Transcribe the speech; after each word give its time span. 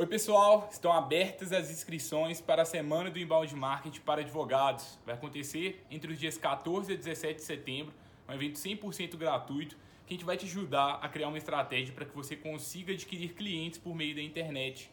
Oi, 0.00 0.06
pessoal. 0.06 0.66
Estão 0.72 0.90
abertas 0.90 1.52
as 1.52 1.70
inscrições 1.70 2.40
para 2.40 2.62
a 2.62 2.64
Semana 2.64 3.10
do 3.10 3.18
Inbound 3.18 3.54
Marketing 3.54 4.00
para 4.00 4.22
Advogados. 4.22 4.98
Vai 5.04 5.14
acontecer 5.14 5.84
entre 5.90 6.10
os 6.10 6.18
dias 6.18 6.38
14 6.38 6.90
e 6.90 6.96
17 6.96 7.34
de 7.34 7.42
setembro, 7.42 7.92
um 8.26 8.32
evento 8.32 8.58
100% 8.58 9.18
gratuito 9.18 9.76
que 10.06 10.14
a 10.14 10.16
gente 10.16 10.24
vai 10.24 10.38
te 10.38 10.46
ajudar 10.46 11.00
a 11.02 11.08
criar 11.10 11.28
uma 11.28 11.36
estratégia 11.36 11.92
para 11.94 12.06
que 12.06 12.16
você 12.16 12.34
consiga 12.34 12.94
adquirir 12.94 13.34
clientes 13.34 13.78
por 13.78 13.94
meio 13.94 14.14
da 14.14 14.22
internet. 14.22 14.90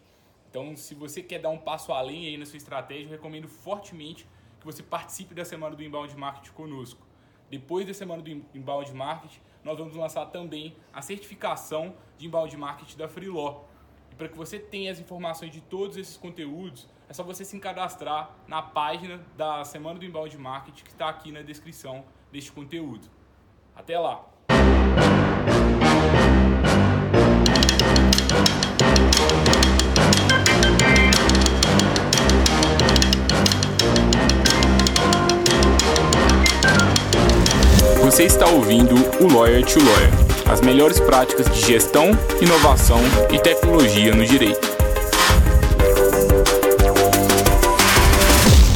Então, 0.50 0.76
se 0.76 0.94
você 0.94 1.24
quer 1.24 1.40
dar 1.40 1.52
um 1.52 1.58
passo 1.58 1.94
além 1.94 2.28
aí 2.28 2.38
na 2.38 2.46
sua 2.46 2.58
estratégia, 2.58 3.06
eu 3.06 3.12
recomendo 3.12 3.48
fortemente 3.48 4.28
que 4.60 4.66
você 4.66 4.84
participe 4.84 5.34
da 5.34 5.46
Semana 5.46 5.74
do 5.74 5.82
Inbound 5.82 6.14
Marketing 6.18 6.52
conosco. 6.52 7.08
Depois 7.50 7.88
da 7.88 7.94
Semana 7.94 8.22
do 8.22 8.30
Inbound 8.30 8.94
Marketing, 8.94 9.40
nós 9.64 9.78
vamos 9.78 9.96
lançar 9.96 10.26
também 10.26 10.76
a 10.92 11.02
certificação 11.02 11.96
de 12.18 12.28
Inbound 12.28 12.58
Marketing 12.58 12.98
da 12.98 13.08
Freeló 13.08 13.64
para 14.18 14.28
que 14.28 14.36
você 14.36 14.58
tenha 14.58 14.92
as 14.92 15.00
informações 15.00 15.52
de 15.52 15.62
todos 15.62 15.96
esses 15.96 16.18
conteúdos, 16.18 16.88
é 17.08 17.14
só 17.14 17.24
você 17.24 17.46
se 17.46 17.58
cadastrar 17.60 18.32
na 18.48 18.62
página 18.62 19.22
da 19.38 19.64
Semana 19.64 20.00
do 20.00 20.06
Inbound 20.06 20.36
Marketing 20.38 20.84
que 20.84 20.90
está 20.90 21.08
aqui 21.08 21.32
na 21.32 21.42
descrição 21.42 22.04
deste 22.32 22.52
conteúdo. 22.52 23.08
Até 23.76 23.98
lá! 24.00 24.26
Você 38.02 38.24
está 38.24 38.48
ouvindo 38.48 38.96
o 38.96 39.32
Lawyer 39.32 39.64
to 39.64 39.80
Lawyer 39.80 40.27
as 40.50 40.62
melhores 40.62 41.00
práticas 41.00 41.46
de 41.50 41.60
gestão, 41.66 42.12
inovação 42.42 43.00
e 43.32 43.40
tecnologia 43.40 44.16
no 44.16 44.26
direito. 44.26 44.68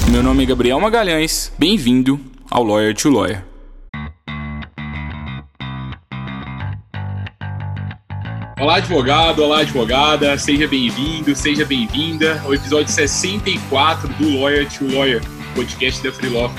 Meu 0.10 0.22
nome 0.22 0.44
é 0.44 0.46
Gabriel 0.46 0.80
Magalhães, 0.80 1.52
bem-vindo 1.58 2.20
ao 2.50 2.64
Lawyer 2.64 2.94
to 2.94 3.10
Lawyer. 3.10 3.46
Olá, 8.60 8.76
advogado, 8.76 9.42
olá, 9.42 9.62
advogada, 9.62 10.38
seja 10.38 10.68
bem-vindo, 10.68 11.36
seja 11.36 11.66
bem-vinda 11.66 12.40
ao 12.44 12.54
episódio 12.54 12.92
64 12.92 14.10
do 14.10 14.40
Lawyer 14.40 14.70
to 14.70 14.86
Lawyer, 14.94 15.22
podcast 15.56 16.04
da 16.04 16.12
Freeló. 16.12 16.52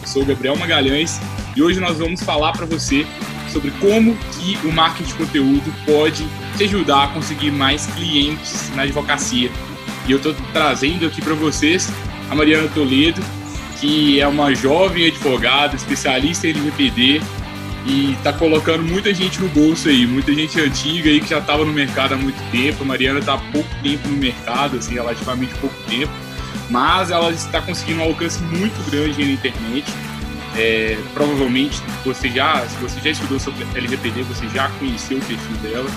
Eu 0.00 0.06
sou 0.06 0.22
o 0.22 0.24
Gabriel 0.24 0.56
Magalhães 0.56 1.20
e 1.56 1.62
hoje 1.62 1.80
nós 1.80 1.98
vamos 1.98 2.22
falar 2.22 2.52
para 2.52 2.64
você 2.64 3.04
sobre 3.50 3.70
como 3.72 4.16
que 4.32 4.58
o 4.66 4.72
marketing 4.72 5.08
de 5.08 5.14
conteúdo 5.14 5.74
pode 5.84 6.26
te 6.56 6.64
ajudar 6.64 7.04
a 7.04 7.08
conseguir 7.08 7.50
mais 7.50 7.86
clientes 7.86 8.70
na 8.74 8.82
advocacia. 8.82 9.50
E 10.06 10.12
eu 10.12 10.16
estou 10.16 10.34
trazendo 10.52 11.06
aqui 11.06 11.20
para 11.20 11.34
vocês 11.34 11.92
a 12.30 12.34
Mariana 12.34 12.68
Toledo, 12.68 13.20
que 13.80 14.20
é 14.20 14.26
uma 14.26 14.54
jovem 14.54 15.06
advogada, 15.06 15.76
especialista 15.76 16.46
em 16.46 16.50
LGPD 16.50 17.20
e 17.86 18.12
está 18.12 18.32
colocando 18.32 18.82
muita 18.82 19.12
gente 19.14 19.40
no 19.40 19.48
bolso 19.48 19.88
aí, 19.88 20.06
muita 20.06 20.34
gente 20.34 20.60
antiga 20.60 21.08
aí 21.08 21.20
que 21.20 21.30
já 21.30 21.38
estava 21.38 21.64
no 21.64 21.72
mercado 21.72 22.14
há 22.14 22.16
muito 22.16 22.38
tempo. 22.50 22.82
A 22.82 22.86
Mariana 22.86 23.20
está 23.20 23.34
há 23.34 23.38
pouco 23.38 23.68
tempo 23.82 24.08
no 24.08 24.16
mercado, 24.16 24.76
assim, 24.76 24.94
relativamente 24.94 25.54
pouco 25.54 25.76
tempo, 25.88 26.12
mas 26.68 27.10
ela 27.10 27.30
está 27.30 27.60
conseguindo 27.60 28.00
um 28.00 28.04
alcance 28.04 28.42
muito 28.42 28.90
grande 28.90 29.24
na 29.24 29.32
internet 29.32 29.90
é, 30.56 30.98
provavelmente 31.14 31.80
você 32.04 32.28
já, 32.28 32.66
se 32.66 32.76
você 32.76 33.00
já 33.00 33.10
estudou 33.10 33.38
sobre 33.38 33.66
LGPD, 33.74 34.22
você 34.22 34.48
já 34.48 34.68
conheceu 34.78 35.18
o 35.18 35.20
perfil 35.20 35.56
dela. 35.58 35.90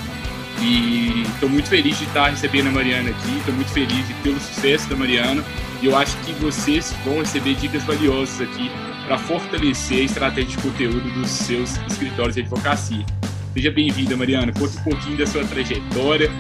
E 0.62 1.24
estou 1.34 1.50
muito 1.50 1.68
feliz 1.68 1.98
de 1.98 2.06
estar 2.06 2.30
recebendo 2.30 2.68
a 2.68 2.72
Mariana 2.72 3.10
aqui, 3.10 3.38
estou 3.38 3.54
muito 3.54 3.72
feliz 3.72 4.06
pelo 4.22 4.40
sucesso 4.40 4.88
da 4.90 4.96
Mariana. 4.96 5.44
E 5.82 5.88
eu 5.88 5.98
acho 5.98 6.16
que 6.18 6.32
vocês 6.34 6.96
vão 7.04 7.20
receber 7.20 7.56
dicas 7.56 7.84
valiosas 7.84 8.40
aqui 8.42 8.72
para 9.06 9.18
fortalecer 9.18 10.00
a 10.00 10.04
estratégia 10.04 10.52
de 10.52 10.58
conteúdo 10.58 11.12
dos 11.20 11.30
seus 11.30 11.76
escritórios 11.90 12.36
de 12.36 12.42
advocacia. 12.42 13.06
Seja 13.54 13.72
bem-vinda, 13.72 14.16
Mariana. 14.16 14.52
Conta 14.54 14.80
um 14.80 14.84
pouquinho 14.84 15.18
da 15.18 15.28
sua 15.28 15.44
trajetória 15.44 16.32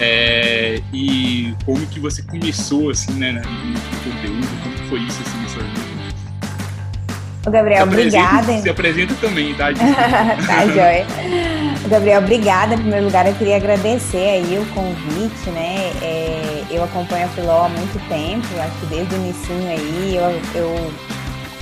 é, 0.00 0.80
e 0.92 1.54
como 1.64 1.84
que 1.86 1.98
você 1.98 2.22
começou 2.22 2.90
assim, 2.90 3.12
né, 3.14 3.32
no 3.32 4.12
conteúdo, 4.12 4.62
como 4.62 4.88
foi 4.88 5.00
isso 5.00 5.20
assim, 5.20 5.42
na 5.42 5.48
sua 5.48 5.62
vida. 5.62 5.91
O 7.44 7.50
Gabriel, 7.50 7.82
obrigada. 7.84 8.58
Se 8.58 8.70
apresenta 8.70 9.14
também, 9.20 9.52
tá? 9.54 9.72
tá, 9.74 10.66
joia. 10.66 11.04
Gabriel, 11.88 12.20
obrigada. 12.20 12.74
Em 12.74 12.78
primeiro 12.78 13.06
lugar, 13.06 13.26
eu 13.26 13.34
queria 13.34 13.56
agradecer 13.56 14.16
aí 14.16 14.58
o 14.58 14.66
convite, 14.72 15.50
né? 15.50 15.90
É, 16.00 16.64
eu 16.70 16.84
acompanho 16.84 17.26
a 17.26 17.28
Filó 17.30 17.64
há 17.64 17.68
muito 17.68 17.98
tempo, 18.08 18.46
acho 18.60 18.78
que 18.78 18.86
desde 18.86 19.14
o 19.14 19.18
início 19.18 19.54
aí. 19.68 20.16
Eu, 20.16 20.40
eu 20.54 20.92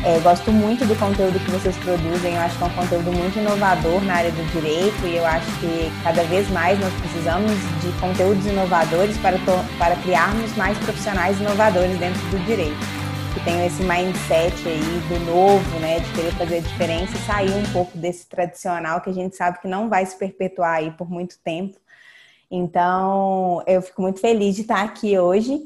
é, 0.04 0.19
gosto 0.19 0.52
muito 0.52 0.84
do 0.84 0.94
conteúdo 0.96 1.38
que 1.42 1.50
vocês 1.50 1.74
produzem. 1.76 2.34
Eu 2.34 2.40
acho 2.42 2.58
que 2.58 2.62
é 2.62 2.66
um 2.66 2.70
conteúdo 2.70 3.12
muito 3.12 3.38
inovador 3.38 4.04
na 4.04 4.16
área 4.16 4.30
do 4.30 4.52
direito 4.52 5.06
e 5.06 5.16
eu 5.16 5.26
acho 5.26 5.46
que 5.60 5.90
cada 6.04 6.22
vez 6.24 6.50
mais 6.50 6.78
nós 6.78 6.92
precisamos 7.00 7.52
de 7.80 7.90
conteúdos 8.00 8.44
inovadores 8.44 9.16
para, 9.16 9.38
para 9.78 9.96
criarmos 9.96 10.54
mais 10.56 10.76
profissionais 10.76 11.40
inovadores 11.40 11.98
dentro 11.98 12.20
do 12.28 12.38
direito 12.44 13.00
que 13.32 13.44
tenham 13.44 13.64
esse 13.64 13.82
mindset 13.82 14.68
aí 14.68 15.00
do 15.08 15.24
novo, 15.24 15.78
né, 15.78 16.00
de 16.00 16.12
querer 16.12 16.32
fazer 16.32 16.56
a 16.56 16.60
diferença 16.60 17.16
e 17.16 17.20
sair 17.20 17.52
um 17.52 17.72
pouco 17.72 17.96
desse 17.96 18.26
tradicional 18.28 19.00
que 19.00 19.10
a 19.10 19.12
gente 19.12 19.36
sabe 19.36 19.60
que 19.60 19.68
não 19.68 19.88
vai 19.88 20.04
se 20.04 20.16
perpetuar 20.16 20.76
aí 20.76 20.91
por 20.91 21.08
muito 21.08 21.38
tempo. 21.38 21.78
Então, 22.50 23.62
eu 23.66 23.80
fico 23.80 24.02
muito 24.02 24.20
feliz 24.20 24.56
de 24.56 24.62
estar 24.62 24.82
aqui 24.82 25.16
hoje. 25.16 25.60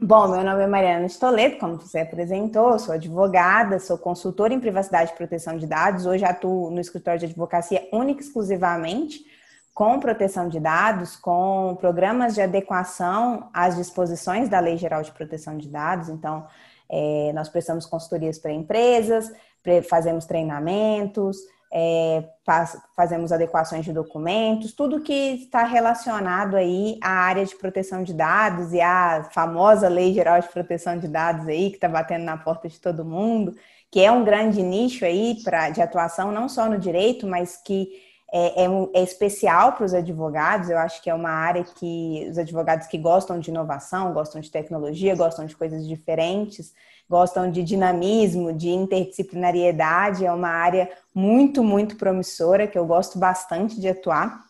Bom, 0.00 0.28
meu 0.28 0.42
nome 0.42 0.62
é 0.62 0.66
Mariana 0.66 1.06
de 1.06 1.18
Toledo, 1.18 1.58
como 1.58 1.76
você 1.76 2.00
apresentou, 2.00 2.78
sou 2.78 2.94
advogada, 2.94 3.78
sou 3.78 3.98
consultora 3.98 4.54
em 4.54 4.60
privacidade 4.60 5.12
e 5.12 5.16
proteção 5.16 5.58
de 5.58 5.66
dados. 5.66 6.06
Hoje 6.06 6.24
atuo 6.24 6.70
no 6.70 6.80
escritório 6.80 7.20
de 7.20 7.26
advocacia 7.26 7.86
única 7.92 8.22
e 8.22 8.24
exclusivamente 8.24 9.24
com 9.74 9.98
proteção 9.98 10.48
de 10.48 10.60
dados, 10.60 11.16
com 11.16 11.76
programas 11.80 12.34
de 12.34 12.40
adequação 12.40 13.50
às 13.52 13.76
disposições 13.76 14.48
da 14.48 14.60
Lei 14.60 14.76
Geral 14.76 15.02
de 15.02 15.10
Proteção 15.10 15.58
de 15.58 15.68
Dados. 15.68 16.08
Então, 16.08 16.46
é, 16.90 17.32
nós 17.34 17.48
prestamos 17.48 17.86
consultorias 17.86 18.38
para 18.38 18.52
empresas, 18.52 19.30
fazemos 19.88 20.26
treinamentos, 20.26 21.38
é, 21.76 22.22
faz, 22.46 22.78
fazemos 22.94 23.32
adequações 23.32 23.84
de 23.84 23.92
documentos, 23.92 24.72
tudo 24.72 25.00
que 25.00 25.12
está 25.12 25.64
relacionado 25.64 26.54
aí 26.54 26.98
à 27.02 27.10
área 27.10 27.44
de 27.44 27.56
proteção 27.56 28.04
de 28.04 28.14
dados 28.14 28.72
e 28.72 28.80
à 28.80 29.28
famosa 29.32 29.88
Lei 29.88 30.14
Geral 30.14 30.40
de 30.40 30.48
Proteção 30.48 30.96
de 30.96 31.08
Dados 31.08 31.48
aí, 31.48 31.70
que 31.70 31.76
está 31.76 31.88
batendo 31.88 32.24
na 32.24 32.36
porta 32.36 32.68
de 32.68 32.80
todo 32.80 33.04
mundo, 33.04 33.56
que 33.90 34.00
é 34.00 34.12
um 34.12 34.24
grande 34.24 34.62
nicho 34.62 35.04
aí 35.04 35.38
pra, 35.42 35.70
de 35.70 35.82
atuação, 35.82 36.30
não 36.30 36.48
só 36.48 36.68
no 36.68 36.78
direito, 36.78 37.26
mas 37.26 37.56
que 37.56 37.88
é, 38.36 38.64
é, 38.64 38.68
é 38.94 39.02
especial 39.04 39.74
para 39.74 39.86
os 39.86 39.94
advogados. 39.94 40.68
Eu 40.68 40.76
acho 40.76 41.00
que 41.00 41.08
é 41.08 41.14
uma 41.14 41.30
área 41.30 41.62
que 41.62 42.26
os 42.28 42.36
advogados 42.36 42.88
que 42.88 42.98
gostam 42.98 43.38
de 43.38 43.48
inovação, 43.48 44.12
gostam 44.12 44.40
de 44.40 44.50
tecnologia, 44.50 45.14
gostam 45.14 45.46
de 45.46 45.56
coisas 45.56 45.86
diferentes, 45.86 46.74
gostam 47.08 47.48
de 47.48 47.62
dinamismo, 47.62 48.52
de 48.52 48.70
interdisciplinariedade, 48.70 50.26
é 50.26 50.32
uma 50.32 50.48
área 50.48 50.90
muito, 51.14 51.62
muito 51.62 51.94
promissora 51.94 52.66
que 52.66 52.76
eu 52.76 52.84
gosto 52.84 53.20
bastante 53.20 53.80
de 53.80 53.88
atuar. 53.88 54.40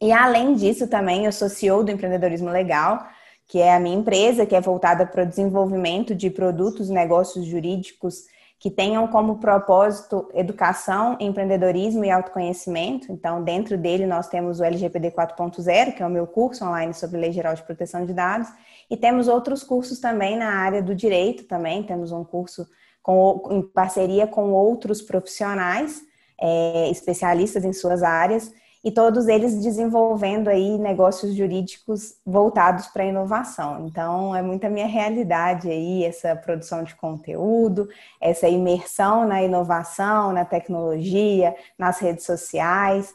E 0.00 0.12
além 0.12 0.54
disso, 0.54 0.88
também 0.88 1.26
eu 1.26 1.32
sou 1.32 1.50
CEO 1.50 1.84
do 1.84 1.90
Empreendedorismo 1.90 2.48
Legal, 2.48 3.06
que 3.46 3.58
é 3.58 3.74
a 3.74 3.80
minha 3.80 3.98
empresa, 3.98 4.46
que 4.46 4.56
é 4.56 4.60
voltada 4.62 5.04
para 5.04 5.24
o 5.24 5.26
desenvolvimento 5.26 6.14
de 6.14 6.30
produtos 6.30 6.88
negócios 6.88 7.44
jurídicos 7.44 8.24
que 8.58 8.70
tenham 8.70 9.06
como 9.08 9.38
propósito 9.38 10.28
educação, 10.32 11.16
empreendedorismo 11.20 12.04
e 12.04 12.10
autoconhecimento. 12.10 13.12
Então, 13.12 13.42
dentro 13.42 13.76
dele, 13.76 14.06
nós 14.06 14.28
temos 14.28 14.60
o 14.60 14.64
LGPD 14.64 15.10
4.0, 15.10 15.94
que 15.94 16.02
é 16.02 16.06
o 16.06 16.10
meu 16.10 16.26
curso 16.26 16.64
online 16.64 16.94
sobre 16.94 17.20
Lei 17.20 17.32
Geral 17.32 17.54
de 17.54 17.62
Proteção 17.62 18.06
de 18.06 18.14
Dados, 18.14 18.48
e 18.90 18.96
temos 18.96 19.28
outros 19.28 19.62
cursos 19.62 19.98
também 19.98 20.36
na 20.36 20.48
área 20.48 20.82
do 20.82 20.94
direito 20.94 21.44
também, 21.44 21.82
temos 21.82 22.12
um 22.12 22.24
curso 22.24 22.66
com, 23.02 23.42
em 23.50 23.62
parceria 23.62 24.26
com 24.26 24.52
outros 24.52 25.02
profissionais, 25.02 26.00
é, 26.40 26.90
especialistas 26.90 27.64
em 27.64 27.72
suas 27.72 28.02
áreas, 28.02 28.52
e 28.84 28.90
todos 28.90 29.26
eles 29.26 29.60
desenvolvendo 29.60 30.48
aí 30.48 30.78
negócios 30.78 31.34
jurídicos 31.34 32.16
voltados 32.24 32.86
para 32.86 33.02
a 33.02 33.06
inovação. 33.06 33.86
Então, 33.86 34.34
é 34.34 34.42
muita 34.42 34.68
minha 34.68 34.86
realidade 34.86 35.68
aí, 35.68 36.04
essa 36.04 36.36
produção 36.36 36.84
de 36.84 36.94
conteúdo, 36.94 37.88
essa 38.20 38.48
imersão 38.48 39.26
na 39.26 39.42
inovação, 39.42 40.32
na 40.32 40.44
tecnologia, 40.44 41.54
nas 41.78 41.98
redes 41.98 42.24
sociais. 42.24 43.14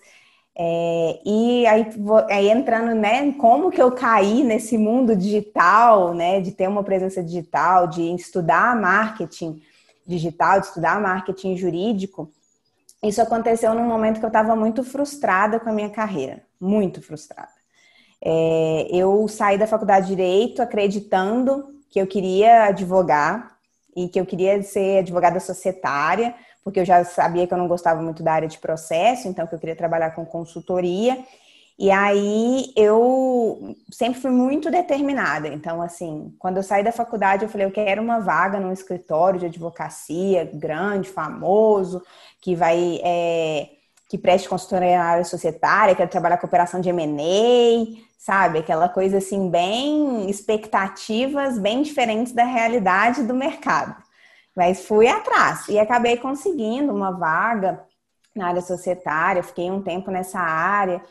É, 0.54 1.20
e 1.26 1.66
aí, 1.66 1.88
aí, 2.30 2.50
entrando, 2.50 2.94
né, 2.94 3.32
como 3.34 3.72
que 3.72 3.82
eu 3.82 3.92
caí 3.92 4.44
nesse 4.44 4.78
mundo 4.78 5.16
digital, 5.16 6.14
né, 6.14 6.42
de 6.42 6.52
ter 6.52 6.68
uma 6.68 6.84
presença 6.84 7.24
digital, 7.24 7.88
de 7.88 8.14
estudar 8.14 8.76
marketing 8.76 9.62
digital, 10.06 10.60
de 10.60 10.68
estudar 10.68 11.00
marketing 11.00 11.56
jurídico, 11.56 12.30
isso 13.04 13.22
aconteceu 13.22 13.74
num 13.74 13.88
momento 13.88 14.20
que 14.20 14.26
eu 14.26 14.30
estava 14.30 14.56
muito 14.56 14.84
frustrada 14.84 15.60
com 15.60 15.70
a 15.70 15.74
minha 15.74 15.90
carreira, 15.90 16.44
muito 16.60 17.02
frustrada. 17.02 17.50
É, 18.24 18.88
eu 18.92 19.28
saí 19.28 19.58
da 19.58 19.66
faculdade 19.66 20.08
de 20.08 20.16
Direito 20.16 20.62
acreditando 20.62 21.74
que 21.90 22.00
eu 22.00 22.06
queria 22.06 22.66
advogar 22.66 23.58
e 23.96 24.08
que 24.08 24.20
eu 24.20 24.26
queria 24.26 24.62
ser 24.62 25.00
advogada 25.00 25.40
societária, 25.40 26.36
porque 26.64 26.80
eu 26.80 26.86
já 26.86 27.04
sabia 27.04 27.48
que 27.48 27.54
eu 27.54 27.58
não 27.58 27.68
gostava 27.68 28.02
muito 28.02 28.22
da 28.22 28.34
área 28.34 28.48
de 28.48 28.60
processo, 28.60 29.28
então 29.28 29.48
que 29.48 29.56
eu 29.56 29.60
queria 29.60 29.76
trabalhar 29.76 30.12
com 30.12 30.24
consultoria. 30.24 31.18
E 31.82 31.90
aí 31.90 32.72
eu 32.76 33.76
sempre 33.92 34.22
fui 34.22 34.30
muito 34.30 34.70
determinada. 34.70 35.48
Então, 35.48 35.82
assim, 35.82 36.32
quando 36.38 36.58
eu 36.58 36.64
saí 36.64 36.84
da 36.84 36.92
faculdade, 36.92 37.44
eu 37.44 37.50
falei, 37.50 37.66
eu 37.66 37.72
quero 37.72 38.04
uma 38.04 38.20
vaga 38.20 38.60
num 38.60 38.72
escritório 38.72 39.40
de 39.40 39.48
advocacia 39.48 40.48
grande, 40.54 41.10
famoso, 41.10 42.04
que 42.40 42.54
vai 42.54 43.02
é, 43.04 43.68
que 44.08 44.16
preste 44.16 44.48
consultoria 44.48 45.00
na 45.00 45.06
área 45.06 45.24
societária, 45.24 45.96
quero 45.96 46.08
trabalhar 46.08 46.38
com 46.38 46.46
operação 46.46 46.80
de 46.80 46.90
M&A, 46.90 48.00
sabe? 48.16 48.60
Aquela 48.60 48.88
coisa 48.88 49.18
assim, 49.18 49.50
bem 49.50 50.30
expectativas 50.30 51.58
bem 51.58 51.82
diferentes 51.82 52.32
da 52.32 52.44
realidade 52.44 53.24
do 53.24 53.34
mercado. 53.34 53.96
Mas 54.56 54.86
fui 54.86 55.08
atrás 55.08 55.68
e 55.68 55.80
acabei 55.80 56.16
conseguindo 56.16 56.94
uma 56.94 57.10
vaga 57.10 57.84
na 58.36 58.50
área 58.50 58.62
societária, 58.62 59.42
fiquei 59.42 59.72
um 59.72 59.82
tempo 59.82 60.12
nessa 60.12 60.40
área, 60.40 61.02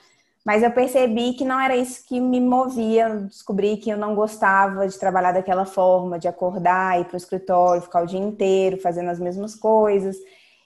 mas 0.44 0.62
eu 0.62 0.70
percebi 0.70 1.34
que 1.34 1.44
não 1.44 1.60
era 1.60 1.76
isso 1.76 2.04
que 2.06 2.18
me 2.18 2.40
movia, 2.40 3.08
descobri 3.26 3.76
que 3.76 3.90
eu 3.90 3.98
não 3.98 4.14
gostava 4.14 4.88
de 4.88 4.98
trabalhar 4.98 5.32
daquela 5.32 5.66
forma, 5.66 6.18
de 6.18 6.28
acordar, 6.28 6.98
ir 7.00 7.04
para 7.04 7.14
o 7.14 7.18
escritório, 7.18 7.82
ficar 7.82 8.02
o 8.02 8.06
dia 8.06 8.18
inteiro 8.18 8.78
fazendo 8.78 9.10
as 9.10 9.18
mesmas 9.20 9.54
coisas. 9.54 10.16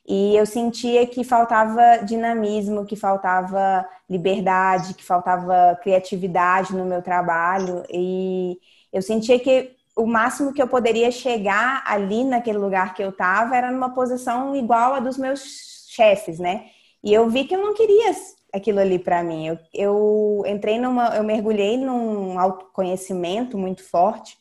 E 0.07 0.37
eu 0.37 0.47
sentia 0.47 1.07
que 1.07 1.25
faltava 1.25 1.99
dinamismo, 2.05 2.85
que 2.85 2.95
faltava 2.95 3.87
liberdade, 4.09 4.95
que 4.95 5.05
faltava 5.05 5.79
criatividade 5.83 6.77
no 6.77 6.85
meu 6.85 7.03
trabalho. 7.03 7.83
E 7.91 8.59
eu 8.93 9.03
sentia 9.03 9.39
que 9.41 9.75
o 9.97 10.07
máximo 10.07 10.53
que 10.53 10.63
eu 10.63 10.69
poderia 10.69 11.11
chegar 11.11 11.83
ali 11.87 12.23
naquele 12.23 12.59
lugar 12.59 12.95
que 12.95 13.03
eu 13.03 13.11
estava 13.11 13.57
era 13.57 13.71
numa 13.71 13.95
posição 13.95 14.55
igual 14.55 14.95
a 14.95 15.01
dos 15.01 15.17
meus 15.17 15.43
chefes, 15.89 16.39
né? 16.39 16.67
E 17.03 17.13
eu 17.13 17.29
vi 17.29 17.45
que 17.45 17.55
eu 17.55 17.63
não 17.63 17.75
queria 17.75 18.13
aquilo 18.55 18.81
ali 18.81 18.99
para 18.99 19.23
mim. 19.23 19.47
Eu, 19.47 19.59
eu 19.75 20.43
entrei 20.47 20.79
numa, 20.79 21.17
eu 21.17 21.25
mergulhei 21.25 21.77
num 21.77 22.39
autoconhecimento 22.39 23.59
muito 23.59 23.83
forte 23.83 24.39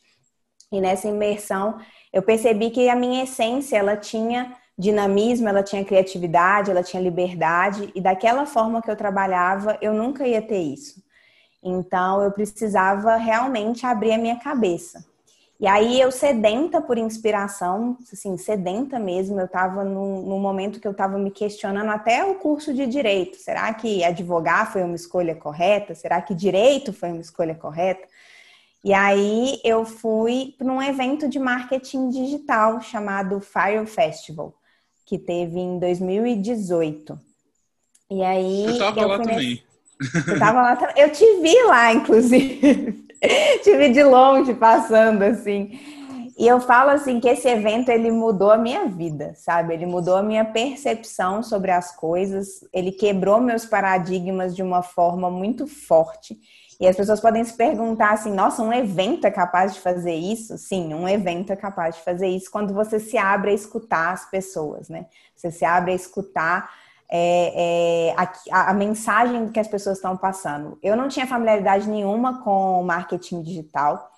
e 0.70 0.80
nessa 0.80 1.08
imersão 1.08 1.78
eu 2.12 2.22
percebi 2.22 2.70
que 2.70 2.88
a 2.88 2.96
minha 2.96 3.24
essência 3.24 3.76
ela 3.76 3.96
tinha 3.96 4.56
dinamismo, 4.78 5.48
ela 5.48 5.62
tinha 5.62 5.84
criatividade, 5.84 6.70
ela 6.70 6.82
tinha 6.82 7.02
liberdade, 7.02 7.92
e 7.94 8.00
daquela 8.00 8.44
forma 8.44 8.82
que 8.82 8.90
eu 8.90 8.96
trabalhava, 8.96 9.78
eu 9.80 9.92
nunca 9.92 10.26
ia 10.26 10.42
ter 10.42 10.58
isso. 10.58 11.02
Então, 11.62 12.22
eu 12.22 12.30
precisava 12.30 13.16
realmente 13.16 13.86
abrir 13.86 14.12
a 14.12 14.18
minha 14.18 14.36
cabeça. 14.36 15.04
E 15.64 15.66
aí, 15.66 15.98
eu 15.98 16.12
sedenta 16.12 16.78
por 16.78 16.98
inspiração, 16.98 17.96
assim, 18.12 18.36
sedenta 18.36 18.98
mesmo, 18.98 19.40
eu 19.40 19.46
estava 19.46 19.82
num, 19.82 20.38
momento 20.38 20.78
que 20.78 20.86
eu 20.86 20.92
estava 20.92 21.16
me 21.16 21.30
questionando 21.30 21.88
até 21.88 22.22
o 22.22 22.34
curso 22.34 22.74
de 22.74 22.86
direito. 22.86 23.38
Será 23.38 23.72
que 23.72 24.04
advogar 24.04 24.70
foi 24.70 24.82
uma 24.82 24.94
escolha 24.94 25.34
correta? 25.34 25.94
Será 25.94 26.20
que 26.20 26.34
direito 26.34 26.92
foi 26.92 27.08
uma 27.12 27.22
escolha 27.22 27.54
correta? 27.54 28.06
E 28.84 28.92
aí 28.92 29.58
eu 29.64 29.86
fui 29.86 30.54
para 30.58 30.70
um 30.70 30.82
evento 30.82 31.26
de 31.26 31.38
marketing 31.38 32.10
digital 32.10 32.82
chamado 32.82 33.40
Fire 33.40 33.86
Festival 33.86 34.52
que 35.06 35.18
teve 35.18 35.58
em 35.58 35.78
2018. 35.78 37.18
E 38.10 38.22
aí. 38.22 38.66
Eu 38.66 38.78
tava 38.78 39.00
eu 39.00 39.08
lá 39.08 39.18
também. 39.18 39.64
Eu 40.28 40.38
tava 40.38 40.60
lá 40.60 40.76
também. 40.76 40.94
Eu 40.98 41.10
te 41.10 41.24
vi 41.40 41.54
lá, 41.62 41.90
inclusive. 41.90 43.03
te 43.62 43.76
vi 43.76 43.90
de 43.90 44.02
longe 44.02 44.54
passando, 44.54 45.22
assim. 45.22 45.78
E 46.36 46.48
eu 46.48 46.60
falo 46.60 46.90
assim 46.90 47.20
que 47.20 47.28
esse 47.28 47.48
evento 47.48 47.90
ele 47.90 48.10
mudou 48.10 48.50
a 48.50 48.56
minha 48.56 48.86
vida, 48.86 49.32
sabe? 49.36 49.72
Ele 49.72 49.86
mudou 49.86 50.16
a 50.16 50.22
minha 50.22 50.44
percepção 50.44 51.42
sobre 51.42 51.70
as 51.70 51.94
coisas, 51.94 52.64
ele 52.72 52.90
quebrou 52.90 53.40
meus 53.40 53.64
paradigmas 53.64 54.54
de 54.54 54.62
uma 54.62 54.82
forma 54.82 55.30
muito 55.30 55.66
forte. 55.66 56.36
E 56.80 56.88
as 56.88 56.96
pessoas 56.96 57.20
podem 57.20 57.44
se 57.44 57.56
perguntar 57.56 58.10
assim: 58.12 58.32
nossa, 58.32 58.62
um 58.62 58.72
evento 58.72 59.26
é 59.26 59.30
capaz 59.30 59.74
de 59.74 59.80
fazer 59.80 60.14
isso? 60.14 60.58
Sim, 60.58 60.92
um 60.92 61.08
evento 61.08 61.52
é 61.52 61.56
capaz 61.56 61.94
de 61.96 62.02
fazer 62.02 62.26
isso 62.26 62.50
quando 62.50 62.74
você 62.74 62.98
se 62.98 63.16
abre 63.16 63.52
a 63.52 63.54
escutar 63.54 64.12
as 64.12 64.28
pessoas, 64.28 64.88
né? 64.88 65.06
Você 65.36 65.52
se 65.52 65.64
abre 65.64 65.92
a 65.92 65.94
escutar 65.94 66.68
é, 67.10 68.08
é, 68.10 68.14
a, 68.50 68.70
a, 68.70 68.74
mensagem 68.74 69.48
que 69.48 69.60
as 69.60 69.68
pessoas 69.68 69.98
estão 69.98 70.16
passando. 70.16 70.78
Eu 70.82 70.96
não 70.96 71.08
tinha 71.08 71.26
familiaridade 71.26 71.88
nenhuma 71.88 72.42
com 72.42 72.82
marketing 72.82 73.42
digital. 73.42 74.10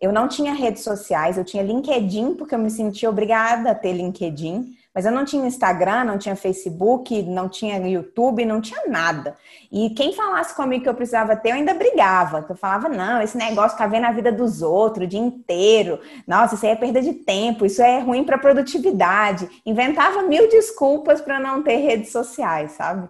Eu 0.00 0.12
não 0.12 0.26
tinha 0.26 0.52
redes 0.52 0.82
sociais, 0.82 1.38
eu 1.38 1.44
tinha 1.44 1.62
LinkedIn, 1.62 2.34
porque 2.34 2.54
eu 2.54 2.58
me 2.58 2.70
sentia 2.70 3.08
obrigada 3.08 3.70
a 3.70 3.74
ter 3.74 3.92
LinkedIn. 3.92 4.74
Mas 4.94 5.06
eu 5.06 5.12
não 5.12 5.24
tinha 5.24 5.46
Instagram, 5.46 6.04
não 6.04 6.18
tinha 6.18 6.36
Facebook, 6.36 7.22
não 7.22 7.48
tinha 7.48 7.78
YouTube, 7.88 8.44
não 8.44 8.60
tinha 8.60 8.82
nada. 8.88 9.36
E 9.70 9.88
quem 9.90 10.12
falasse 10.12 10.54
comigo 10.54 10.82
que 10.82 10.88
eu 10.88 10.94
precisava 10.94 11.34
ter, 11.34 11.50
eu 11.50 11.54
ainda 11.54 11.72
brigava. 11.72 12.44
Eu 12.46 12.54
falava, 12.54 12.90
não, 12.90 13.22
esse 13.22 13.36
negócio 13.36 13.70
ficar 13.70 13.86
vendo 13.86 14.04
a 14.04 14.12
vida 14.12 14.30
dos 14.30 14.60
outros 14.60 15.06
o 15.06 15.08
dia 15.08 15.18
inteiro. 15.18 15.98
Nossa, 16.26 16.56
isso 16.56 16.66
aí 16.66 16.72
é 16.72 16.76
perda 16.76 17.00
de 17.00 17.14
tempo, 17.14 17.64
isso 17.64 17.80
é 17.80 18.00
ruim 18.00 18.22
para 18.22 18.36
produtividade. 18.36 19.48
Inventava 19.64 20.22
mil 20.22 20.48
desculpas 20.50 21.22
para 21.22 21.40
não 21.40 21.62
ter 21.62 21.76
redes 21.76 22.12
sociais, 22.12 22.72
sabe? 22.72 23.08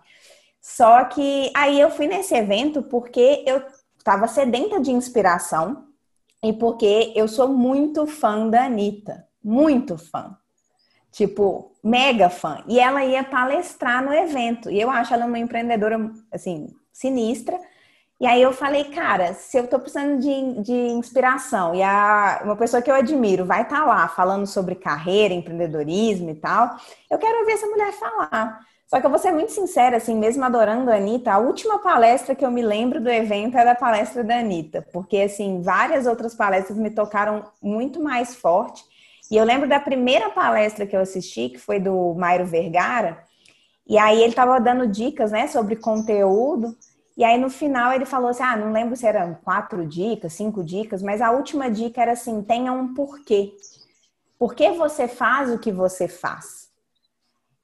Só 0.61 1.05
que 1.07 1.51
aí 1.53 1.81
eu 1.81 1.91
fui 1.91 2.07
nesse 2.07 2.33
evento 2.33 2.83
porque 2.83 3.43
eu 3.45 3.61
estava 3.99 4.29
sedenta 4.29 4.81
de 4.81 4.93
inspiração 4.93 5.87
e 6.41 6.53
porque 6.53 7.13
eu 7.17 7.27
sou 7.27 7.49
muito 7.49 8.07
fã 8.07 8.49
da 8.49 8.67
Anitta. 8.67 9.27
Muito 9.43 9.99
fã 9.99 10.37
tipo, 11.13 11.71
mega 11.85 12.31
fã. 12.31 12.65
E 12.67 12.81
ela 12.81 13.05
ia 13.05 13.23
palestrar 13.23 14.03
no 14.03 14.13
evento. 14.13 14.71
E 14.71 14.81
eu 14.81 14.91
acho 14.91 15.13
ela 15.13 15.27
uma 15.27 15.39
empreendedora, 15.39 16.11
assim, 16.33 16.69
sinistra. 16.93 17.57
E 18.19 18.27
aí 18.27 18.41
eu 18.41 18.53
falei, 18.53 18.85
cara, 18.85 19.35
se 19.35 19.59
eu 19.59 19.67
tô 19.67 19.79
precisando 19.79 20.21
de, 20.21 20.63
de 20.63 20.73
inspiração 20.73 21.75
e 21.75 21.83
a, 21.83 22.41
uma 22.45 22.57
pessoa 22.57 22.81
que 22.81 22.91
eu 22.91 22.95
admiro 22.95 23.45
vai 23.45 23.63
estar 23.63 23.81
tá 23.81 23.85
lá 23.85 24.09
falando 24.09 24.47
sobre 24.47 24.77
carreira, 24.77 25.35
empreendedorismo 25.35 26.31
e 26.31 26.35
tal, 26.37 26.77
eu 27.11 27.19
quero 27.19 27.41
ouvir 27.41 27.53
essa 27.53 27.67
mulher 27.67 27.93
falar. 27.93 28.61
Só 28.87 29.01
que 29.01 29.07
eu 29.07 29.11
vou 29.11 29.19
ser 29.19 29.33
muito 29.33 29.51
sincera, 29.51 29.97
assim, 29.97 30.15
mesmo 30.15 30.45
adorando 30.45 30.91
a 30.91 30.97
Anitta, 30.97 31.33
a 31.33 31.39
última 31.39 31.79
palestra 31.79 32.35
que 32.35 32.45
eu 32.45 32.51
me 32.51 32.63
lembro 32.63 33.01
do 33.01 33.09
evento 33.09 33.57
é 33.57 33.65
da 33.65 33.75
palestra 33.75 34.23
da 34.23 34.39
Anitta, 34.39 34.87
porque, 34.93 35.17
assim, 35.17 35.63
várias 35.63 36.07
outras 36.07 36.35
palestras 36.35 36.79
me 36.79 36.91
tocaram 36.91 37.43
muito 37.61 38.01
mais 38.01 38.35
forte. 38.37 38.85
E 39.33 39.37
eu 39.39 39.47
lembro 39.47 39.67
da 39.67 39.81
primeira 39.81 40.29
palestra 40.29 40.87
que 40.87 40.95
eu 40.95 41.01
assisti, 41.01 41.49
que 41.49 41.59
foi 41.59 41.81
do 41.81 42.13
Mairo 42.13 42.45
Vergara, 42.45 43.25
e 43.89 43.97
aí 43.97 44.21
ele 44.21 44.29
estava 44.29 44.61
dando 44.61 44.87
dicas, 44.87 45.33
né, 45.33 45.47
sobre 45.47 45.75
conteúdo. 45.75 46.77
E 47.17 47.25
aí 47.25 47.39
no 47.39 47.49
final 47.49 47.95
ele 47.95 48.05
falou 48.05 48.29
assim: 48.29 48.43
ah, 48.43 48.59
não 48.59 48.73
lembro 48.73 48.95
se 48.95 49.07
eram 49.07 49.33
quatro 49.43 49.87
dicas, 49.87 50.35
cinco 50.35 50.63
dicas, 50.63 51.03
mas 51.03 51.23
a 51.23 51.31
última 51.31 51.71
dica 51.71 52.03
era 52.03 52.13
assim: 52.13 52.43
tenha 52.43 52.75
um 52.75 52.93
porquê. 52.93 53.55
Por 54.39 54.55
que 54.55 54.71
você 54.73 55.09
faz 55.09 55.51
o 55.51 55.59
que 55.59 55.73
você 55.73 56.07
faz? 56.07 56.69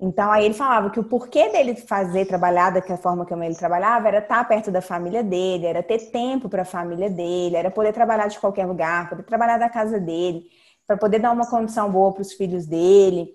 Então 0.00 0.30
aí 0.32 0.46
ele 0.46 0.54
falava 0.54 0.88
que 0.88 1.00
o 1.00 1.04
porquê 1.04 1.50
dele 1.50 1.76
fazer 1.76 2.24
trabalhar 2.24 2.70
da 2.70 2.96
forma 2.96 3.26
como 3.26 3.44
ele 3.44 3.54
trabalhava 3.54 4.08
era 4.08 4.20
estar 4.20 4.42
perto 4.48 4.70
da 4.70 4.80
família 4.80 5.22
dele, 5.22 5.66
era 5.66 5.82
ter 5.82 6.10
tempo 6.10 6.48
para 6.48 6.62
a 6.62 6.64
família 6.64 7.10
dele, 7.10 7.56
era 7.56 7.70
poder 7.70 7.92
trabalhar 7.92 8.28
de 8.28 8.38
qualquer 8.38 8.64
lugar, 8.64 9.10
poder 9.10 9.24
trabalhar 9.24 9.58
da 9.58 9.68
casa 9.68 10.00
dele 10.00 10.48
para 10.88 10.96
poder 10.96 11.18
dar 11.18 11.32
uma 11.32 11.48
condição 11.48 11.92
boa 11.92 12.12
para 12.12 12.22
os 12.22 12.32
filhos 12.32 12.64
dele. 12.66 13.34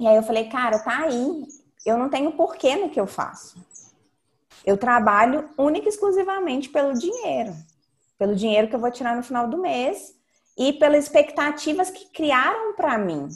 E 0.00 0.06
aí 0.06 0.16
eu 0.16 0.22
falei, 0.22 0.48
cara, 0.48 0.78
tá 0.78 1.04
aí. 1.04 1.44
Eu 1.84 1.98
não 1.98 2.08
tenho 2.08 2.32
porquê 2.32 2.76
no 2.76 2.88
que 2.88 2.98
eu 2.98 3.06
faço. 3.06 3.62
Eu 4.64 4.78
trabalho 4.78 5.50
única 5.58 5.86
e 5.86 5.90
exclusivamente 5.90 6.70
pelo 6.70 6.94
dinheiro. 6.94 7.54
Pelo 8.18 8.34
dinheiro 8.34 8.68
que 8.68 8.74
eu 8.74 8.80
vou 8.80 8.90
tirar 8.90 9.14
no 9.14 9.22
final 9.22 9.46
do 9.46 9.58
mês 9.58 10.14
e 10.56 10.72
pelas 10.72 11.04
expectativas 11.04 11.90
que 11.90 12.06
criaram 12.06 12.74
para 12.74 12.96
mim. 12.96 13.28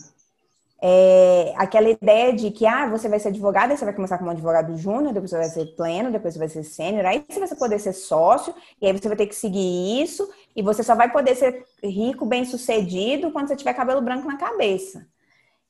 É, 0.84 1.54
aquela 1.56 1.88
ideia 1.88 2.32
de 2.32 2.50
que 2.50 2.66
ah, 2.66 2.88
você 2.88 3.08
vai 3.08 3.20
ser 3.20 3.28
advogado, 3.28 3.70
aí 3.70 3.76
você 3.76 3.84
vai 3.84 3.94
começar 3.94 4.18
como 4.18 4.30
advogado 4.30 4.76
júnior, 4.76 5.12
depois 5.12 5.30
você 5.30 5.36
vai 5.36 5.48
ser 5.48 5.66
pleno, 5.76 6.10
depois 6.10 6.34
você 6.34 6.40
vai 6.40 6.48
ser 6.48 6.64
sênior, 6.64 7.06
aí 7.06 7.24
você 7.28 7.38
vai 7.38 7.56
poder 7.56 7.78
ser 7.78 7.92
sócio, 7.92 8.52
e 8.80 8.86
aí 8.86 8.92
você 8.92 9.06
vai 9.06 9.16
ter 9.16 9.26
que 9.26 9.34
seguir 9.36 10.02
isso, 10.02 10.28
e 10.54 10.62
você 10.62 10.82
só 10.82 10.94
vai 10.94 11.10
poder 11.10 11.34
ser 11.34 11.64
rico, 11.82 12.26
bem 12.26 12.44
sucedido, 12.44 13.30
quando 13.30 13.48
você 13.48 13.56
tiver 13.56 13.74
cabelo 13.74 14.02
branco 14.02 14.26
na 14.26 14.36
cabeça. 14.36 15.06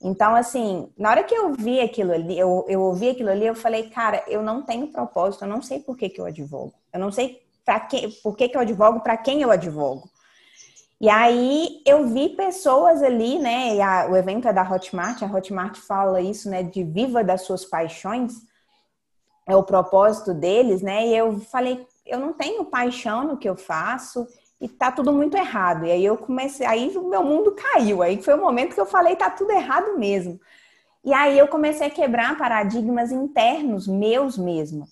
Então, 0.02 0.34
assim, 0.34 0.92
na 0.98 1.10
hora 1.10 1.22
que 1.22 1.34
eu 1.34 1.52
vi 1.52 1.80
aquilo 1.80 2.12
ali, 2.12 2.36
eu, 2.36 2.64
eu 2.68 2.80
ouvi 2.80 3.10
aquilo 3.10 3.30
ali, 3.30 3.46
eu 3.46 3.54
falei, 3.54 3.88
cara, 3.88 4.24
eu 4.26 4.42
não 4.42 4.62
tenho 4.62 4.88
propósito, 4.88 5.44
eu 5.44 5.48
não 5.48 5.62
sei 5.62 5.78
por 5.78 5.96
que, 5.96 6.08
que 6.08 6.20
eu 6.20 6.24
advogo. 6.24 6.74
Eu 6.92 6.98
não 6.98 7.12
sei 7.12 7.40
para 7.64 7.78
que, 7.78 8.08
por 8.22 8.36
que, 8.36 8.48
que 8.48 8.56
eu 8.56 8.60
advogo, 8.60 9.00
para 9.00 9.16
quem 9.16 9.42
eu 9.42 9.50
advogo. 9.50 10.10
E 11.00 11.08
aí 11.08 11.82
eu 11.86 12.06
vi 12.08 12.30
pessoas 12.30 13.02
ali, 13.02 13.38
né? 13.38 13.80
A, 13.80 14.08
o 14.08 14.16
evento 14.16 14.48
é 14.48 14.52
da 14.52 14.68
Hotmart, 14.68 15.22
a 15.22 15.26
Hotmart 15.26 15.76
fala 15.78 16.20
isso, 16.20 16.50
né? 16.50 16.64
De 16.64 16.82
viva 16.82 17.22
das 17.22 17.42
suas 17.42 17.64
paixões, 17.64 18.34
é 19.46 19.54
o 19.54 19.62
propósito 19.62 20.34
deles, 20.34 20.82
né? 20.82 21.06
E 21.06 21.16
eu 21.16 21.40
falei, 21.40 21.86
eu 22.06 22.18
não 22.18 22.32
tenho 22.32 22.64
paixão 22.64 23.24
no 23.24 23.36
que 23.36 23.48
eu 23.48 23.56
faço 23.56 24.26
e 24.62 24.68
tá 24.68 24.92
tudo 24.92 25.12
muito 25.12 25.36
errado. 25.36 25.84
E 25.84 25.90
aí 25.90 26.04
eu 26.04 26.16
comecei, 26.16 26.64
aí 26.64 26.96
o 26.96 27.08
meu 27.08 27.24
mundo 27.24 27.50
caiu. 27.50 28.00
Aí 28.00 28.22
foi 28.22 28.34
o 28.34 28.40
momento 28.40 28.74
que 28.74 28.80
eu 28.80 28.86
falei, 28.86 29.16
tá 29.16 29.28
tudo 29.28 29.50
errado 29.50 29.98
mesmo. 29.98 30.40
E 31.04 31.12
aí 31.12 31.36
eu 31.36 31.48
comecei 31.48 31.88
a 31.88 31.90
quebrar 31.90 32.38
paradigmas 32.38 33.10
internos 33.10 33.88
meus 33.88 34.38
mesmo. 34.38 34.86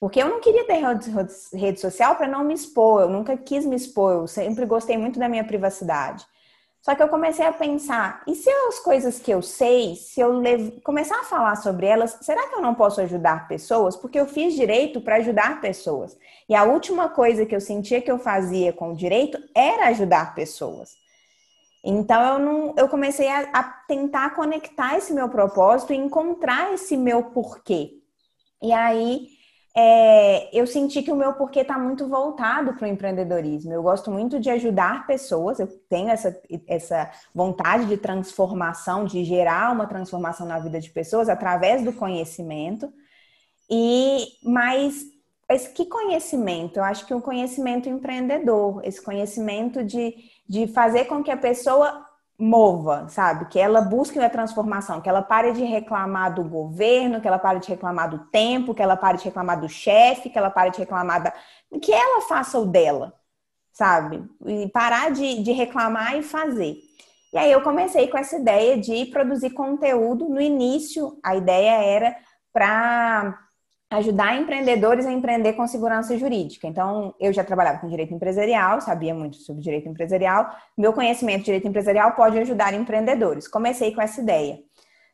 Porque 0.00 0.20
eu 0.20 0.28
não 0.28 0.40
queria 0.40 0.66
ter 0.66 0.82
rede 1.56 1.80
social 1.80 2.16
para 2.16 2.26
não 2.26 2.42
me 2.42 2.54
expor, 2.54 3.02
eu 3.02 3.08
nunca 3.08 3.36
quis 3.36 3.64
me 3.64 3.76
expor, 3.76 4.12
eu 4.12 4.26
sempre 4.26 4.66
gostei 4.66 4.98
muito 4.98 5.18
da 5.18 5.28
minha 5.28 5.44
privacidade. 5.44 6.26
Só 6.84 6.94
que 6.94 7.02
eu 7.02 7.08
comecei 7.08 7.46
a 7.46 7.50
pensar, 7.50 8.22
e 8.26 8.34
se 8.34 8.50
as 8.50 8.78
coisas 8.78 9.18
que 9.18 9.30
eu 9.30 9.40
sei, 9.40 9.96
se 9.96 10.20
eu 10.20 10.42
começar 10.82 11.18
a 11.18 11.24
falar 11.24 11.56
sobre 11.56 11.86
elas, 11.86 12.18
será 12.20 12.46
que 12.46 12.54
eu 12.54 12.60
não 12.60 12.74
posso 12.74 13.00
ajudar 13.00 13.48
pessoas? 13.48 13.96
Porque 13.96 14.20
eu 14.20 14.26
fiz 14.26 14.52
direito 14.52 15.00
para 15.00 15.16
ajudar 15.16 15.62
pessoas. 15.62 16.14
E 16.46 16.54
a 16.54 16.64
última 16.64 17.08
coisa 17.08 17.46
que 17.46 17.56
eu 17.56 17.60
sentia 17.60 18.02
que 18.02 18.10
eu 18.10 18.18
fazia 18.18 18.70
com 18.70 18.92
o 18.92 18.94
direito 18.94 19.42
era 19.54 19.86
ajudar 19.86 20.34
pessoas. 20.34 20.90
Então 21.82 22.22
eu 22.34 22.38
não, 22.38 22.74
eu 22.76 22.86
comecei 22.86 23.28
a, 23.28 23.48
a 23.50 23.62
tentar 23.62 24.34
conectar 24.34 24.98
esse 24.98 25.14
meu 25.14 25.30
propósito 25.30 25.94
e 25.94 25.96
encontrar 25.96 26.74
esse 26.74 26.98
meu 26.98 27.22
porquê. 27.30 27.94
E 28.62 28.74
aí 28.74 29.28
é, 29.76 30.56
eu 30.56 30.66
senti 30.66 31.02
que 31.02 31.10
o 31.10 31.16
meu 31.16 31.32
porquê 31.32 31.60
está 31.60 31.76
muito 31.76 32.08
voltado 32.08 32.74
para 32.74 32.84
o 32.84 32.88
empreendedorismo. 32.88 33.72
Eu 33.72 33.82
gosto 33.82 34.10
muito 34.10 34.38
de 34.38 34.48
ajudar 34.50 35.06
pessoas, 35.06 35.58
eu 35.58 35.66
tenho 35.88 36.10
essa, 36.10 36.40
essa 36.68 37.10
vontade 37.34 37.86
de 37.86 37.96
transformação, 37.96 39.04
de 39.04 39.24
gerar 39.24 39.72
uma 39.72 39.86
transformação 39.86 40.46
na 40.46 40.60
vida 40.60 40.80
de 40.80 40.90
pessoas 40.90 41.28
através 41.28 41.82
do 41.82 41.92
conhecimento. 41.92 42.92
E 43.68 44.28
mas 44.44 45.06
esse 45.50 45.70
que 45.70 45.86
conhecimento? 45.86 46.78
Eu 46.78 46.84
acho 46.84 47.04
que 47.04 47.14
um 47.14 47.20
conhecimento 47.20 47.88
empreendedor, 47.88 48.80
esse 48.84 49.02
conhecimento 49.02 49.82
de, 49.84 50.14
de 50.48 50.68
fazer 50.68 51.06
com 51.06 51.22
que 51.22 51.30
a 51.30 51.36
pessoa 51.36 52.06
mova, 52.38 53.08
sabe? 53.08 53.46
Que 53.46 53.58
ela 53.58 53.80
busque 53.80 54.18
uma 54.18 54.28
transformação, 54.28 55.00
que 55.00 55.08
ela 55.08 55.22
pare 55.22 55.52
de 55.52 55.64
reclamar 55.64 56.34
do 56.34 56.44
governo, 56.44 57.20
que 57.20 57.28
ela 57.28 57.38
pare 57.38 57.60
de 57.60 57.68
reclamar 57.68 58.10
do 58.10 58.18
tempo, 58.26 58.74
que 58.74 58.82
ela 58.82 58.96
pare 58.96 59.18
de 59.18 59.24
reclamar 59.24 59.60
do 59.60 59.68
chefe, 59.68 60.30
que 60.30 60.38
ela 60.38 60.50
pare 60.50 60.70
de 60.70 60.78
reclamar 60.78 61.22
da. 61.22 61.32
Que 61.80 61.92
ela 61.92 62.22
faça 62.22 62.58
o 62.58 62.66
dela, 62.66 63.14
sabe? 63.72 64.24
E 64.46 64.68
parar 64.68 65.10
de, 65.10 65.42
de 65.42 65.52
reclamar 65.52 66.16
e 66.16 66.22
fazer. 66.22 66.76
E 67.32 67.38
aí 67.38 67.50
eu 67.50 67.62
comecei 67.62 68.08
com 68.08 68.18
essa 68.18 68.36
ideia 68.36 68.78
de 68.78 69.06
produzir 69.06 69.50
conteúdo. 69.50 70.28
No 70.28 70.40
início, 70.40 71.18
a 71.22 71.34
ideia 71.36 71.82
era 71.84 72.16
para 72.52 73.43
ajudar 73.90 74.36
empreendedores 74.40 75.06
a 75.06 75.12
empreender 75.12 75.52
com 75.52 75.66
segurança 75.66 76.16
jurídica. 76.18 76.66
Então, 76.66 77.14
eu 77.20 77.32
já 77.32 77.44
trabalhava 77.44 77.78
com 77.78 77.88
direito 77.88 78.12
empresarial, 78.12 78.80
sabia 78.80 79.14
muito 79.14 79.36
sobre 79.36 79.62
direito 79.62 79.88
empresarial. 79.88 80.50
Meu 80.76 80.92
conhecimento 80.92 81.40
de 81.40 81.44
direito 81.44 81.68
empresarial 81.68 82.12
pode 82.12 82.38
ajudar 82.38 82.74
empreendedores. 82.74 83.46
Comecei 83.46 83.94
com 83.94 84.02
essa 84.02 84.20
ideia. 84.20 84.58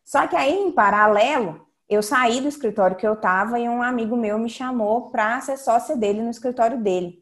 Só 0.04 0.26
que 0.26 0.36
aí, 0.36 0.52
em 0.52 0.72
paralelo, 0.72 1.66
eu 1.88 2.02
saí 2.02 2.40
do 2.40 2.48
escritório 2.48 2.96
que 2.96 3.06
eu 3.06 3.14
estava 3.14 3.58
e 3.58 3.68
um 3.68 3.82
amigo 3.82 4.16
meu 4.16 4.38
me 4.38 4.48
chamou 4.48 5.10
para 5.10 5.40
ser 5.40 5.56
sócia 5.56 5.96
dele 5.96 6.22
no 6.22 6.30
escritório 6.30 6.78
dele. 6.78 7.18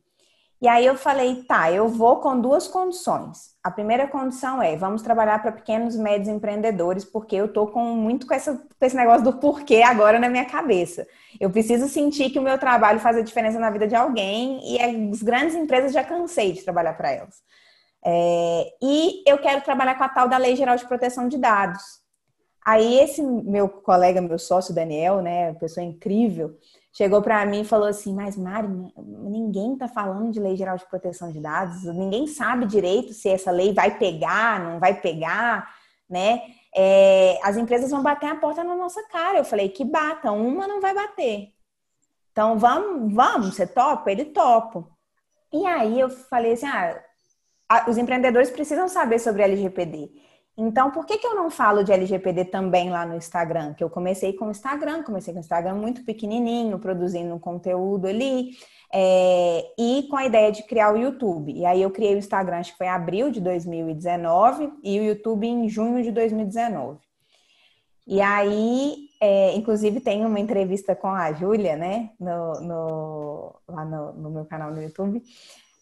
E 0.61 0.69
aí 0.69 0.85
eu 0.85 0.97
falei, 0.97 1.45
tá, 1.45 1.71
eu 1.73 1.89
vou 1.89 2.17
com 2.17 2.41
duas 2.41 2.67
condições. 2.67 3.57
A 3.69 3.71
primeira 3.71 4.09
condição 4.09 4.63
é, 4.63 4.75
vamos 4.77 5.03
trabalhar 5.03 5.43
para 5.43 5.53
pequenos 5.53 5.95
e 5.95 5.99
médios 5.99 6.27
empreendedores, 6.27 7.05
porque 7.05 7.37
eu 7.37 7.53
tô 7.53 7.67
com 7.67 7.85
muito 7.85 8.27
com, 8.27 8.33
essa, 8.33 8.55
com 8.55 8.87
esse 8.87 8.97
negócio 8.97 9.23
do 9.23 9.35
porquê 9.35 9.83
agora 9.83 10.19
na 10.19 10.31
minha 10.31 10.47
cabeça. 10.47 11.07
Eu 11.39 11.51
preciso 11.51 11.87
sentir 11.87 12.31
que 12.31 12.39
o 12.39 12.43
meu 12.43 12.57
trabalho 12.57 12.99
faz 12.99 13.19
a 13.19 13.21
diferença 13.21 13.59
na 13.59 13.69
vida 13.69 13.87
de 13.87 13.95
alguém 13.95 14.59
e 14.65 14.81
as 15.13 15.23
grandes 15.23 15.55
empresas 15.55 15.93
já 15.93 16.03
cansei 16.03 16.53
de 16.53 16.65
trabalhar 16.65 16.95
para 16.95 17.11
elas. 17.11 17.43
É, 18.03 18.73
e 18.83 19.23
eu 19.27 19.37
quero 19.37 19.61
trabalhar 19.61 19.97
com 19.97 20.05
a 20.05 20.09
tal 20.09 20.31
da 20.31 20.39
Lei 20.39 20.57
Geral 20.57 20.77
de 20.77 20.87
Proteção 20.87 21.29
de 21.29 21.37
Dados. 21.37 21.83
Aí 22.65 23.01
esse 23.01 23.21
meu 23.23 23.69
colega, 23.69 24.23
meu 24.23 24.39
sócio 24.39 24.75
Daniel, 24.75 25.21
né, 25.21 25.53
pessoa 25.61 25.85
incrível, 25.85 26.57
chegou 26.99 27.23
para 27.23 27.47
mim 27.47 27.61
e 27.61 27.65
falou 27.65 27.87
assim: 27.87 28.13
Mas, 28.13 28.37
Mari, 28.37 28.67
ninguém 28.97 29.75
está 29.75 29.87
falando 29.87 30.33
de 30.33 30.41
lei 30.41 30.57
geral 30.57 30.77
de 30.77 30.85
proteção 30.87 31.31
de 31.31 31.39
dados, 31.41 31.85
ninguém 31.85 32.27
sabe 32.27 32.67
direito 32.67 33.13
se 33.13 33.29
essa 33.29 33.53
lei 33.53 33.73
vai 33.73 33.97
pegar, 33.97 34.59
não 34.59 34.81
vai 34.81 35.01
pegar, 35.01 35.73
né? 36.11 36.43
É, 36.75 37.39
as 37.45 37.57
empresas 37.57 37.91
vão 37.93 38.03
bater 38.03 38.27
a 38.27 38.35
porta 38.35 38.65
na 38.65 38.75
nossa 38.75 39.01
cara. 39.05 39.39
Eu 39.39 39.45
falei: 39.45 39.69
Que 39.69 39.85
batam, 39.85 40.45
uma 40.45 40.67
não 40.67 40.81
vai 40.81 40.93
bater. 40.93 41.51
Então, 42.33 42.59
vamos, 42.59 43.15
vamos, 43.15 43.55
você 43.55 43.67
topa? 43.67 44.11
Ele 44.11 44.27
topa. 44.27 44.85
E 45.53 45.65
aí 45.67 46.01
eu 46.01 46.11
falei 46.11 46.55
assim: 46.55 46.67
ah, 46.67 47.85
os 47.89 47.97
empreendedores 47.97 48.51
precisam 48.51 48.89
saber 48.89 49.21
sobre 49.21 49.43
LGPD. 49.43 50.11
Então, 50.61 50.91
por 50.91 51.07
que, 51.07 51.19
que 51.19 51.27
eu 51.27 51.37
não 51.37 51.51
falo 51.51 51.85
de 51.85 51.93
LGPD 51.93 52.47
também 52.47 52.91
lá 52.91 53.07
no 53.07 53.15
Instagram? 53.15 53.75
Que 53.75 53.85
eu 53.85 53.89
comecei 53.89 54.33
com 54.33 54.49
o 54.49 54.51
Instagram, 54.51 55.05
comecei 55.05 55.33
com 55.33 55.39
o 55.39 55.41
Instagram 55.41 55.77
muito 55.77 56.05
pequenininho, 56.05 56.81
produzindo 56.81 57.39
conteúdo 57.39 58.09
ali, 58.09 58.51
é, 58.93 59.65
e 59.79 60.09
com 60.11 60.17
a 60.17 60.27
ideia 60.27 60.51
de 60.51 60.65
criar 60.65 60.93
o 60.93 60.97
YouTube. 60.97 61.53
E 61.53 61.65
aí 61.65 61.81
eu 61.81 61.93
criei 61.93 62.17
o 62.17 62.19
Instagram, 62.19 62.57
acho 62.59 62.73
que 62.73 62.79
foi 62.79 62.89
em 62.89 62.91
abril 62.91 63.31
de 63.31 63.41
2019, 63.41 64.73
e 64.83 64.99
o 64.99 65.05
YouTube 65.05 65.47
em 65.47 65.69
junho 65.69 66.03
de 66.03 66.11
2019. 66.11 66.99
E 68.05 68.21
aí, 68.21 69.11
é, 69.21 69.55
inclusive, 69.55 70.01
tem 70.01 70.27
uma 70.27 70.41
entrevista 70.41 70.97
com 70.97 71.07
a 71.07 71.33
Júlia, 71.35 71.77
né, 71.77 72.11
no, 72.19 72.61
no, 72.61 73.55
lá 73.69 73.85
no, 73.85 74.13
no 74.15 74.31
meu 74.31 74.45
canal 74.45 74.73
no 74.73 74.83
YouTube, 74.83 75.23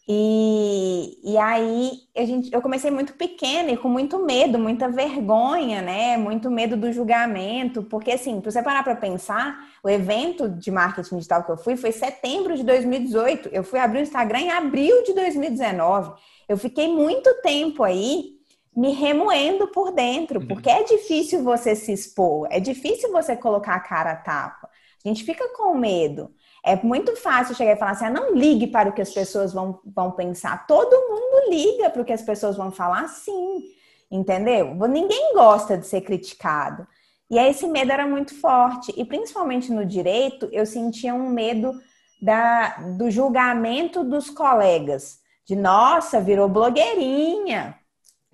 e, 0.09 1.19
e 1.25 1.37
aí 1.37 1.91
a 2.17 2.25
gente, 2.25 2.53
eu 2.53 2.63
comecei 2.63 2.93
muito 2.93 3.15
pequena 3.15 3.73
e 3.73 3.77
com 3.77 3.89
muito 3.89 4.25
medo, 4.25 4.57
muita 4.57 4.89
vergonha, 4.89 5.83
né? 5.83 6.17
Muito 6.17 6.49
medo 6.49 6.77
do 6.77 6.93
julgamento, 6.93 7.83
porque 7.83 8.13
assim, 8.13 8.41
para 8.41 8.53
você 8.53 8.63
parar 8.63 8.85
para 8.85 8.95
pensar, 8.95 9.59
o 9.83 9.91
evento 9.91 10.49
de 10.49 10.71
marketing 10.71 11.17
digital 11.17 11.43
que 11.43 11.51
eu 11.51 11.57
fui 11.57 11.77
foi 11.77 11.91
setembro 11.91 12.57
de 12.57 12.63
2018. 12.63 13.49
Eu 13.53 13.65
fui 13.65 13.81
abrir 13.81 13.99
o 13.99 14.03
Instagram 14.03 14.39
em 14.39 14.51
abril 14.51 15.03
de 15.03 15.13
2019. 15.13 16.13
Eu 16.49 16.57
fiquei 16.57 16.87
muito 16.87 17.35
tempo 17.43 17.83
aí 17.83 18.37
me 18.77 18.93
remoendo 18.93 19.67
por 19.69 19.91
dentro, 19.91 20.39
uhum. 20.39 20.47
porque 20.47 20.71
é 20.71 20.85
difícil 20.85 21.43
você 21.43 21.75
se 21.75 21.93
expor, 21.93 22.47
é 22.51 22.61
difícil 22.61 23.11
você 23.11 23.35
colocar 23.35 23.75
a 23.75 23.81
cara 23.81 24.13
a 24.13 24.17
tapa. 24.17 24.69
A 25.05 25.09
gente 25.09 25.25
fica 25.25 25.49
com 25.57 25.77
medo. 25.77 26.31
É 26.67 26.75
muito 26.83 27.15
fácil 27.15 27.55
chegar 27.55 27.75
e 27.75 27.77
falar 27.77 27.93
assim: 27.93 28.07
ah, 28.07 28.11
não 28.11 28.35
ligue 28.35 28.67
para 28.67 28.89
o 28.89 28.93
que 28.93 29.01
as 29.01 29.15
pessoas 29.15 29.53
vão, 29.53 29.79
vão 29.85 30.11
pensar. 30.11 30.67
Todo 30.67 31.09
mundo 31.09 31.49
liga 31.49 31.89
para 31.89 32.03
o 32.03 32.05
que 32.05 32.13
as 32.13 32.23
pessoas 32.23 32.57
vão 32.57 32.73
falar, 32.73 33.07
sim. 33.07 33.63
Entendeu? 34.11 34.75
Ninguém 34.89 35.33
gosta 35.33 35.79
de 35.79 35.87
ser 35.87 36.01
criticado. 36.01 36.85
E 37.31 37.39
aí 37.39 37.51
esse 37.51 37.69
medo 37.69 37.93
era 37.93 38.05
muito 38.05 38.35
forte. 38.41 38.93
E 38.97 39.05
principalmente 39.05 39.73
no 39.73 39.87
direito, 39.87 40.49
eu 40.51 40.67
sentia 40.67 41.15
um 41.15 41.29
medo 41.29 41.73
da, 42.21 42.79
do 42.99 43.13
julgamento 43.13 44.03
dos 44.03 44.29
colegas. 44.29 45.21
De 45.47 45.55
nossa, 45.55 46.21
virou 46.21 46.49
blogueirinha. 46.49 47.77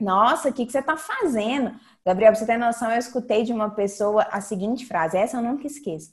Nossa, 0.01 0.49
o 0.49 0.53
que, 0.53 0.65
que 0.65 0.73
você 0.73 0.79
está 0.79 0.97
fazendo? 0.97 1.75
Gabriel, 2.05 2.33
pra 2.33 2.41
você 2.41 2.47
ter 2.47 2.57
noção, 2.57 2.91
eu 2.91 2.99
escutei 2.99 3.45
de 3.45 3.53
uma 3.53 3.71
pessoa 3.71 4.27
a 4.31 4.41
seguinte 4.41 4.87
frase, 4.87 5.19
essa 5.19 5.37
eu 5.37 5.43
nunca 5.43 5.67
esqueço. 5.67 6.11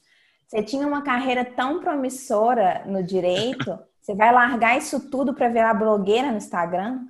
Você 0.50 0.64
tinha 0.64 0.88
uma 0.88 1.04
carreira 1.04 1.46
tão 1.46 1.80
promissora 1.80 2.84
no 2.88 3.04
direito, 3.04 3.78
você 4.02 4.16
vai 4.16 4.34
largar 4.34 4.76
isso 4.76 5.12
tudo 5.12 5.32
para 5.32 5.48
virar 5.48 5.76
blogueira 5.76 6.32
no 6.32 6.38
Instagram? 6.38 7.06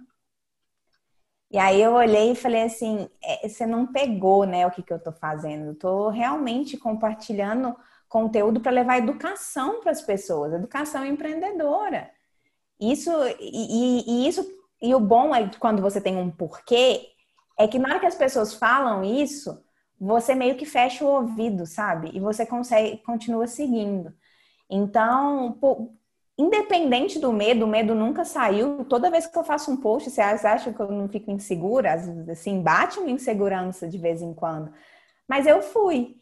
E 1.50 1.58
aí 1.58 1.82
eu 1.82 1.94
olhei 1.94 2.34
e 2.34 2.36
falei 2.36 2.64
assim, 2.64 3.10
é, 3.24 3.48
você 3.48 3.66
não 3.66 3.88
pegou, 3.88 4.46
né, 4.46 4.68
o 4.68 4.72
que, 4.72 4.84
que 4.84 4.92
eu 4.92 4.98
estou 4.98 5.14
fazendo. 5.14 5.74
Tô 5.74 6.10
realmente 6.10 6.78
compartilhando 6.78 7.76
conteúdo 8.10 8.60
para 8.60 8.74
levar 8.74 8.98
educação 8.98 9.80
para 9.80 9.92
as 9.92 10.02
pessoas, 10.02 10.52
educação 10.52 11.06
empreendedora. 11.06 12.12
Isso 12.78 13.10
e, 13.40 14.26
e, 14.26 14.28
isso 14.28 14.46
e 14.82 14.94
o 14.94 15.00
bom 15.00 15.34
é 15.34 15.50
quando 15.60 15.82
você 15.82 16.02
tem 16.02 16.18
um 16.18 16.30
porquê 16.30 17.08
é 17.58 17.68
que 17.68 17.80
na 17.80 17.90
hora 17.90 18.00
que 18.00 18.06
as 18.06 18.16
pessoas 18.16 18.54
falam 18.54 19.04
isso, 19.04 19.64
você 20.00 20.34
meio 20.34 20.56
que 20.56 20.66
fecha 20.66 21.04
o 21.04 21.08
ouvido, 21.08 21.66
sabe? 21.66 22.12
E 22.14 22.20
você 22.20 22.46
consegue, 22.46 22.98
continua 22.98 23.48
seguindo. 23.48 24.14
Então, 24.70 25.58
pô, 25.60 25.92
independente 26.38 27.20
do 27.20 27.34
medo, 27.34 27.66
o 27.66 27.68
medo 27.68 27.94
nunca 27.94 28.24
saiu. 28.24 28.86
Toda 28.86 29.12
vez 29.12 29.28
que 29.28 29.38
eu 29.38 29.44
faço 29.44 29.72
um 29.72 29.78
post, 29.78 30.10
vocês 30.10 30.46
acham 30.46 30.72
que 30.72 30.80
eu 30.80 30.92
não 30.92 31.10
fico 31.10 31.32
insegura? 31.32 31.94
Assim, 32.32 32.62
bate 32.62 33.00
uma 33.00 33.10
insegurança 33.10 33.88
de 33.88 33.98
vez 33.98 34.22
em 34.22 34.34
quando. 34.34 34.72
Mas 35.28 35.46
eu 35.46 35.62
fui. 35.62 36.16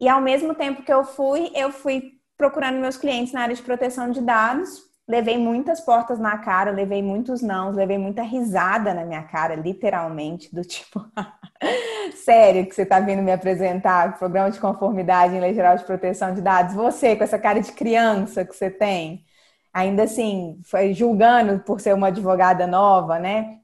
E 0.00 0.08
ao 0.08 0.20
mesmo 0.20 0.54
tempo 0.54 0.82
que 0.82 0.92
eu 0.92 1.04
fui, 1.04 1.50
eu 1.54 1.72
fui 1.72 2.12
procurando 2.36 2.78
meus 2.78 2.96
clientes 2.96 3.32
na 3.32 3.42
área 3.42 3.54
de 3.54 3.62
proteção 3.62 4.10
de 4.10 4.20
dados. 4.20 4.82
Levei 5.06 5.36
muitas 5.36 5.80
portas 5.80 6.18
na 6.18 6.38
cara, 6.38 6.70
levei 6.70 7.02
muitos 7.02 7.42
nãos, 7.42 7.76
levei 7.76 7.98
muita 7.98 8.22
risada 8.22 8.94
na 8.94 9.04
minha 9.04 9.22
cara, 9.22 9.54
literalmente, 9.54 10.54
do 10.54 10.64
tipo, 10.64 11.04
Sério 12.14 12.66
que 12.66 12.74
você 12.74 12.82
está 12.82 13.00
vindo 13.00 13.22
me 13.22 13.32
apresentar 13.32 14.18
programa 14.18 14.50
de 14.50 14.60
conformidade 14.60 15.34
em 15.34 15.40
Lei 15.40 15.54
Geral 15.54 15.76
de 15.76 15.84
Proteção 15.84 16.34
de 16.34 16.40
Dados? 16.40 16.74
Você, 16.74 17.16
com 17.16 17.24
essa 17.24 17.38
cara 17.38 17.60
de 17.60 17.72
criança 17.72 18.44
que 18.44 18.54
você 18.54 18.70
tem. 18.70 19.24
ainda 19.72 20.04
assim, 20.04 20.60
foi 20.64 20.94
julgando 20.94 21.60
por 21.60 21.80
ser 21.80 21.94
uma 21.94 22.08
advogada 22.08 22.66
nova, 22.66 23.18
né? 23.18 23.60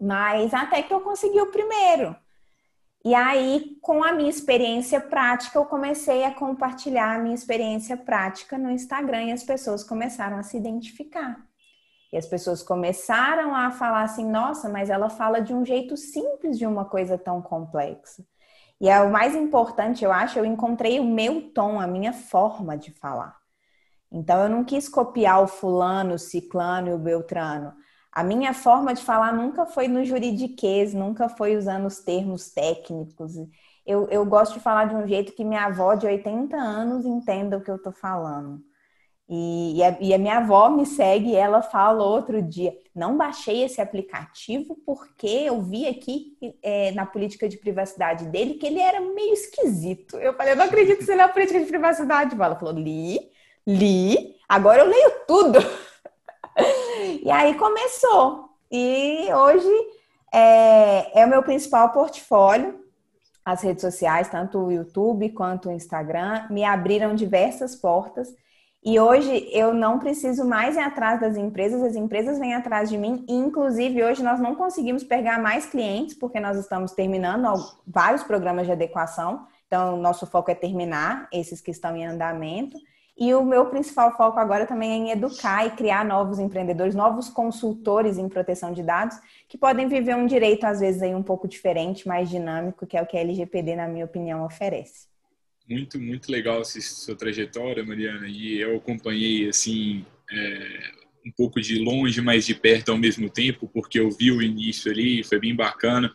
Mas 0.00 0.54
até 0.54 0.82
que 0.82 0.92
eu 0.94 1.00
consegui 1.00 1.40
o 1.40 1.52
primeiro. 1.52 2.16
E 3.04 3.14
aí, 3.14 3.76
com 3.82 4.02
a 4.02 4.12
minha 4.12 4.30
experiência 4.30 4.98
prática, 4.98 5.58
eu 5.58 5.66
comecei 5.66 6.24
a 6.24 6.32
compartilhar 6.34 7.14
a 7.14 7.18
minha 7.18 7.34
experiência 7.34 7.98
prática 7.98 8.56
no 8.56 8.70
Instagram 8.70 9.24
e 9.24 9.32
as 9.32 9.44
pessoas 9.44 9.84
começaram 9.84 10.38
a 10.38 10.42
se 10.42 10.56
identificar. 10.56 11.46
E 12.10 12.16
as 12.16 12.26
pessoas 12.26 12.62
começaram 12.62 13.54
a 13.54 13.70
falar 13.70 14.04
assim: 14.04 14.24
nossa, 14.26 14.70
mas 14.70 14.88
ela 14.88 15.10
fala 15.10 15.40
de 15.40 15.52
um 15.52 15.66
jeito 15.66 15.98
simples 15.98 16.56
de 16.58 16.66
uma 16.66 16.86
coisa 16.86 17.18
tão 17.18 17.42
complexa. 17.42 18.24
E 18.80 18.88
é 18.88 19.00
o 19.00 19.10
mais 19.10 19.34
importante, 19.34 20.04
eu 20.04 20.10
acho, 20.10 20.38
eu 20.38 20.44
encontrei 20.44 20.98
o 20.98 21.04
meu 21.04 21.52
tom, 21.52 21.78
a 21.78 21.86
minha 21.86 22.12
forma 22.12 22.76
de 22.76 22.90
falar. 22.90 23.36
Então 24.10 24.44
eu 24.44 24.48
não 24.48 24.64
quis 24.64 24.88
copiar 24.88 25.42
o 25.42 25.46
fulano, 25.46 26.14
o 26.14 26.18
ciclano 26.18 26.88
e 26.88 26.92
o 26.94 26.98
beltrano. 26.98 27.74
A 28.14 28.22
minha 28.22 28.54
forma 28.54 28.94
de 28.94 29.02
falar 29.02 29.32
nunca 29.32 29.66
foi 29.66 29.88
no 29.88 30.04
juridiquês, 30.04 30.94
nunca 30.94 31.28
foi 31.28 31.56
usando 31.56 31.86
os 31.86 31.98
termos 31.98 32.48
técnicos. 32.48 33.32
Eu, 33.84 34.08
eu 34.08 34.24
gosto 34.24 34.54
de 34.54 34.60
falar 34.60 34.84
de 34.84 34.94
um 34.94 35.04
jeito 35.04 35.32
que 35.32 35.44
minha 35.44 35.64
avó 35.64 35.94
de 35.96 36.06
80 36.06 36.56
anos 36.56 37.04
entenda 37.04 37.56
o 37.56 37.60
que 37.60 37.70
eu 37.70 37.74
estou 37.74 37.92
falando. 37.92 38.62
E, 39.28 39.78
e, 39.78 39.82
a, 39.82 39.98
e, 40.00 40.14
a, 40.14 40.18
minha 40.18 40.36
avó 40.36 40.68
me 40.68 40.86
segue 40.86 41.30
e 41.30 41.34
ela 41.34 41.60
fala 41.60 42.04
outro 42.04 42.40
dia: 42.40 42.72
não 42.94 43.16
baixei 43.16 43.64
esse 43.64 43.80
aplicativo 43.80 44.76
porque 44.86 45.26
eu 45.26 45.60
vi 45.60 45.88
aqui 45.88 46.36
é, 46.62 46.92
na 46.92 47.06
política 47.06 47.48
de 47.48 47.56
privacidade 47.56 48.26
dele 48.26 48.54
que 48.54 48.66
ele 48.66 48.80
era 48.80 49.00
meio 49.00 49.32
esquisito. 49.32 50.18
Eu 50.18 50.34
falei: 50.34 50.52
eu 50.52 50.56
não 50.56 50.66
acredito 50.66 50.98
que 50.98 51.04
você 51.04 51.16
lê 51.16 51.22
a 51.22 51.28
política 51.28 51.58
de 51.58 51.66
privacidade. 51.66 52.34
Ela 52.34 52.54
falou: 52.54 52.74
li, 52.74 53.18
li, 53.66 54.36
agora 54.48 54.82
eu 54.82 54.88
leio 54.88 55.10
tudo. 55.26 55.58
e 57.22 57.30
aí 57.30 57.54
começou. 57.54 58.48
E 58.70 59.28
hoje 59.32 59.70
é, 60.32 61.20
é 61.20 61.26
o 61.26 61.28
meu 61.28 61.42
principal 61.42 61.90
portfólio. 61.90 62.82
As 63.44 63.62
redes 63.62 63.82
sociais, 63.82 64.28
tanto 64.28 64.58
o 64.58 64.72
YouTube 64.72 65.30
quanto 65.30 65.68
o 65.68 65.72
Instagram, 65.72 66.46
me 66.50 66.64
abriram 66.64 67.14
diversas 67.14 67.76
portas 67.76 68.28
e 68.84 69.00
hoje 69.00 69.48
eu 69.50 69.72
não 69.72 69.98
preciso 69.98 70.44
mais 70.44 70.76
ir 70.76 70.80
atrás 70.80 71.18
das 71.18 71.38
empresas, 71.38 71.82
as 71.82 71.96
empresas 71.96 72.38
vêm 72.38 72.52
atrás 72.52 72.90
de 72.90 72.98
mim. 72.98 73.24
E, 73.26 73.32
inclusive, 73.32 74.04
hoje 74.04 74.22
nós 74.22 74.38
não 74.38 74.54
conseguimos 74.54 75.02
pegar 75.02 75.40
mais 75.40 75.64
clientes, 75.64 76.14
porque 76.14 76.38
nós 76.38 76.58
estamos 76.58 76.92
terminando 76.92 77.48
vários 77.86 78.22
programas 78.22 78.66
de 78.66 78.72
adequação. 78.72 79.46
Então, 79.66 79.96
nosso 79.96 80.26
foco 80.26 80.50
é 80.50 80.54
terminar 80.54 81.26
esses 81.32 81.62
que 81.62 81.70
estão 81.70 81.96
em 81.96 82.04
andamento. 82.04 82.76
E 83.16 83.32
o 83.32 83.44
meu 83.44 83.66
principal 83.66 84.16
foco 84.16 84.40
agora 84.40 84.66
também 84.66 84.90
é 84.90 84.96
em 84.96 85.10
educar 85.10 85.66
e 85.66 85.70
criar 85.70 86.04
novos 86.04 86.38
empreendedores, 86.38 86.94
novos 86.94 87.28
consultores 87.28 88.18
em 88.18 88.28
proteção 88.28 88.72
de 88.72 88.82
dados, 88.82 89.16
que 89.48 89.56
podem 89.56 89.86
viver 89.86 90.16
um 90.16 90.26
direito, 90.26 90.64
às 90.64 90.80
vezes, 90.80 91.00
aí 91.00 91.14
um 91.14 91.22
pouco 91.22 91.46
diferente, 91.46 92.08
mais 92.08 92.28
dinâmico, 92.28 92.86
que 92.86 92.96
é 92.96 93.02
o 93.02 93.06
que 93.06 93.16
a 93.16 93.20
LGPD, 93.20 93.76
na 93.76 93.86
minha 93.86 94.04
opinião, 94.04 94.44
oferece 94.44 95.14
muito, 95.68 95.98
muito 95.98 96.30
legal 96.30 96.60
essa 96.60 96.80
sua 96.80 97.16
trajetória, 97.16 97.84
Mariana, 97.84 98.26
e 98.28 98.60
eu 98.60 98.76
acompanhei, 98.76 99.48
assim, 99.48 100.04
é, 100.30 100.90
um 101.26 101.30
pouco 101.30 101.60
de 101.60 101.78
longe, 101.78 102.20
mas 102.20 102.44
de 102.44 102.54
perto 102.54 102.92
ao 102.92 102.98
mesmo 102.98 103.30
tempo, 103.30 103.68
porque 103.72 103.98
eu 103.98 104.10
vi 104.10 104.30
o 104.30 104.42
início 104.42 104.90
ali, 104.90 105.24
foi 105.24 105.38
bem 105.40 105.54
bacana, 105.54 106.12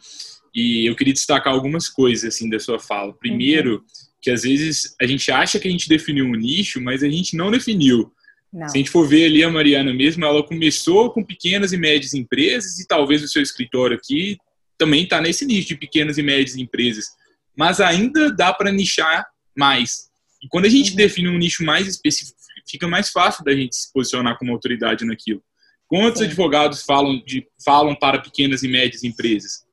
e 0.53 0.88
eu 0.88 0.96
queria 0.96 1.13
destacar 1.13 1.53
algumas 1.53 1.89
coisas, 1.89 2.34
assim, 2.34 2.50
da 2.50 2.60
sua 2.60 2.79
fala. 2.79 3.13
Primeiro, 3.13 3.75
uhum. 3.75 3.84
Que 4.21 4.29
às 4.29 4.43
vezes 4.43 4.95
a 5.01 5.05
gente 5.05 5.31
acha 5.31 5.59
que 5.59 5.67
a 5.67 5.71
gente 5.71 5.88
definiu 5.88 6.25
um 6.25 6.35
nicho, 6.35 6.81
mas 6.81 7.03
a 7.03 7.09
gente 7.09 7.35
não 7.35 7.51
definiu. 7.51 8.11
Não. 8.51 8.67
Se 8.67 8.77
a 8.77 8.79
gente 8.79 8.89
for 8.89 9.07
ver 9.07 9.25
ali 9.25 9.43
a 9.43 9.49
Mariana 9.49 9.93
mesmo, 9.93 10.25
ela 10.25 10.43
começou 10.43 11.11
com 11.11 11.23
pequenas 11.23 11.71
e 11.71 11.77
médias 11.77 12.13
empresas, 12.13 12.79
e 12.79 12.88
talvez 12.88 13.23
o 13.23 13.27
seu 13.27 13.41
escritório 13.41 13.95
aqui 13.95 14.38
também 14.77 15.03
está 15.03 15.21
nesse 15.21 15.45
nicho 15.45 15.67
de 15.67 15.75
pequenas 15.75 16.17
e 16.17 16.23
médias 16.23 16.55
empresas. 16.55 17.05
Mas 17.55 17.79
ainda 17.79 18.34
dá 18.34 18.53
para 18.53 18.71
nichar 18.71 19.25
mais. 19.55 20.10
E 20.41 20.47
quando 20.47 20.65
a 20.65 20.69
gente 20.69 20.91
uhum. 20.91 20.95
define 20.95 21.27
um 21.27 21.38
nicho 21.38 21.63
mais 21.63 21.88
específico, 21.88 22.39
fica 22.67 22.88
mais 22.88 23.10
fácil 23.10 23.43
da 23.43 23.53
gente 23.53 23.75
se 23.75 23.91
posicionar 23.91 24.38
como 24.38 24.51
autoridade 24.51 25.05
naquilo. 25.05 25.43
Quantos 25.88 26.19
Sim. 26.19 26.27
advogados 26.27 26.84
falam, 26.84 27.21
de, 27.25 27.45
falam 27.63 27.95
para 27.95 28.19
pequenas 28.19 28.63
e 28.63 28.67
médias 28.67 29.03
empresas? 29.03 29.65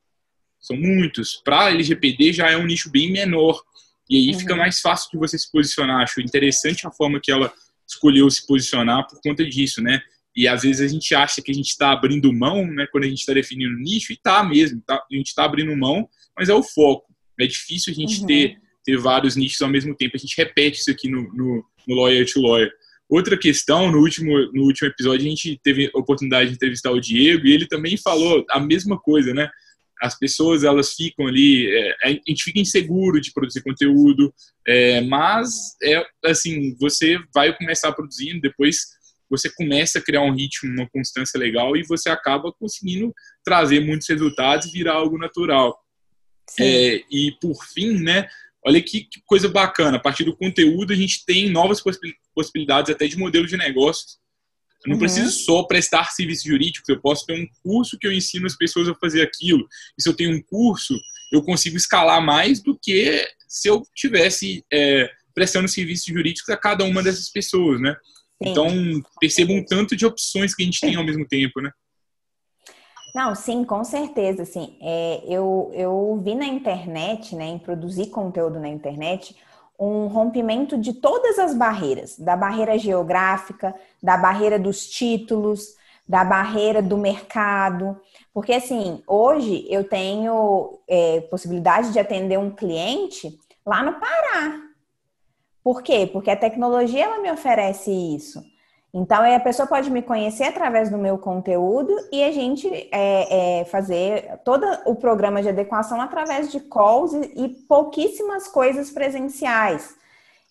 São 0.59 0.75
muitos. 0.75 1.41
Para 1.45 1.67
a 1.67 1.69
LGPD 1.69 2.33
já 2.33 2.49
é 2.49 2.57
um 2.57 2.65
nicho 2.65 2.89
bem 2.89 3.11
menor. 3.11 3.61
E 4.09 4.17
aí 4.17 4.33
uhum. 4.33 4.39
fica 4.39 4.55
mais 4.55 4.79
fácil 4.79 5.09
de 5.11 5.17
você 5.17 5.37
se 5.37 5.51
posicionar. 5.51 6.01
Acho 6.01 6.21
interessante 6.21 6.87
a 6.87 6.91
forma 6.91 7.19
que 7.21 7.31
ela 7.31 7.51
escolheu 7.87 8.29
se 8.29 8.45
posicionar 8.45 9.07
por 9.07 9.19
conta 9.21 9.45
disso, 9.45 9.81
né? 9.81 10.01
E 10.35 10.47
às 10.47 10.61
vezes 10.61 10.81
a 10.81 10.87
gente 10.87 11.15
acha 11.15 11.41
que 11.41 11.51
a 11.51 11.53
gente 11.53 11.69
está 11.69 11.91
abrindo 11.91 12.31
mão, 12.31 12.65
né? 12.67 12.87
Quando 12.91 13.05
a 13.05 13.07
gente 13.07 13.19
está 13.19 13.33
definindo 13.33 13.75
nicho, 13.77 14.13
e 14.13 14.17
tá 14.17 14.43
mesmo, 14.43 14.81
tá, 14.85 14.95
a 14.95 15.15
gente 15.15 15.27
está 15.27 15.45
abrindo 15.45 15.75
mão, 15.75 16.07
mas 16.37 16.49
é 16.49 16.53
o 16.53 16.61
foco. 16.63 17.07
É 17.39 17.45
difícil 17.45 17.91
a 17.91 17.95
gente 17.95 18.21
uhum. 18.21 18.27
ter 18.27 18.57
ter 18.87 18.97
vários 18.97 19.35
nichos 19.35 19.61
ao 19.61 19.69
mesmo 19.69 19.93
tempo. 19.93 20.15
A 20.15 20.19
gente 20.19 20.37
repete 20.37 20.79
isso 20.79 20.89
aqui 20.89 21.09
no, 21.09 21.21
no, 21.33 21.65
no 21.85 21.95
Lawyer 21.95 22.25
to 22.31 22.41
Lawyer. 22.41 22.71
Outra 23.09 23.37
questão, 23.37 23.91
no 23.91 23.99
último, 23.99 24.31
no 24.53 24.63
último 24.63 24.87
episódio, 24.87 25.25
a 25.25 25.29
gente 25.29 25.59
teve 25.61 25.91
a 25.93 25.99
oportunidade 25.99 26.49
de 26.49 26.55
entrevistar 26.55 26.91
o 26.91 26.99
Diego 26.99 27.45
e 27.45 27.51
ele 27.51 27.67
também 27.67 27.97
falou 27.97 28.45
a 28.49 28.59
mesma 28.61 28.97
coisa, 28.97 29.33
né? 29.33 29.49
As 30.01 30.17
pessoas, 30.17 30.63
elas 30.63 30.93
ficam 30.93 31.27
ali, 31.27 31.67
é, 31.69 31.95
a 32.03 32.09
gente 32.09 32.43
fica 32.43 32.59
inseguro 32.59 33.19
de 33.19 33.31
produzir 33.31 33.61
conteúdo, 33.61 34.33
é, 34.65 35.01
mas, 35.01 35.75
é 35.83 36.05
assim, 36.25 36.75
você 36.79 37.17
vai 37.33 37.55
começar 37.57 37.91
produzindo, 37.91 38.41
depois 38.41 38.77
você 39.29 39.49
começa 39.49 39.99
a 39.99 40.01
criar 40.01 40.21
um 40.21 40.33
ritmo, 40.33 40.71
uma 40.71 40.89
constância 40.89 41.37
legal 41.37 41.75
e 41.75 41.83
você 41.83 42.09
acaba 42.09 42.53
conseguindo 42.53 43.13
trazer 43.43 43.81
muitos 43.81 44.07
resultados 44.07 44.67
e 44.67 44.71
virar 44.71 44.93
algo 44.93 45.17
natural. 45.17 45.77
É, 46.59 47.01
e, 47.11 47.33
por 47.41 47.55
fim, 47.73 47.99
né, 47.99 48.27
Olha 48.67 48.81
que, 48.81 49.05
que, 49.05 49.21
coisa 49.25 49.47
bacana. 49.47 49.95
A 49.95 49.99
partir 49.99 50.25
do 50.25 50.35
conteúdo, 50.35 50.91
a 50.91 50.95
gente 50.95 51.23
tem 51.25 51.49
novas 51.49 51.81
possibilidades 52.35 52.93
até 52.93 53.07
de 53.07 53.17
modelo 53.17 53.47
de 53.47 53.55
negócios. 53.55 54.17
Eu 54.85 54.89
não 54.89 54.93
uhum. 54.93 54.99
preciso 54.99 55.31
só 55.31 55.63
prestar 55.63 56.11
serviços 56.11 56.45
jurídicos, 56.45 56.87
eu 56.87 57.01
posso 57.01 57.25
ter 57.25 57.33
um 57.33 57.47
curso 57.63 57.97
que 57.97 58.07
eu 58.07 58.11
ensino 58.11 58.45
as 58.45 58.55
pessoas 58.55 58.87
a 58.87 58.95
fazer 58.95 59.21
aquilo. 59.21 59.67
E 59.97 60.01
se 60.01 60.07
eu 60.07 60.15
tenho 60.15 60.35
um 60.35 60.41
curso, 60.41 60.97
eu 61.31 61.43
consigo 61.43 61.75
escalar 61.75 62.21
mais 62.21 62.61
do 62.61 62.77
que 62.77 63.27
se 63.47 63.67
eu 63.67 63.83
tivesse 63.95 64.63
é, 64.71 65.09
prestando 65.33 65.67
serviços 65.67 66.05
jurídicos 66.05 66.49
a 66.49 66.57
cada 66.57 66.83
uma 66.83 67.01
dessas 67.01 67.29
pessoas, 67.29 67.81
né? 67.81 67.95
Sim. 68.41 68.51
Então, 68.51 68.67
perceba 69.19 69.51
um 69.51 69.65
tanto 69.65 69.95
de 69.95 70.05
opções 70.05 70.53
que 70.53 70.61
a 70.61 70.65
gente 70.65 70.79
tem 70.79 70.95
ao 70.95 71.03
mesmo 71.03 71.27
tempo, 71.27 71.59
né? 71.61 71.71
Não, 73.15 73.33
sim, 73.33 73.63
com 73.63 73.83
certeza. 73.83 74.43
Assim, 74.43 74.77
é, 74.79 75.23
eu, 75.27 75.71
eu 75.73 76.21
vi 76.23 76.35
na 76.35 76.45
internet, 76.45 77.35
né, 77.35 77.45
em 77.45 77.57
produzir 77.57 78.11
conteúdo 78.11 78.59
na 78.59 78.67
internet, 78.67 79.35
um 79.79 80.07
rompimento 80.07 80.77
de 80.77 80.93
todas 80.93 81.37
as 81.37 81.53
barreiras, 81.53 82.17
da 82.17 82.35
barreira 82.35 82.77
geográfica, 82.77 83.75
da 84.01 84.17
barreira 84.17 84.57
dos 84.57 84.87
títulos, 84.87 85.75
da 86.07 86.23
barreira 86.23 86.81
do 86.81 86.97
mercado. 86.97 87.99
Porque, 88.33 88.53
assim, 88.53 89.03
hoje 89.05 89.65
eu 89.69 89.83
tenho 89.83 90.79
é, 90.87 91.21
possibilidade 91.21 91.91
de 91.91 91.99
atender 91.99 92.39
um 92.39 92.49
cliente 92.49 93.37
lá 93.65 93.83
no 93.83 93.99
Pará. 93.99 94.61
Por 95.63 95.83
quê? 95.83 96.09
Porque 96.11 96.31
a 96.31 96.37
tecnologia 96.37 97.03
ela 97.03 97.19
me 97.19 97.29
oferece 97.29 97.91
isso. 97.91 98.41
Então, 98.99 99.23
a 99.23 99.39
pessoa 99.39 99.67
pode 99.67 99.91
me 99.91 100.01
conhecer 100.01 100.45
através 100.45 100.89
do 100.89 100.97
meu 100.97 101.19
conteúdo 101.19 101.95
e 102.11 102.23
a 102.23 102.31
gente 102.31 102.67
é, 102.91 103.59
é, 103.59 103.65
fazer 103.65 104.39
todo 104.43 104.65
o 104.87 104.95
programa 104.95 105.39
de 105.39 105.49
adequação 105.49 106.01
através 106.01 106.51
de 106.51 106.59
calls 106.61 107.13
e, 107.13 107.47
pouquíssimas 107.69 108.47
coisas 108.47 108.89
presenciais. 108.89 109.95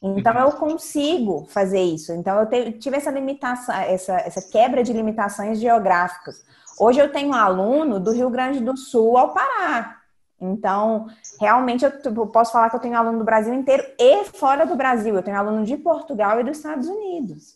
Então, 0.01 0.33
uhum. 0.33 0.43
eu 0.43 0.53
consigo 0.53 1.45
fazer 1.49 1.83
isso. 1.83 2.13
Então, 2.13 2.39
eu 2.39 2.47
te, 2.47 2.71
tive 2.79 2.97
essa 2.97 3.11
limitação, 3.11 3.75
essa, 3.75 4.13
essa 4.13 4.41
quebra 4.49 4.85
de 4.85 4.93
limitações 4.93 5.59
geográficas. 5.59 6.37
Hoje, 6.79 7.01
eu 7.01 7.11
tenho 7.11 7.31
um 7.31 7.35
aluno 7.35 7.99
do 7.99 8.13
Rio 8.13 8.31
Grande 8.31 8.61
do 8.61 8.77
Sul 8.77 9.19
ao 9.19 9.35
Pará. 9.35 9.97
Então, 10.41 11.09
realmente, 11.41 11.85
eu 11.85 12.27
posso 12.29 12.53
falar 12.53 12.71
que 12.71 12.77
eu 12.77 12.81
tenho 12.81 12.97
aluno 12.97 13.19
do 13.19 13.25
Brasil 13.25 13.53
inteiro 13.53 13.85
e 13.99 14.23
fora 14.27 14.65
do 14.65 14.77
Brasil. 14.77 15.17
Eu 15.17 15.23
tenho 15.25 15.37
aluno 15.37 15.65
de 15.65 15.77
Portugal 15.77 16.39
e 16.39 16.45
dos 16.45 16.59
Estados 16.59 16.87
Unidos. 16.87 17.56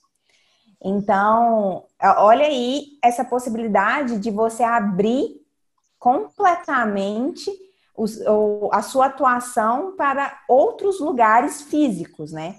Então, 0.82 1.84
olha 2.16 2.46
aí 2.46 2.98
essa 3.02 3.24
possibilidade 3.24 4.18
de 4.18 4.30
você 4.30 4.62
abrir 4.62 5.40
completamente 5.98 7.50
os, 7.94 8.18
a 8.72 8.80
sua 8.80 9.06
atuação 9.06 9.94
para 9.94 10.40
outros 10.48 10.98
lugares 11.00 11.62
físicos, 11.62 12.32
né? 12.32 12.56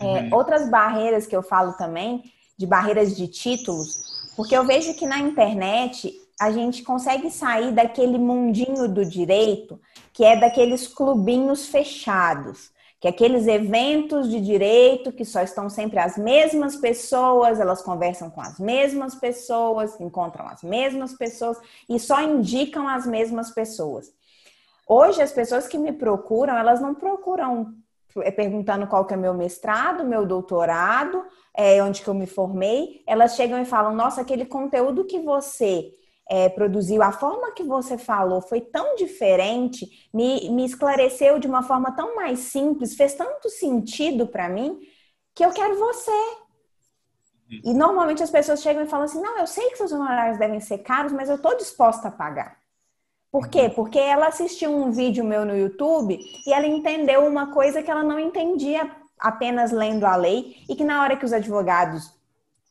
É, 0.00 0.22
uhum. 0.22 0.34
outras 0.34 0.68
barreiras 0.68 1.24
que 1.24 1.36
eu 1.36 1.42
falo 1.42 1.74
também, 1.74 2.24
de 2.56 2.66
barreiras 2.66 3.16
de 3.16 3.28
títulos, 3.28 4.32
porque 4.36 4.56
eu 4.56 4.64
vejo 4.64 4.94
que 4.94 5.06
na 5.06 5.20
internet 5.20 6.12
a 6.40 6.50
gente 6.50 6.82
consegue 6.82 7.30
sair 7.30 7.70
daquele 7.70 8.18
mundinho 8.18 8.88
do 8.88 9.04
direito, 9.04 9.80
que 10.12 10.24
é 10.24 10.36
daqueles 10.36 10.88
clubinhos 10.88 11.66
fechados 11.66 12.73
que 13.04 13.08
aqueles 13.08 13.46
eventos 13.46 14.30
de 14.30 14.40
direito 14.40 15.12
que 15.12 15.26
só 15.26 15.42
estão 15.42 15.68
sempre 15.68 15.98
as 15.98 16.16
mesmas 16.16 16.74
pessoas, 16.74 17.60
elas 17.60 17.82
conversam 17.82 18.30
com 18.30 18.40
as 18.40 18.58
mesmas 18.58 19.14
pessoas, 19.14 20.00
encontram 20.00 20.48
as 20.48 20.62
mesmas 20.62 21.12
pessoas 21.12 21.58
e 21.86 22.00
só 22.00 22.22
indicam 22.22 22.88
as 22.88 23.06
mesmas 23.06 23.50
pessoas. 23.50 24.10
Hoje 24.88 25.20
as 25.20 25.32
pessoas 25.32 25.68
que 25.68 25.76
me 25.76 25.92
procuram, 25.92 26.56
elas 26.56 26.80
não 26.80 26.94
procuram 26.94 27.74
é, 28.22 28.30
perguntando 28.30 28.86
qual 28.86 29.04
que 29.04 29.12
é 29.12 29.18
meu 29.18 29.34
mestrado, 29.34 30.02
meu 30.02 30.24
doutorado, 30.24 31.26
é, 31.54 31.82
onde 31.82 32.00
que 32.00 32.08
eu 32.08 32.14
me 32.14 32.26
formei, 32.26 33.02
elas 33.06 33.36
chegam 33.36 33.60
e 33.60 33.66
falam: 33.66 33.94
Nossa, 33.94 34.22
aquele 34.22 34.46
conteúdo 34.46 35.04
que 35.04 35.18
você 35.18 35.92
é, 36.28 36.48
produziu, 36.48 37.02
a 37.02 37.12
forma 37.12 37.52
que 37.52 37.62
você 37.62 37.98
falou 37.98 38.40
foi 38.40 38.60
tão 38.60 38.96
diferente, 38.96 40.08
me, 40.12 40.48
me 40.50 40.64
esclareceu 40.64 41.38
de 41.38 41.46
uma 41.46 41.62
forma 41.62 41.92
tão 41.92 42.16
mais 42.16 42.38
simples, 42.40 42.94
fez 42.94 43.14
tanto 43.14 43.50
sentido 43.50 44.26
para 44.26 44.48
mim, 44.48 44.80
que 45.34 45.44
eu 45.44 45.50
quero 45.52 45.78
você. 45.78 46.10
E 47.62 47.74
normalmente 47.74 48.22
as 48.22 48.30
pessoas 48.30 48.62
chegam 48.62 48.82
e 48.82 48.88
falam 48.88 49.04
assim: 49.04 49.20
não, 49.20 49.38
eu 49.38 49.46
sei 49.46 49.68
que 49.70 49.76
seus 49.76 49.92
honorários 49.92 50.38
devem 50.38 50.60
ser 50.60 50.78
caros, 50.78 51.12
mas 51.12 51.28
eu 51.28 51.36
estou 51.36 51.56
disposta 51.56 52.08
a 52.08 52.10
pagar. 52.10 52.58
Por 53.30 53.48
quê? 53.48 53.68
Porque 53.68 53.98
ela 53.98 54.28
assistiu 54.28 54.70
um 54.70 54.92
vídeo 54.92 55.24
meu 55.24 55.44
no 55.44 55.56
YouTube 55.56 56.18
e 56.46 56.52
ela 56.52 56.66
entendeu 56.66 57.26
uma 57.26 57.52
coisa 57.52 57.82
que 57.82 57.90
ela 57.90 58.04
não 58.04 58.18
entendia 58.18 58.88
apenas 59.18 59.72
lendo 59.72 60.04
a 60.04 60.14
lei 60.14 60.56
e 60.68 60.76
que 60.76 60.84
na 60.84 61.02
hora 61.02 61.16
que 61.16 61.24
os 61.24 61.32
advogados 61.32 62.13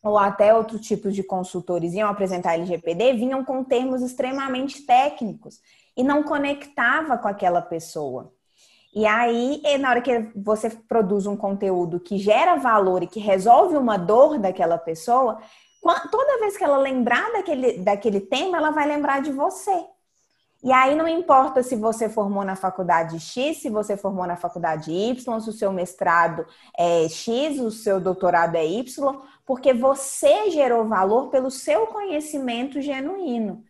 ou 0.03 0.17
até 0.17 0.53
outro 0.53 0.77
tipo 0.77 1.09
de 1.09 1.23
consultores 1.23 1.93
iam 1.93 2.09
apresentar 2.09 2.55
LGPD, 2.55 3.13
vinham 3.13 3.43
com 3.45 3.63
termos 3.63 4.01
extremamente 4.01 4.85
técnicos 4.85 5.61
e 5.95 6.03
não 6.03 6.23
conectava 6.23 7.17
com 7.17 7.27
aquela 7.27 7.61
pessoa. 7.61 8.33
E 8.93 9.07
aí, 9.07 9.61
na 9.79 9.89
hora 9.89 10.01
que 10.01 10.29
você 10.35 10.69
produz 10.69 11.25
um 11.25 11.37
conteúdo 11.37 11.99
que 11.99 12.17
gera 12.17 12.55
valor 12.55 13.01
e 13.01 13.07
que 13.07 13.19
resolve 13.19 13.75
uma 13.77 13.97
dor 13.97 14.37
daquela 14.37 14.77
pessoa, 14.77 15.39
toda 16.11 16.39
vez 16.39 16.57
que 16.57 16.63
ela 16.63 16.77
lembrar 16.77 17.31
daquele, 17.31 17.77
daquele 17.79 18.19
tema, 18.19 18.57
ela 18.57 18.71
vai 18.71 18.87
lembrar 18.87 19.21
de 19.21 19.31
você. 19.31 19.83
E 20.63 20.71
aí 20.71 20.95
não 20.95 21.07
importa 21.07 21.61
se 21.61 21.75
você 21.75 22.07
formou 22.07 22.45
na 22.45 22.55
faculdade 22.55 23.19
X, 23.19 23.57
se 23.57 23.69
você 23.69 23.97
formou 23.97 24.25
na 24.25 24.37
faculdade 24.37 24.91
Y, 24.91 25.39
se 25.41 25.49
o 25.49 25.53
seu 25.53 25.73
mestrado 25.73 26.45
é 26.77 27.09
X, 27.09 27.59
o 27.59 27.69
seu 27.69 27.99
doutorado 27.99 28.55
é 28.55 28.65
Y, 28.65 29.21
porque 29.45 29.73
você 29.73 30.49
gerou 30.51 30.87
valor 30.87 31.29
pelo 31.29 31.51
seu 31.51 31.87
conhecimento 31.87 32.81
genuíno. 32.81 33.61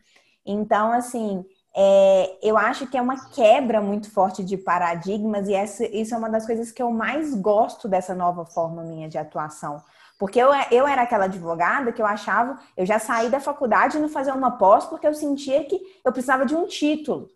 Então, 0.46 0.92
assim, 0.92 1.44
é, 1.76 2.38
eu 2.44 2.56
acho 2.56 2.86
que 2.86 2.96
é 2.96 3.02
uma 3.02 3.30
quebra 3.32 3.82
muito 3.82 4.12
forte 4.12 4.44
de 4.44 4.56
paradigmas 4.56 5.48
e 5.48 5.56
essa, 5.56 5.84
isso 5.88 6.14
é 6.14 6.18
uma 6.18 6.30
das 6.30 6.46
coisas 6.46 6.72
que 6.72 6.84
eu 6.84 6.92
mais 6.92 7.34
gosto 7.34 7.88
dessa 7.88 8.14
nova 8.14 8.46
forma 8.46 8.84
minha 8.84 9.10
de 9.10 9.18
atuação. 9.18 9.82
Porque 10.24 10.40
eu, 10.40 10.52
eu 10.72 10.88
era 10.88 11.02
aquela 11.02 11.26
advogada 11.26 11.92
que 11.92 12.02
eu 12.02 12.06
achava, 12.06 12.58
eu 12.78 12.86
já 12.86 12.98
saí 12.98 13.30
da 13.30 13.42
faculdade 13.42 13.98
indo 13.98 14.08
fazer 14.08 14.32
uma 14.32 14.52
pós 14.52 14.86
porque 14.86 15.06
eu 15.06 15.14
sentia 15.14 15.66
que 15.66 15.78
eu 16.02 16.14
precisava 16.14 16.46
de 16.46 16.56
um 16.56 16.66
título. 16.66 17.30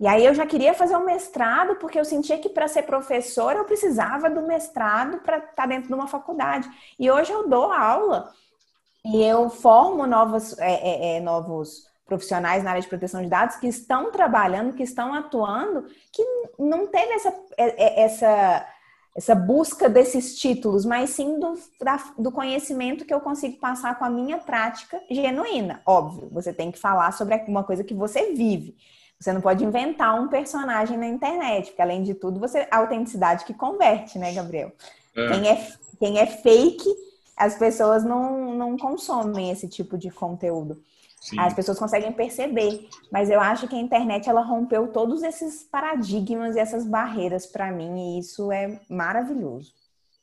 E 0.00 0.06
aí 0.08 0.26
eu 0.26 0.34
já 0.34 0.44
queria 0.44 0.74
fazer 0.74 0.96
um 0.96 1.04
mestrado 1.04 1.76
porque 1.76 1.96
eu 1.96 2.04
sentia 2.04 2.36
que 2.36 2.48
para 2.48 2.66
ser 2.66 2.82
professora 2.82 3.58
eu 3.58 3.64
precisava 3.64 4.28
do 4.28 4.42
mestrado 4.42 5.18
para 5.18 5.38
estar 5.38 5.52
tá 5.52 5.66
dentro 5.66 5.86
de 5.86 5.94
uma 5.94 6.08
faculdade. 6.08 6.68
E 6.98 7.08
hoje 7.08 7.30
eu 7.30 7.48
dou 7.48 7.70
aula 7.70 8.32
e 9.04 9.22
eu 9.22 9.48
formo 9.48 10.04
novos, 10.04 10.58
é, 10.58 10.72
é, 10.72 11.16
é, 11.16 11.20
novos 11.20 11.86
profissionais 12.04 12.64
na 12.64 12.70
área 12.70 12.82
de 12.82 12.88
proteção 12.88 13.22
de 13.22 13.28
dados 13.28 13.58
que 13.58 13.68
estão 13.68 14.10
trabalhando, 14.10 14.74
que 14.74 14.82
estão 14.82 15.14
atuando, 15.14 15.86
que 16.10 16.24
não 16.58 16.88
teve 16.88 17.12
essa, 17.12 17.28
é, 17.56 17.84
é, 17.84 18.02
essa 18.02 18.66
essa 19.16 19.34
busca 19.34 19.88
desses 19.88 20.36
títulos, 20.36 20.84
mas 20.84 21.10
sim 21.10 21.38
do, 21.38 21.54
da, 21.80 21.96
do 22.18 22.32
conhecimento 22.32 23.04
que 23.04 23.14
eu 23.14 23.20
consigo 23.20 23.58
passar 23.58 23.96
com 23.96 24.04
a 24.04 24.10
minha 24.10 24.38
prática 24.38 25.00
genuína. 25.08 25.80
Óbvio, 25.86 26.28
você 26.32 26.52
tem 26.52 26.72
que 26.72 26.78
falar 26.78 27.12
sobre 27.12 27.36
uma 27.46 27.62
coisa 27.62 27.84
que 27.84 27.94
você 27.94 28.32
vive. 28.32 28.76
Você 29.20 29.32
não 29.32 29.40
pode 29.40 29.64
inventar 29.64 30.20
um 30.20 30.28
personagem 30.28 30.98
na 30.98 31.06
internet, 31.06 31.68
porque 31.68 31.82
além 31.82 32.02
de 32.02 32.14
tudo, 32.14 32.40
você 32.40 32.66
a 32.70 32.78
autenticidade 32.78 33.44
que 33.44 33.54
converte, 33.54 34.18
né, 34.18 34.34
Gabriel? 34.34 34.72
É. 35.16 35.28
Quem, 35.28 35.48
é, 35.48 35.68
quem 36.00 36.18
é 36.18 36.26
fake, 36.26 36.88
as 37.36 37.56
pessoas 37.56 38.04
não, 38.04 38.52
não 38.54 38.76
consomem 38.76 39.50
esse 39.50 39.68
tipo 39.68 39.96
de 39.96 40.10
conteúdo. 40.10 40.82
Sim. 41.24 41.38
As 41.38 41.54
pessoas 41.54 41.78
conseguem 41.78 42.12
perceber, 42.12 42.86
mas 43.10 43.30
eu 43.30 43.40
acho 43.40 43.66
que 43.66 43.74
a 43.74 43.80
internet 43.80 44.28
ela 44.28 44.42
rompeu 44.42 44.88
todos 44.88 45.22
esses 45.22 45.62
paradigmas 45.62 46.54
e 46.54 46.58
essas 46.58 46.86
barreiras 46.86 47.46
para 47.46 47.72
mim 47.72 47.96
e 47.96 48.18
isso 48.18 48.52
é 48.52 48.78
maravilhoso. 48.90 49.72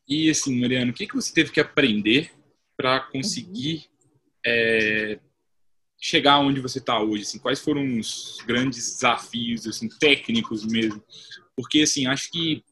E 0.07 0.29
assim, 0.29 0.61
Mariana, 0.61 0.91
o 0.91 0.93
que, 0.93 1.07
que 1.07 1.15
você 1.15 1.33
teve 1.33 1.51
que 1.51 1.59
aprender 1.59 2.31
para 2.77 2.99
conseguir 2.99 3.77
uhum. 3.77 4.11
é, 4.45 5.19
chegar 5.99 6.37
onde 6.37 6.59
você 6.59 6.77
está 6.77 7.01
hoje? 7.01 7.23
Assim, 7.23 7.39
quais 7.39 7.59
foram 7.59 7.97
os 7.97 8.37
grandes 8.45 8.93
desafios 8.93 9.65
assim, 9.65 9.89
técnicos 9.99 10.63
mesmo? 10.67 11.03
Porque 11.55 11.81
assim, 11.81 12.05
acho 12.05 12.29
que 12.29 12.63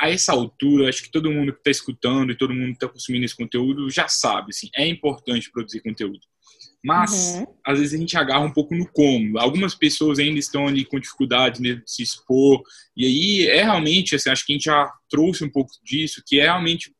a 0.00 0.10
essa 0.10 0.32
altura, 0.32 0.88
acho 0.88 1.04
que 1.04 1.12
todo 1.12 1.30
mundo 1.30 1.52
que 1.52 1.60
está 1.60 1.70
escutando 1.70 2.32
e 2.32 2.36
todo 2.36 2.52
mundo 2.52 2.70
que 2.70 2.84
está 2.84 2.88
consumindo 2.88 3.24
esse 3.24 3.36
conteúdo 3.36 3.88
já 3.88 4.08
sabe, 4.08 4.50
assim, 4.50 4.68
é 4.74 4.84
importante 4.84 5.48
produzir 5.52 5.80
conteúdo. 5.80 6.26
Mas, 6.82 7.34
uhum. 7.34 7.46
às 7.64 7.78
vezes, 7.78 7.94
a 7.94 7.98
gente 7.98 8.16
agarra 8.16 8.44
um 8.44 8.52
pouco 8.52 8.74
no 8.74 8.86
como. 8.90 9.38
Algumas 9.38 9.74
pessoas 9.74 10.18
ainda 10.18 10.38
estão 10.38 10.66
ali 10.66 10.84
com 10.84 10.98
dificuldade 10.98 11.60
né, 11.60 11.74
de 11.74 11.82
se 11.86 12.02
expor. 12.02 12.62
E 12.96 13.04
aí, 13.04 13.46
é 13.48 13.62
realmente, 13.62 14.14
assim, 14.14 14.30
acho 14.30 14.46
que 14.46 14.52
a 14.52 14.56
gente 14.56 14.64
já 14.64 14.90
trouxe 15.10 15.44
um 15.44 15.50
pouco 15.50 15.70
disso, 15.84 16.22
que 16.26 16.40
é 16.40 16.44
realmente 16.44 16.90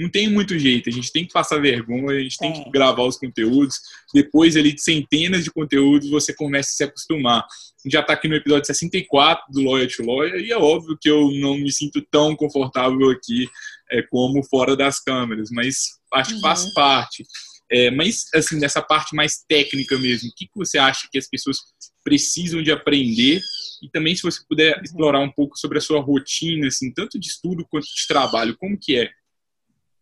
não 0.00 0.08
tem 0.08 0.28
muito 0.28 0.58
jeito, 0.58 0.88
a 0.88 0.92
gente 0.92 1.12
tem 1.12 1.26
que 1.26 1.32
passar 1.32 1.60
vergonha, 1.60 2.18
a 2.18 2.22
gente 2.22 2.38
tem, 2.38 2.52
tem 2.52 2.64
que 2.64 2.70
gravar 2.70 3.02
os 3.02 3.18
conteúdos. 3.18 3.76
Depois 4.14 4.56
ali 4.56 4.72
de 4.72 4.82
centenas 4.82 5.44
de 5.44 5.50
conteúdos, 5.50 6.08
você 6.08 6.34
começa 6.34 6.70
a 6.70 6.72
se 6.72 6.84
acostumar. 6.84 7.40
A 7.40 7.82
gente 7.84 7.92
já 7.92 8.00
está 8.00 8.14
aqui 8.14 8.26
no 8.26 8.34
episódio 8.34 8.66
64 8.66 9.52
do 9.52 9.62
Lawyer 9.62 9.94
to 9.94 10.02
Lawyer, 10.02 10.36
e 10.36 10.50
é 10.50 10.56
óbvio 10.56 10.96
que 10.98 11.10
eu 11.10 11.30
não 11.32 11.58
me 11.58 11.70
sinto 11.70 12.00
tão 12.10 12.34
confortável 12.34 13.10
aqui 13.10 13.46
é, 13.90 14.02
como 14.02 14.42
fora 14.44 14.74
das 14.74 15.00
câmeras, 15.00 15.50
mas 15.50 15.98
acho 16.14 16.34
que 16.34 16.40
faz 16.40 16.64
uhum. 16.64 16.74
parte. 16.74 17.24
É, 17.70 17.90
mas, 17.90 18.26
assim, 18.34 18.58
nessa 18.58 18.82
parte 18.82 19.14
mais 19.14 19.44
técnica 19.48 19.96
mesmo, 19.96 20.28
o 20.28 20.34
que, 20.34 20.46
que 20.46 20.56
você 20.56 20.76
acha 20.76 21.08
que 21.10 21.18
as 21.18 21.28
pessoas 21.28 21.58
precisam 22.02 22.62
de 22.62 22.72
aprender? 22.72 23.40
E 23.82 23.88
também, 23.88 24.14
se 24.14 24.22
você 24.22 24.40
puder 24.48 24.76
uhum. 24.76 24.82
explorar 24.82 25.20
um 25.20 25.30
pouco 25.30 25.56
sobre 25.56 25.78
a 25.78 25.80
sua 25.80 26.00
rotina, 26.00 26.66
assim, 26.66 26.92
tanto 26.92 27.18
de 27.18 27.28
estudo 27.28 27.66
quanto 27.70 27.84
de 27.84 28.06
trabalho, 28.08 28.56
como 28.58 28.76
que 28.78 28.98
é? 28.98 29.10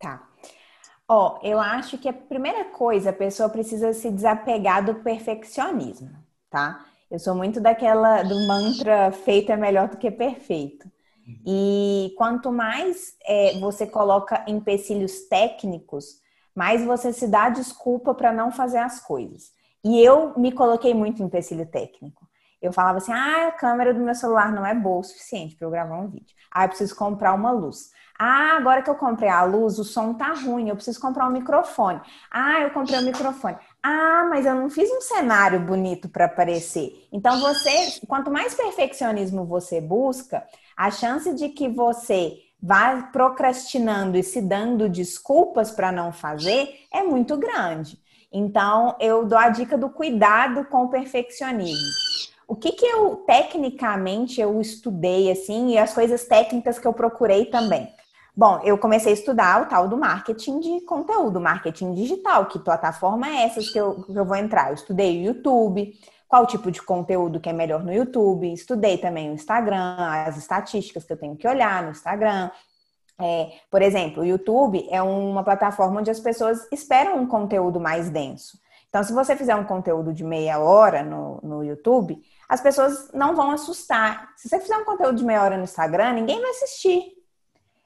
Tá. 0.01 0.27
Ó, 1.07 1.41
eu 1.43 1.59
acho 1.59 1.99
que 1.99 2.09
a 2.09 2.13
primeira 2.13 2.65
coisa, 2.67 3.11
a 3.11 3.15
pessoa 3.15 3.49
precisa 3.49 3.93
se 3.93 4.11
desapegar 4.11 4.85
do 4.85 4.97
perfeccionismo, 4.97 6.11
tá? 6.51 6.87
Eu 7.11 7.19
sou 7.19 7.35
muito 7.35 7.61
daquela, 7.61 8.23
do 8.23 8.47
mantra 8.47 9.11
feito 9.13 9.51
é 9.51 9.57
melhor 9.57 9.89
do 9.89 9.97
que 9.97 10.11
perfeito. 10.11 10.87
Uhum. 11.27 11.41
E 11.47 12.15
quanto 12.17 12.53
mais 12.53 13.15
é, 13.25 13.59
você 13.59 13.87
coloca 13.87 14.45
empecilhos 14.47 15.21
técnicos, 15.29 16.21
mas 16.59 16.85
você 16.85 17.13
se 17.13 17.29
dá 17.29 17.49
desculpa 17.49 18.13
para 18.13 18.33
não 18.33 18.51
fazer 18.51 18.79
as 18.79 18.99
coisas. 18.99 19.53
E 19.85 20.03
eu 20.03 20.37
me 20.37 20.51
coloquei 20.51 20.93
muito 20.93 21.23
em 21.23 21.27
empecilho 21.27 21.65
técnico. 21.65 22.27
Eu 22.61 22.73
falava 22.73 22.99
assim: 22.99 23.13
ah, 23.13 23.47
a 23.47 23.53
câmera 23.53 23.95
do 23.95 24.01
meu 24.01 24.13
celular 24.13 24.51
não 24.51 24.67
é 24.67 24.75
boa 24.75 24.99
o 24.99 25.05
suficiente 25.05 25.55
para 25.55 25.69
eu 25.69 25.71
gravar 25.71 25.97
um 26.01 26.09
vídeo. 26.09 26.35
Ah, 26.51 26.65
eu 26.65 26.71
preciso 26.71 26.97
comprar 26.97 27.33
uma 27.33 27.53
luz. 27.53 27.93
Ah, 28.19 28.57
agora 28.57 28.83
que 28.83 28.91
eu 28.91 28.97
comprei 28.97 29.29
a 29.29 29.45
luz, 29.45 29.79
o 29.79 29.85
som 29.85 30.13
tá 30.15 30.33
ruim, 30.33 30.69
eu 30.69 30.75
preciso 30.75 31.01
comprar 31.01 31.29
um 31.29 31.33
microfone. 31.33 32.01
Ah, 32.29 32.63
eu 32.63 32.71
comprei 32.71 32.99
um 32.99 33.05
microfone. 33.05 33.57
Ah, 33.81 34.27
mas 34.29 34.45
eu 34.45 34.57
não 34.57 34.69
fiz 34.69 34.91
um 34.91 35.01
cenário 35.01 35.61
bonito 35.61 36.09
para 36.09 36.25
aparecer. 36.25 37.07
Então, 37.13 37.39
você, 37.39 38.01
quanto 38.09 38.33
mais 38.33 38.53
perfeccionismo 38.53 39.45
você 39.45 39.81
busca, 39.81 40.45
a 40.77 40.91
chance 40.91 41.33
de 41.35 41.51
que 41.51 41.69
você 41.69 42.37
vai 42.63 43.11
procrastinando 43.11 44.17
e 44.17 44.23
se 44.23 44.41
dando 44.41 44.89
desculpas 44.89 45.71
para 45.71 45.93
não 45.93 46.13
fazer 46.13 46.87
é 46.93 47.03
muito 47.03 47.37
grande. 47.37 47.99
Então, 48.33 48.97
eu 49.01 49.25
dou 49.25 49.39
a 49.39 49.49
dica 49.49 49.79
do 49.79 49.89
cuidado 49.89 50.65
com 50.67 50.85
o 50.85 50.89
perfeccionismo. 50.89 51.89
O 52.47 52.55
que, 52.55 52.73
que 52.73 52.87
eu, 52.87 53.17
tecnicamente, 53.27 54.41
eu 54.41 54.61
estudei, 54.61 55.31
assim, 55.31 55.73
e 55.73 55.79
as 55.79 55.93
coisas 55.93 56.25
técnicas 56.25 56.79
que 56.79 56.87
eu 56.87 56.93
procurei 56.93 57.47
também. 57.47 57.89
Bom, 58.35 58.61
eu 58.63 58.79
comecei 58.79 59.13
a 59.13 59.15
estudar 59.15 59.63
o 59.63 59.67
tal 59.67 59.89
do 59.89 59.97
marketing 59.97 60.61
de 60.61 60.81
conteúdo, 60.83 61.41
marketing 61.41 61.93
digital. 61.93 62.47
Que 62.47 62.59
plataforma 62.59 63.29
é 63.29 63.45
essa 63.45 63.61
que 63.61 63.77
eu, 63.77 64.03
que 64.03 64.15
eu 64.15 64.25
vou 64.25 64.37
entrar? 64.37 64.69
Eu 64.69 64.75
estudei 64.75 65.19
o 65.19 65.25
YouTube, 65.25 65.93
qual 66.29 66.47
tipo 66.47 66.71
de 66.71 66.83
conteúdo 66.83 67.41
que 67.41 67.49
é 67.49 67.53
melhor 67.53 67.83
no 67.83 67.93
YouTube. 67.93 68.53
Estudei 68.53 68.99
também 68.99 69.31
o 69.31 69.35
Instagram, 69.35 69.97
as 70.27 70.37
estatísticas 70.37 71.05
que 71.05 71.13
eu 71.13 71.17
tenho 71.17 71.35
que 71.35 71.49
olhar 71.49 71.83
no 71.83 71.91
Instagram. 71.91 72.51
É, 73.21 73.51
por 73.71 73.83
exemplo, 73.83 74.23
o 74.23 74.27
YouTube 74.27 74.87
é 74.91 75.03
uma 75.03 75.43
plataforma 75.43 76.01
onde 76.01 76.11
as 76.11 76.21
pessoas 76.21 76.69
esperam 76.71 77.17
um 77.17 77.27
conteúdo 77.27 77.81
mais 77.81 78.11
denso. 78.11 78.59
Então, 78.89 79.03
se 79.03 79.13
você 79.13 79.35
fizer 79.35 79.57
um 79.57 79.65
conteúdo 79.65 80.13
de 80.13 80.23
meia 80.23 80.59
hora 80.59 81.03
no, 81.03 81.41
no 81.43 81.65
YouTube, 81.65 82.23
as 82.49 82.61
pessoas 82.61 83.11
não 83.13 83.35
vão 83.35 83.51
assustar. 83.51 84.31
Se 84.37 84.49
você 84.49 84.61
fizer 84.61 84.77
um 84.77 84.85
conteúdo 84.85 85.17
de 85.17 85.25
meia 85.25 85.43
hora 85.43 85.57
no 85.57 85.65
Instagram, 85.65 86.13
ninguém 86.13 86.41
vai 86.41 86.51
assistir. 86.51 87.03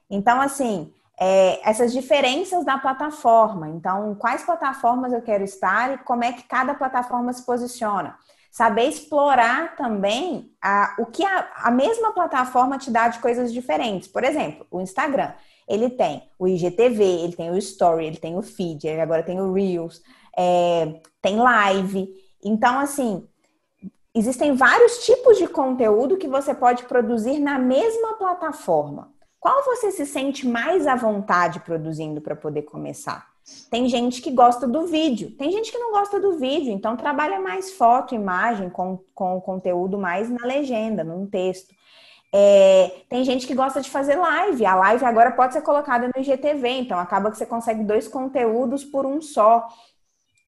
Então, 0.09 0.39
assim, 0.39 0.93
é, 1.19 1.67
essas 1.67 1.91
diferenças 1.91 2.63
da 2.63 2.77
plataforma. 2.77 3.69
Então, 3.69 4.15
quais 4.15 4.43
plataformas 4.43 5.11
eu 5.11 5.21
quero 5.21 5.43
estar 5.43 5.93
e 5.93 5.97
como 5.99 6.23
é 6.23 6.31
que 6.31 6.43
cada 6.43 6.73
plataforma 6.73 7.33
se 7.33 7.45
posiciona. 7.45 8.17
Saber 8.53 8.83
explorar 8.83 9.75
também 9.75 10.53
a, 10.61 10.93
o 10.99 11.07
que 11.07 11.25
a, 11.25 11.49
a 11.55 11.71
mesma 11.71 12.11
plataforma 12.11 12.77
te 12.77 12.91
dá 12.91 13.07
de 13.07 13.17
coisas 13.17 13.51
diferentes. 13.51 14.07
Por 14.07 14.23
exemplo, 14.23 14.63
o 14.69 14.79
Instagram. 14.79 15.33
Ele 15.67 15.89
tem 15.89 16.29
o 16.37 16.47
IGTV, 16.47 17.03
ele 17.03 17.35
tem 17.35 17.49
o 17.49 17.57
Story, 17.57 18.05
ele 18.05 18.17
tem 18.17 18.37
o 18.37 18.43
Feed, 18.43 18.85
ele 18.85 19.01
agora 19.01 19.23
tem 19.23 19.41
o 19.41 19.51
Reels, 19.51 20.03
é, 20.37 21.01
tem 21.19 21.37
live. 21.37 22.07
Então, 22.43 22.77
assim, 22.77 23.27
existem 24.13 24.53
vários 24.53 25.03
tipos 25.03 25.39
de 25.39 25.47
conteúdo 25.47 26.17
que 26.17 26.27
você 26.27 26.53
pode 26.53 26.83
produzir 26.83 27.39
na 27.39 27.57
mesma 27.57 28.13
plataforma. 28.19 29.11
Qual 29.39 29.65
você 29.65 29.89
se 29.89 30.05
sente 30.05 30.47
mais 30.47 30.85
à 30.85 30.95
vontade 30.95 31.59
produzindo 31.61 32.21
para 32.21 32.35
poder 32.35 32.61
começar? 32.61 33.32
Tem 33.69 33.89
gente 33.89 34.21
que 34.21 34.31
gosta 34.31 34.67
do 34.67 34.87
vídeo, 34.87 35.31
tem 35.31 35.51
gente 35.51 35.71
que 35.71 35.77
não 35.77 35.91
gosta 35.91 36.19
do 36.19 36.37
vídeo, 36.37 36.71
então 36.71 36.95
trabalha 36.95 37.39
mais 37.39 37.73
foto, 37.73 38.15
imagem, 38.15 38.69
com, 38.69 38.99
com 39.13 39.41
conteúdo 39.41 39.97
mais 39.97 40.29
na 40.29 40.45
legenda, 40.45 41.03
num 41.03 41.25
texto. 41.25 41.73
É, 42.31 43.01
tem 43.09 43.23
gente 43.23 43.45
que 43.45 43.53
gosta 43.53 43.81
de 43.81 43.89
fazer 43.89 44.15
live, 44.15 44.65
a 44.65 44.75
live 44.75 45.05
agora 45.05 45.31
pode 45.31 45.53
ser 45.53 45.61
colocada 45.61 46.07
no 46.07 46.21
IGTV, 46.21 46.67
então 46.69 46.97
acaba 46.97 47.29
que 47.29 47.37
você 47.37 47.45
consegue 47.45 47.83
dois 47.83 48.07
conteúdos 48.07 48.83
por 48.83 49.05
um 49.05 49.21
só. 49.21 49.67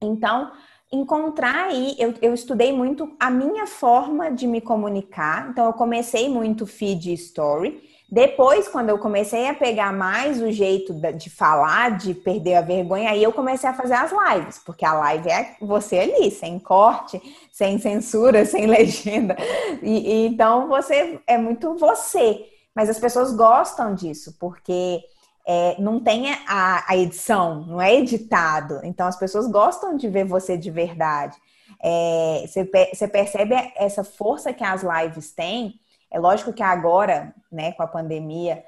Então, 0.02 0.50
encontrar 0.90 1.66
aí, 1.66 1.94
eu, 1.98 2.14
eu 2.22 2.34
estudei 2.34 2.72
muito 2.72 3.14
a 3.20 3.30
minha 3.30 3.66
forma 3.66 4.30
de 4.30 4.46
me 4.46 4.60
comunicar, 4.60 5.50
então 5.50 5.66
eu 5.66 5.72
comecei 5.74 6.28
muito 6.28 6.66
feed 6.66 7.12
story. 7.12 7.82
Depois, 8.08 8.68
quando 8.68 8.90
eu 8.90 8.98
comecei 8.98 9.48
a 9.48 9.54
pegar 9.54 9.92
mais 9.92 10.40
o 10.40 10.50
jeito 10.52 10.94
de 11.16 11.28
falar, 11.28 11.98
de 11.98 12.14
perder 12.14 12.54
a 12.54 12.60
vergonha, 12.60 13.10
aí 13.10 13.20
eu 13.20 13.32
comecei 13.32 13.68
a 13.68 13.74
fazer 13.74 13.94
as 13.94 14.12
lives, 14.12 14.60
porque 14.64 14.84
a 14.84 14.92
live 14.92 15.28
é 15.28 15.56
você 15.60 15.98
ali, 15.98 16.30
sem 16.30 16.58
corte, 16.60 17.20
sem 17.50 17.78
censura, 17.78 18.44
sem 18.44 18.66
legenda. 18.68 19.36
E, 19.82 19.90
e 19.90 20.26
então 20.28 20.68
você 20.68 21.20
é 21.26 21.36
muito 21.36 21.74
você. 21.74 22.46
Mas 22.74 22.88
as 22.88 22.98
pessoas 22.98 23.34
gostam 23.34 23.94
disso, 23.94 24.36
porque 24.38 25.02
é, 25.46 25.74
não 25.80 25.98
tem 25.98 26.32
a, 26.46 26.84
a, 26.86 26.96
edição, 26.96 27.64
não 27.66 27.80
é 27.80 27.94
editado. 27.94 28.80
Então 28.84 29.06
as 29.06 29.16
pessoas 29.16 29.46
gostam 29.46 29.96
de 29.96 30.08
ver 30.08 30.24
você 30.24 30.56
de 30.56 30.70
verdade. 30.70 31.36
É, 31.82 32.44
você, 32.46 32.70
você 32.92 33.08
percebe 33.08 33.54
essa 33.76 34.04
força 34.04 34.52
que 34.52 34.62
as 34.62 34.82
lives 34.82 35.32
têm. 35.32 35.80
É 36.10 36.18
lógico 36.18 36.52
que 36.52 36.62
agora, 36.62 37.34
né, 37.50 37.72
com 37.72 37.82
a 37.82 37.86
pandemia, 37.86 38.64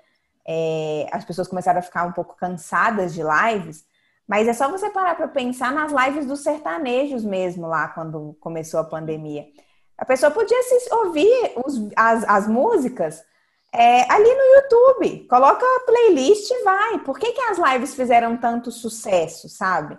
é, 0.46 1.06
as 1.12 1.24
pessoas 1.24 1.48
começaram 1.48 1.78
a 1.78 1.82
ficar 1.82 2.04
um 2.04 2.12
pouco 2.12 2.36
cansadas 2.36 3.14
de 3.14 3.22
lives, 3.22 3.84
mas 4.26 4.48
é 4.48 4.52
só 4.52 4.70
você 4.70 4.90
parar 4.90 5.14
para 5.14 5.28
pensar 5.28 5.72
nas 5.72 5.92
lives 5.92 6.26
dos 6.26 6.40
sertanejos 6.40 7.24
mesmo, 7.24 7.66
lá 7.66 7.88
quando 7.88 8.36
começou 8.40 8.80
a 8.80 8.84
pandemia. 8.84 9.46
A 9.96 10.04
pessoa 10.04 10.30
podia 10.30 10.62
se 10.62 10.94
ouvir 10.94 11.52
os, 11.64 11.90
as, 11.96 12.24
as 12.28 12.48
músicas 12.48 13.24
é, 13.72 14.10
ali 14.12 14.32
no 14.34 14.54
YouTube. 14.54 15.26
Coloca 15.28 15.64
a 15.64 15.80
playlist 15.80 16.50
e 16.50 16.62
vai. 16.62 16.98
Por 17.00 17.18
que, 17.18 17.32
que 17.32 17.40
as 17.40 17.58
lives 17.58 17.94
fizeram 17.94 18.36
tanto 18.36 18.70
sucesso, 18.70 19.48
sabe? 19.48 19.98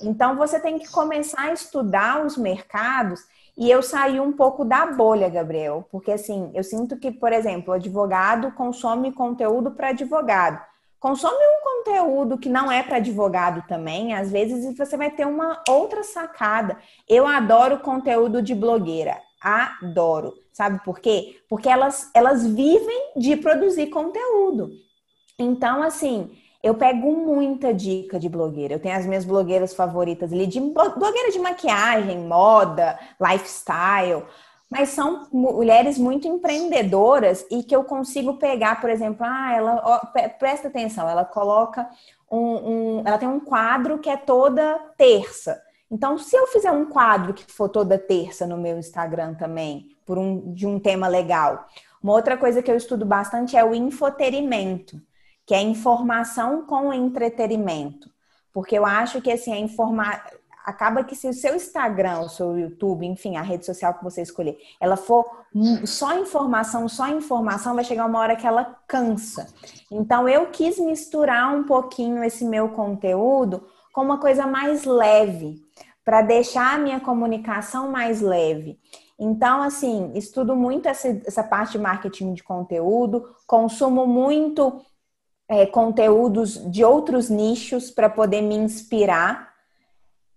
Então 0.00 0.36
você 0.36 0.60
tem 0.60 0.78
que 0.78 0.90
começar 0.90 1.42
a 1.42 1.52
estudar 1.52 2.24
os 2.24 2.36
mercados 2.36 3.20
e 3.56 3.70
eu 3.70 3.82
saí 3.82 4.20
um 4.20 4.32
pouco 4.32 4.64
da 4.64 4.86
bolha, 4.86 5.28
Gabriel, 5.28 5.88
porque 5.90 6.12
assim, 6.12 6.50
eu 6.54 6.62
sinto 6.62 6.98
que, 6.98 7.10
por 7.10 7.32
exemplo, 7.32 7.72
advogado 7.72 8.52
consome 8.52 9.12
conteúdo 9.12 9.70
para 9.70 9.88
advogado. 9.88 10.60
Consome 10.98 11.36
um 11.36 11.62
conteúdo 11.62 12.36
que 12.36 12.48
não 12.48 12.70
é 12.70 12.82
para 12.82 12.96
advogado 12.96 13.64
também, 13.66 14.14
às 14.14 14.30
vezes 14.30 14.76
você 14.76 14.96
vai 14.96 15.10
ter 15.10 15.26
uma 15.26 15.62
outra 15.68 16.02
sacada. 16.02 16.76
Eu 17.08 17.26
adoro 17.26 17.78
conteúdo 17.78 18.42
de 18.42 18.54
blogueira, 18.54 19.16
adoro. 19.40 20.34
Sabe 20.52 20.82
por 20.84 21.00
quê? 21.00 21.36
Porque 21.48 21.68
elas, 21.68 22.10
elas 22.14 22.46
vivem 22.46 23.12
de 23.16 23.36
produzir 23.36 23.88
conteúdo. 23.88 24.70
Então, 25.38 25.82
assim, 25.82 26.30
eu 26.66 26.74
pego 26.74 27.12
muita 27.12 27.72
dica 27.72 28.18
de 28.18 28.28
blogueira. 28.28 28.74
Eu 28.74 28.80
tenho 28.80 28.96
as 28.96 29.06
minhas 29.06 29.24
blogueiras 29.24 29.72
favoritas 29.72 30.32
ali, 30.32 30.46
de 30.46 30.60
blogueira 30.60 31.30
de 31.30 31.38
maquiagem, 31.38 32.18
moda, 32.18 32.98
lifestyle. 33.20 34.24
Mas 34.68 34.88
são 34.88 35.28
mulheres 35.32 35.96
muito 35.96 36.26
empreendedoras 36.26 37.46
e 37.50 37.62
que 37.62 37.74
eu 37.74 37.84
consigo 37.84 38.34
pegar, 38.34 38.80
por 38.80 38.90
exemplo, 38.90 39.24
ah, 39.24 39.54
ela 39.54 39.82
ó, 39.84 40.00
presta 40.40 40.66
atenção, 40.66 41.08
ela 41.08 41.24
coloca 41.24 41.88
um, 42.28 42.38
um, 42.38 43.02
ela 43.04 43.16
tem 43.16 43.28
um 43.28 43.38
quadro 43.38 43.98
que 43.98 44.10
é 44.10 44.16
toda 44.16 44.76
terça. 44.96 45.62
Então, 45.88 46.18
se 46.18 46.36
eu 46.36 46.48
fizer 46.48 46.72
um 46.72 46.86
quadro 46.86 47.32
que 47.32 47.44
for 47.52 47.68
toda 47.68 47.96
terça 47.96 48.44
no 48.44 48.58
meu 48.58 48.76
Instagram 48.76 49.34
também, 49.34 49.96
por 50.04 50.18
um, 50.18 50.52
de 50.52 50.66
um 50.66 50.78
tema 50.78 51.06
legal. 51.06 51.66
Uma 52.02 52.14
outra 52.14 52.36
coisa 52.36 52.62
que 52.62 52.70
eu 52.70 52.76
estudo 52.76 53.04
bastante 53.04 53.56
é 53.56 53.64
o 53.64 53.74
infoterimento, 53.74 55.00
que 55.46 55.54
é 55.54 55.62
informação 55.62 56.66
com 56.66 56.92
entretenimento. 56.92 58.10
Porque 58.52 58.76
eu 58.76 58.84
acho 58.84 59.22
que 59.22 59.30
assim, 59.30 59.52
a 59.52 59.58
informar 59.58 60.28
acaba 60.64 61.04
que 61.04 61.14
se 61.14 61.28
o 61.28 61.32
seu 61.32 61.54
Instagram, 61.54 62.22
o 62.22 62.28
seu 62.28 62.58
YouTube, 62.58 63.06
enfim, 63.06 63.36
a 63.36 63.42
rede 63.42 63.64
social 63.64 63.94
que 63.94 64.02
você 64.02 64.22
escolher, 64.22 64.58
ela 64.80 64.96
for 64.96 65.24
só 65.84 66.18
informação, 66.18 66.88
só 66.88 67.06
informação, 67.08 67.76
vai 67.76 67.84
chegar 67.84 68.04
uma 68.04 68.18
hora 68.18 68.34
que 68.34 68.46
ela 68.46 68.76
cansa. 68.88 69.46
Então 69.90 70.28
eu 70.28 70.46
quis 70.46 70.76
misturar 70.78 71.54
um 71.54 71.62
pouquinho 71.62 72.24
esse 72.24 72.44
meu 72.44 72.70
conteúdo 72.70 73.64
com 73.92 74.02
uma 74.02 74.18
coisa 74.18 74.44
mais 74.44 74.84
leve, 74.84 75.62
para 76.04 76.20
deixar 76.20 76.74
a 76.74 76.78
minha 76.78 77.00
comunicação 77.00 77.90
mais 77.90 78.20
leve. 78.20 78.78
Então, 79.18 79.62
assim, 79.62 80.12
estudo 80.14 80.54
muito 80.54 80.86
essa, 80.86 81.08
essa 81.24 81.42
parte 81.42 81.72
de 81.72 81.78
marketing 81.78 82.34
de 82.34 82.44
conteúdo, 82.44 83.34
consumo 83.46 84.06
muito 84.06 84.80
é, 85.48 85.66
conteúdos 85.66 86.54
de 86.70 86.84
outros 86.84 87.30
nichos 87.30 87.90
para 87.90 88.08
poder 88.08 88.42
me 88.42 88.54
inspirar 88.54 89.56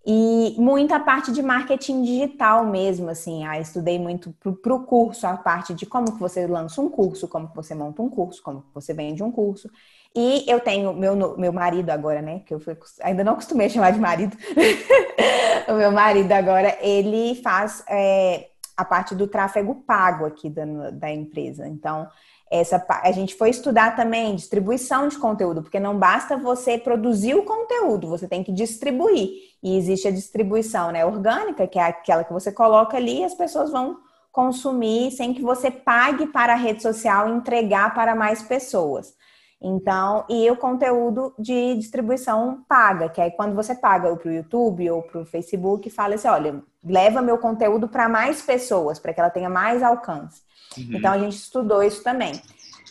e 0.06 0.56
muita 0.58 1.00
parte 1.00 1.32
de 1.32 1.42
marketing 1.44 2.04
digital 2.04 2.66
mesmo, 2.66 3.10
assim, 3.10 3.46
ah, 3.46 3.60
estudei 3.60 4.00
muito 4.00 4.34
para 4.64 4.74
o 4.74 4.84
curso, 4.84 5.28
a 5.28 5.36
parte 5.36 5.74
de 5.74 5.86
como 5.86 6.14
que 6.14 6.20
você 6.20 6.48
lança 6.48 6.82
um 6.82 6.90
curso, 6.90 7.28
como 7.28 7.50
que 7.50 7.56
você 7.56 7.76
monta 7.76 8.02
um 8.02 8.10
curso, 8.10 8.42
como 8.42 8.62
que 8.62 8.74
você 8.74 8.94
vende 8.94 9.22
um 9.22 9.32
curso. 9.32 9.70
E 10.16 10.50
eu 10.50 10.60
tenho 10.60 10.94
meu, 10.94 11.38
meu 11.38 11.54
marido 11.54 11.90
agora, 11.92 12.22
né? 12.22 12.40
Que 12.40 12.54
eu 12.54 12.60
fui, 12.60 12.76
ainda 13.02 13.24
não 13.24 13.34
acostumei 13.34 13.68
a 13.68 13.70
chamar 13.70 13.92
de 13.92 14.00
marido. 14.00 14.36
o 15.68 15.74
meu 15.74 15.92
marido 15.92 16.32
agora, 16.32 16.76
ele 16.82 17.36
faz 17.44 17.84
é, 17.88 18.50
a 18.76 18.84
parte 18.84 19.14
do 19.14 19.28
tráfego 19.28 19.76
pago 19.86 20.26
aqui 20.26 20.50
da, 20.50 20.66
da 20.92 21.12
empresa. 21.12 21.68
Então, 21.68 22.08
essa 22.52 22.84
a 23.04 23.12
gente 23.12 23.36
foi 23.36 23.50
estudar 23.50 23.96
também 23.96 24.36
distribuição 24.36 25.08
de 25.08 25.18
conteúdo, 25.18 25.62
porque 25.62 25.80
não 25.80 25.98
basta 25.98 26.36
você 26.36 26.78
produzir 26.78 27.36
o 27.36 27.44
conteúdo, 27.44 28.10
você 28.10 28.28
tem 28.28 28.44
que 28.44 28.52
distribuir. 28.52 29.30
E 29.62 29.78
existe 29.78 30.08
a 30.08 30.12
distribuição 30.12 30.92
né, 30.92 31.06
orgânica, 31.06 31.68
que 31.68 31.78
é 31.78 31.84
aquela 31.84 32.24
que 32.24 32.34
você 32.34 32.52
coloca 32.52 32.98
ali 32.98 33.20
e 33.20 33.24
as 33.24 33.36
pessoas 33.36 33.72
vão 33.72 33.98
consumir 34.32 35.12
sem 35.12 35.34
que 35.34 35.42
você 35.42 35.70
pague 35.70 36.28
para 36.28 36.54
a 36.54 36.56
rede 36.56 36.82
social 36.82 37.30
entregar 37.30 37.94
para 37.94 38.16
mais 38.16 38.42
pessoas. 38.42 39.14
Então, 39.62 40.26
e 40.30 40.50
o 40.50 40.56
conteúdo 40.56 41.34
de 41.38 41.76
distribuição 41.76 42.64
paga, 42.68 43.10
que 43.10 43.20
é 43.20 43.30
quando 43.30 43.54
você 43.54 43.76
paga 43.76 44.16
para 44.16 44.30
o 44.30 44.34
YouTube 44.34 44.90
ou 44.90 45.04
para 45.04 45.22
o 45.22 45.26
Facebook, 45.26 45.90
fala 45.90 46.16
assim: 46.16 46.30
olha, 46.30 46.64
leva 46.84 47.22
meu 47.22 47.38
conteúdo 47.38 47.88
para 47.88 48.08
mais 48.08 48.42
pessoas, 48.42 48.98
para 48.98 49.14
que 49.14 49.20
ela 49.20 49.30
tenha 49.30 49.50
mais 49.50 49.84
alcance. 49.84 50.42
Uhum. 50.78 50.98
Então, 50.98 51.12
a 51.12 51.20
gente 51.20 51.36
estudou 51.36 51.84
isso 51.84 52.04
também. 52.04 52.34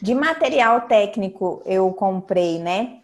De 0.00 0.14
material 0.14 0.82
técnico, 0.82 1.62
eu 1.66 1.92
comprei, 1.92 2.58
né, 2.58 3.00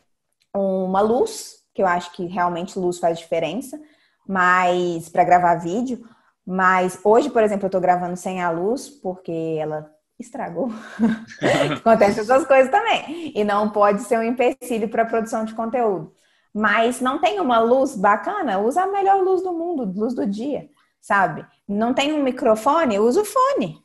uma 0.55 1.01
luz, 1.01 1.57
que 1.75 1.83
eu 1.83 1.87
acho 1.87 2.13
que 2.13 2.27
realmente 2.27 2.79
luz 2.79 2.99
faz 2.99 3.19
diferença, 3.19 3.81
mas 4.27 5.09
para 5.09 5.25
gravar 5.25 5.57
vídeo. 5.57 6.09
Mas 6.47 6.99
hoje, 7.03 7.31
por 7.31 7.43
exemplo, 7.43 7.65
eu 7.65 7.69
estou 7.69 7.81
gravando 7.81 8.17
sem 8.17 8.43
a 8.43 8.51
luz, 8.51 8.89
porque 8.89 9.57
ela 9.59 9.91
estragou. 10.19 10.71
Acontece 11.79 12.21
essas 12.21 12.47
coisas 12.47 12.71
também. 12.71 13.33
E 13.35 13.43
não 13.43 13.71
pode 13.71 14.03
ser 14.03 14.19
um 14.19 14.23
empecilho 14.23 14.89
para 14.89 15.03
a 15.03 15.07
produção 15.07 15.45
de 15.45 15.55
conteúdo. 15.55 16.13
Mas 16.53 17.01
não 17.01 17.19
tem 17.19 17.41
uma 17.41 17.59
luz 17.59 17.97
bacana, 17.97 18.61
usa 18.61 18.83
a 18.83 18.87
melhor 18.87 19.23
luz 19.23 19.43
do 19.43 19.53
mundo, 19.53 19.93
luz 19.97 20.15
do 20.15 20.25
dia, 20.25 20.69
sabe? 21.01 21.45
Não 21.67 21.93
tem 21.93 22.13
um 22.13 22.23
microfone, 22.23 23.01
usa 23.01 23.23
o 23.23 23.25
fone. 23.25 23.83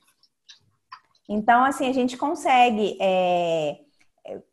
Então, 1.30 1.64
assim, 1.64 1.88
a 1.88 1.94
gente 1.94 2.18
consegue 2.18 2.98
é, 3.00 3.78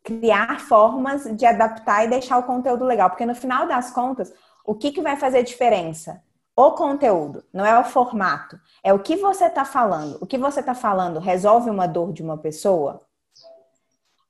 criar 0.03 0.61
formas 0.61 1.25
de 1.35 1.45
adaptar 1.45 2.05
e 2.05 2.09
deixar 2.09 2.37
o 2.37 2.43
conteúdo 2.43 2.85
legal. 2.85 3.09
Porque 3.09 3.25
no 3.25 3.35
final 3.35 3.67
das 3.67 3.91
contas, 3.91 4.31
o 4.63 4.75
que, 4.75 4.91
que 4.91 5.01
vai 5.01 5.17
fazer 5.17 5.43
diferença? 5.43 6.21
o 6.57 6.71
conteúdo, 6.71 7.43
não 7.53 7.63
é 7.63 7.79
o 7.79 7.83
formato. 7.83 8.59
É 8.83 8.91
o 8.91 8.97
que 8.97 9.15
você 9.15 9.45
está 9.45 9.63
falando. 9.63 10.17
O 10.19 10.25
que 10.25 10.39
você 10.39 10.59
está 10.59 10.73
falando 10.73 11.19
resolve 11.19 11.69
uma 11.69 11.85
dor 11.85 12.11
de 12.11 12.23
uma 12.23 12.35
pessoa? 12.35 13.03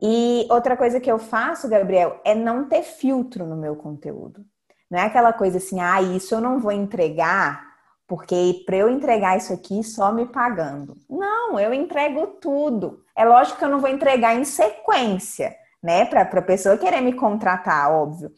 E 0.02 0.46
outra 0.52 0.76
coisa 0.76 1.00
que 1.00 1.10
eu 1.10 1.18
faço, 1.18 1.70
Gabriel, 1.70 2.20
é 2.26 2.36
não 2.36 2.68
ter 2.68 2.84
filtro 2.84 3.46
no 3.46 3.56
meu 3.56 3.78
conteúdo. 3.78 4.46
Não 4.92 5.00
é 5.00 5.04
aquela 5.04 5.32
coisa 5.32 5.58
assim, 5.58 5.80
ah, 5.80 6.02
isso 6.02 6.36
eu 6.36 6.42
não 6.42 6.60
vou 6.60 6.74
entregar 6.74 7.67
porque 8.08 8.64
para 8.66 8.78
eu 8.78 8.90
entregar 8.90 9.38
isso 9.38 9.52
aqui 9.52 9.84
só 9.84 10.14
me 10.14 10.26
pagando. 10.26 10.96
Não, 11.10 11.60
eu 11.60 11.74
entrego 11.74 12.26
tudo. 12.42 13.04
É 13.16 13.26
lógico 13.26 13.60
que 13.60 13.66
eu 13.66 13.70
não 13.70 13.82
vou 13.82 13.90
entregar 13.90 14.34
em 14.36 14.46
sequência, 14.46 15.54
né? 15.84 16.06
Para 16.06 16.22
a 16.22 16.42
pessoa 16.42 16.78
querer 16.78 17.02
me 17.02 17.12
contratar, 17.12 17.92
óbvio. 17.92 18.32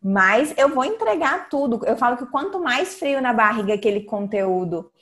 Mas 0.00 0.54
eu 0.56 0.68
vou 0.68 0.84
entregar 0.84 1.48
tudo. 1.48 1.84
Eu 1.84 1.96
falo 1.96 2.16
que 2.16 2.26
quanto 2.26 2.60
mais 2.60 2.94
frio 2.94 3.20
na 3.20 3.32
barriga 3.32 3.74
aquele 3.74 4.02
conteúdo 4.02 4.92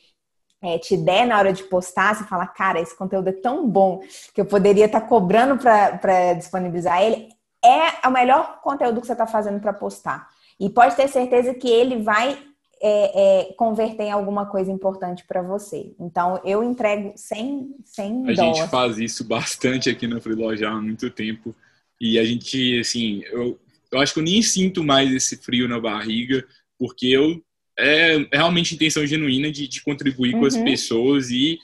é, 0.62 0.78
te 0.78 0.96
der 0.96 1.26
na 1.26 1.36
hora 1.36 1.52
de 1.52 1.62
postar, 1.64 2.14
você 2.14 2.24
fala, 2.24 2.46
cara, 2.46 2.80
esse 2.80 2.96
conteúdo 2.96 3.28
é 3.28 3.32
tão 3.32 3.68
bom 3.68 4.00
que 4.32 4.40
eu 4.40 4.46
poderia 4.46 4.86
estar 4.86 5.02
tá 5.02 5.06
cobrando 5.06 5.58
para 5.58 6.32
disponibilizar 6.32 7.02
ele. 7.02 7.28
É 7.62 8.08
o 8.08 8.10
melhor 8.10 8.62
conteúdo 8.62 9.02
que 9.02 9.06
você 9.06 9.12
está 9.12 9.26
fazendo 9.26 9.60
para 9.60 9.74
postar. 9.74 10.26
E 10.58 10.70
pode 10.70 10.96
ter 10.96 11.08
certeza 11.08 11.52
que 11.52 11.68
ele 11.68 12.02
vai 12.02 12.38
é, 12.86 13.40
é, 13.40 13.44
converter 13.54 14.04
em 14.04 14.12
alguma 14.12 14.44
coisa 14.44 14.70
importante 14.70 15.24
para 15.26 15.40
você. 15.40 15.94
Então, 15.98 16.38
eu 16.44 16.62
entrego 16.62 17.14
sem, 17.16 17.74
sem 17.82 18.28
A 18.28 18.34
dó. 18.34 18.54
gente 18.54 18.68
faz 18.68 18.98
isso 18.98 19.24
bastante 19.24 19.88
aqui 19.88 20.06
na 20.06 20.20
Freeló 20.20 20.54
já 20.54 20.70
há 20.70 20.78
muito 20.78 21.08
tempo. 21.08 21.56
E 21.98 22.18
a 22.18 22.24
gente, 22.26 22.78
assim, 22.78 23.22
eu, 23.32 23.58
eu 23.90 24.00
acho 24.00 24.12
que 24.12 24.20
eu 24.20 24.24
nem 24.24 24.42
sinto 24.42 24.84
mais 24.84 25.10
esse 25.10 25.38
frio 25.38 25.66
na 25.66 25.80
barriga, 25.80 26.46
porque 26.78 27.06
eu 27.06 27.42
é 27.78 28.18
realmente 28.30 28.74
intenção 28.74 29.06
genuína 29.06 29.50
de, 29.50 29.66
de 29.66 29.82
contribuir 29.82 30.34
uhum. 30.34 30.40
com 30.40 30.46
as 30.46 30.54
uhum. 30.54 30.64
pessoas 30.64 31.30
e, 31.30 31.58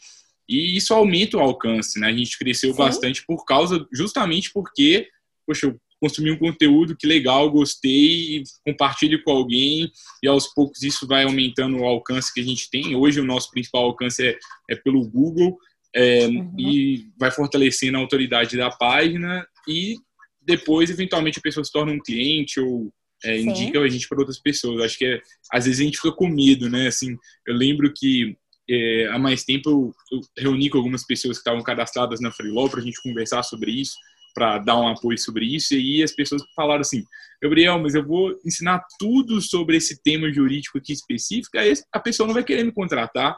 e 0.48 0.74
isso 0.74 0.94
aumenta 0.94 1.36
o 1.36 1.40
alcance, 1.40 2.00
né? 2.00 2.08
A 2.08 2.12
gente 2.12 2.38
cresceu 2.38 2.72
Sim. 2.72 2.78
bastante 2.78 3.26
por 3.26 3.44
causa, 3.44 3.86
justamente 3.92 4.50
porque, 4.54 5.06
poxa, 5.46 5.66
eu 5.66 5.78
consumir 6.00 6.32
um 6.32 6.38
conteúdo 6.38 6.96
que 6.96 7.06
legal, 7.06 7.50
gostei, 7.50 8.42
compartilhe 8.64 9.22
com 9.22 9.30
alguém 9.30 9.90
e 10.22 10.26
aos 10.26 10.46
poucos 10.52 10.82
isso 10.82 11.06
vai 11.06 11.24
aumentando 11.24 11.78
o 11.78 11.84
alcance 11.84 12.32
que 12.32 12.40
a 12.40 12.44
gente 12.44 12.70
tem. 12.70 12.96
Hoje 12.96 13.20
o 13.20 13.24
nosso 13.24 13.50
principal 13.50 13.84
alcance 13.84 14.26
é, 14.26 14.38
é 14.70 14.76
pelo 14.76 15.06
Google 15.06 15.58
é, 15.94 16.26
uhum. 16.26 16.54
e 16.58 17.08
vai 17.18 17.30
fortalecendo 17.30 17.98
a 17.98 18.00
autoridade 18.00 18.56
da 18.56 18.70
página 18.70 19.46
e 19.68 19.96
depois 20.40 20.90
eventualmente 20.90 21.38
a 21.38 21.42
pessoa 21.42 21.62
se 21.62 21.70
torna 21.70 21.92
um 21.92 22.00
cliente 22.00 22.58
ou 22.58 22.90
é, 23.22 23.38
indica 23.38 23.78
a 23.78 23.88
gente 23.88 24.08
para 24.08 24.18
outras 24.18 24.40
pessoas. 24.40 24.82
Acho 24.82 24.96
que 24.96 25.04
é, 25.04 25.20
às 25.52 25.66
vezes 25.66 25.80
a 25.80 25.84
gente 25.84 25.98
fica 25.98 26.12
com 26.12 26.28
medo, 26.28 26.70
né? 26.70 26.86
Assim, 26.86 27.14
eu 27.46 27.54
lembro 27.54 27.92
que 27.94 28.34
é, 28.68 29.08
há 29.08 29.18
mais 29.18 29.44
tempo 29.44 29.68
eu, 29.68 29.92
eu, 30.12 30.20
reuni 30.38 30.70
com 30.70 30.78
algumas 30.78 31.04
pessoas 31.04 31.36
que 31.36 31.40
estavam 31.40 31.62
cadastradas 31.62 32.20
na 32.20 32.32
Freelaw 32.32 32.70
para 32.70 32.80
a 32.80 32.82
gente 32.82 33.02
conversar 33.02 33.42
sobre 33.42 33.72
isso 33.72 33.94
para 34.40 34.56
dar 34.56 34.80
um 34.80 34.88
apoio 34.88 35.18
sobre 35.18 35.44
isso. 35.44 35.74
E 35.74 35.76
aí 35.76 36.02
as 36.02 36.12
pessoas 36.12 36.42
falaram 36.56 36.80
assim: 36.80 37.04
Gabriel, 37.42 37.78
mas 37.78 37.94
eu 37.94 38.06
vou 38.06 38.38
ensinar 38.44 38.82
tudo 38.98 39.38
sobre 39.42 39.76
esse 39.76 40.02
tema 40.02 40.32
jurídico 40.32 40.78
aqui 40.78 40.94
específico, 40.94 41.58
aí 41.58 41.74
a 41.92 42.00
pessoa 42.00 42.26
não 42.26 42.32
vai 42.32 42.42
querer 42.42 42.64
me 42.64 42.72
contratar. 42.72 43.36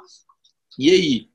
E 0.79 0.91
aí? 0.91 1.27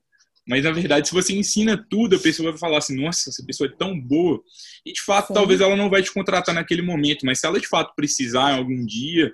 Mas 0.48 0.64
na 0.64 0.72
verdade, 0.72 1.08
se 1.08 1.14
você 1.14 1.34
ensina 1.34 1.76
tudo, 1.90 2.16
a 2.16 2.18
pessoa 2.18 2.50
vai 2.50 2.58
falar 2.58 2.78
assim: 2.78 2.98
nossa, 2.98 3.28
essa 3.28 3.44
pessoa 3.44 3.68
é 3.68 3.76
tão 3.76 4.00
boa. 4.00 4.40
E 4.86 4.92
de 4.94 5.02
fato, 5.02 5.28
Sim. 5.28 5.34
talvez 5.34 5.60
ela 5.60 5.76
não 5.76 5.90
vai 5.90 6.02
te 6.02 6.12
contratar 6.12 6.54
naquele 6.54 6.80
momento, 6.80 7.26
mas 7.26 7.40
se 7.40 7.46
ela 7.46 7.60
de 7.60 7.68
fato 7.68 7.92
precisar 7.94 8.54
algum 8.54 8.86
dia, 8.86 9.30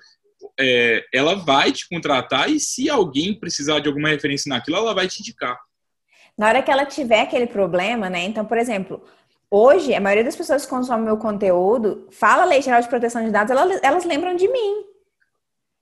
é, 0.59 1.01
ela 1.13 1.35
vai 1.35 1.71
te 1.71 1.87
contratar. 1.87 2.49
E 2.49 2.59
se 2.59 2.89
alguém 2.89 3.33
precisar 3.33 3.79
de 3.79 3.87
alguma 3.87 4.09
referência 4.09 4.49
naquilo, 4.49 4.75
ela 4.75 4.93
vai 4.93 5.07
te 5.07 5.21
indicar. 5.21 5.57
Na 6.37 6.49
hora 6.49 6.61
que 6.61 6.69
ela 6.69 6.85
tiver 6.85 7.21
aquele 7.21 7.47
problema, 7.47 8.09
né? 8.09 8.25
Então, 8.25 8.43
por 8.43 8.57
exemplo, 8.57 9.01
Hoje, 9.49 9.93
a 9.93 10.01
maioria 10.01 10.23
das 10.23 10.35
pessoas 10.35 10.65
que 10.65 10.69
consomem 10.69 11.05
meu 11.05 11.17
conteúdo 11.17 12.07
fala 12.11 12.45
Lei 12.45 12.61
Geral 12.61 12.81
de 12.81 12.89
Proteção 12.89 13.23
de 13.23 13.31
Dados, 13.31 13.51
elas, 13.51 13.79
elas 13.83 14.05
lembram 14.05 14.35
de 14.35 14.47
mim. 14.47 14.83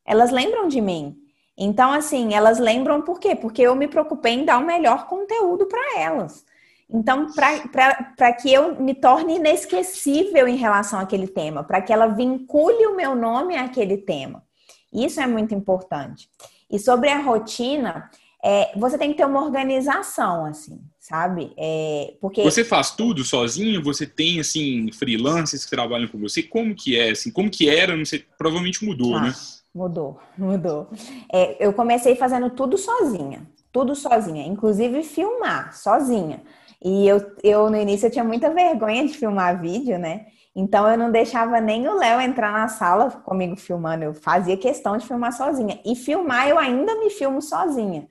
Elas 0.05 0.31
lembram 0.31 0.67
de 0.67 0.81
mim. 0.81 1.17
Então, 1.57 1.91
assim, 1.91 2.33
elas 2.33 2.59
lembram 2.59 3.01
por 3.01 3.19
quê? 3.19 3.35
Porque 3.35 3.61
eu 3.61 3.75
me 3.75 3.87
preocupei 3.87 4.33
em 4.33 4.45
dar 4.45 4.59
o 4.59 4.65
melhor 4.65 5.07
conteúdo 5.07 5.65
para 5.67 5.99
elas. 5.99 6.45
Então, 6.89 7.27
para 7.33 8.33
que 8.33 8.51
eu 8.51 8.79
me 8.79 8.93
torne 8.93 9.37
inesquecível 9.37 10.47
em 10.47 10.57
relação 10.57 10.99
àquele 10.99 11.27
tema, 11.27 11.63
para 11.63 11.81
que 11.81 11.93
ela 11.93 12.07
vincule 12.07 12.85
o 12.87 12.95
meu 12.95 13.15
nome 13.15 13.55
àquele 13.55 13.97
tema. 13.97 14.43
Isso 14.91 15.19
é 15.19 15.25
muito 15.25 15.55
importante. 15.55 16.29
E 16.69 16.77
sobre 16.77 17.09
a 17.09 17.19
rotina, 17.19 18.09
é, 18.45 18.77
você 18.77 18.97
tem 18.97 19.11
que 19.11 19.17
ter 19.17 19.25
uma 19.25 19.41
organização, 19.41 20.45
assim, 20.45 20.81
sabe? 20.99 21.53
É, 21.57 22.13
porque 22.19 22.43
você 22.43 22.61
faz 22.61 22.91
tudo 22.91 23.23
sozinho? 23.23 23.81
Você 23.81 24.05
tem 24.05 24.41
assim 24.41 24.91
freelancers 24.91 25.63
que 25.63 25.71
trabalham 25.71 26.09
com 26.09 26.19
você? 26.19 26.43
Como 26.43 26.75
que 26.75 26.99
é? 26.99 27.11
Assim, 27.11 27.31
como 27.31 27.49
que 27.49 27.69
era? 27.69 27.95
Não 27.95 28.03
sei. 28.03 28.25
Provavelmente 28.37 28.83
mudou, 28.83 29.15
ah, 29.15 29.21
né? 29.21 29.33
Mudou, 29.73 30.19
mudou. 30.37 30.89
É, 31.31 31.65
eu 31.65 31.71
comecei 31.71 32.17
fazendo 32.17 32.49
tudo 32.49 32.77
sozinha, 32.77 33.47
tudo 33.71 33.95
sozinha, 33.95 34.45
inclusive 34.45 35.03
filmar 35.03 35.73
sozinha. 35.73 36.41
E 36.83 37.07
eu, 37.07 37.25
eu 37.41 37.69
no 37.69 37.77
início 37.77 38.07
eu 38.07 38.11
tinha 38.11 38.25
muita 38.25 38.53
vergonha 38.53 39.07
de 39.07 39.13
filmar 39.13 39.61
vídeo, 39.61 39.97
né? 39.97 40.25
Então 40.53 40.85
eu 40.89 40.97
não 40.97 41.09
deixava 41.09 41.61
nem 41.61 41.87
o 41.87 41.97
Léo 41.97 42.19
entrar 42.19 42.51
na 42.51 42.67
sala 42.67 43.09
comigo 43.09 43.55
filmando, 43.55 44.03
eu 44.03 44.13
fazia 44.13 44.57
questão 44.57 44.97
de 44.97 45.07
filmar 45.07 45.31
sozinha. 45.31 45.79
E 45.85 45.95
filmar 45.95 46.49
eu 46.49 46.59
ainda 46.59 46.99
me 46.99 47.09
filmo 47.09 47.41
sozinha. 47.41 48.05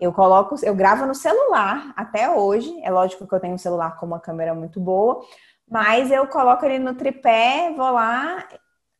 Eu 0.00 0.12
coloco, 0.12 0.56
eu 0.62 0.74
gravo 0.74 1.06
no 1.06 1.14
celular 1.14 1.92
até 1.96 2.30
hoje. 2.30 2.78
É 2.82 2.90
lógico 2.90 3.26
que 3.26 3.34
eu 3.34 3.40
tenho 3.40 3.54
um 3.54 3.58
celular 3.58 3.96
com 3.96 4.06
uma 4.06 4.20
câmera 4.20 4.54
muito 4.54 4.80
boa, 4.80 5.20
mas 5.70 6.10
eu 6.10 6.26
coloco 6.26 6.64
ele 6.64 6.78
no 6.78 6.94
tripé, 6.94 7.72
vou 7.76 7.90
lá, 7.90 8.46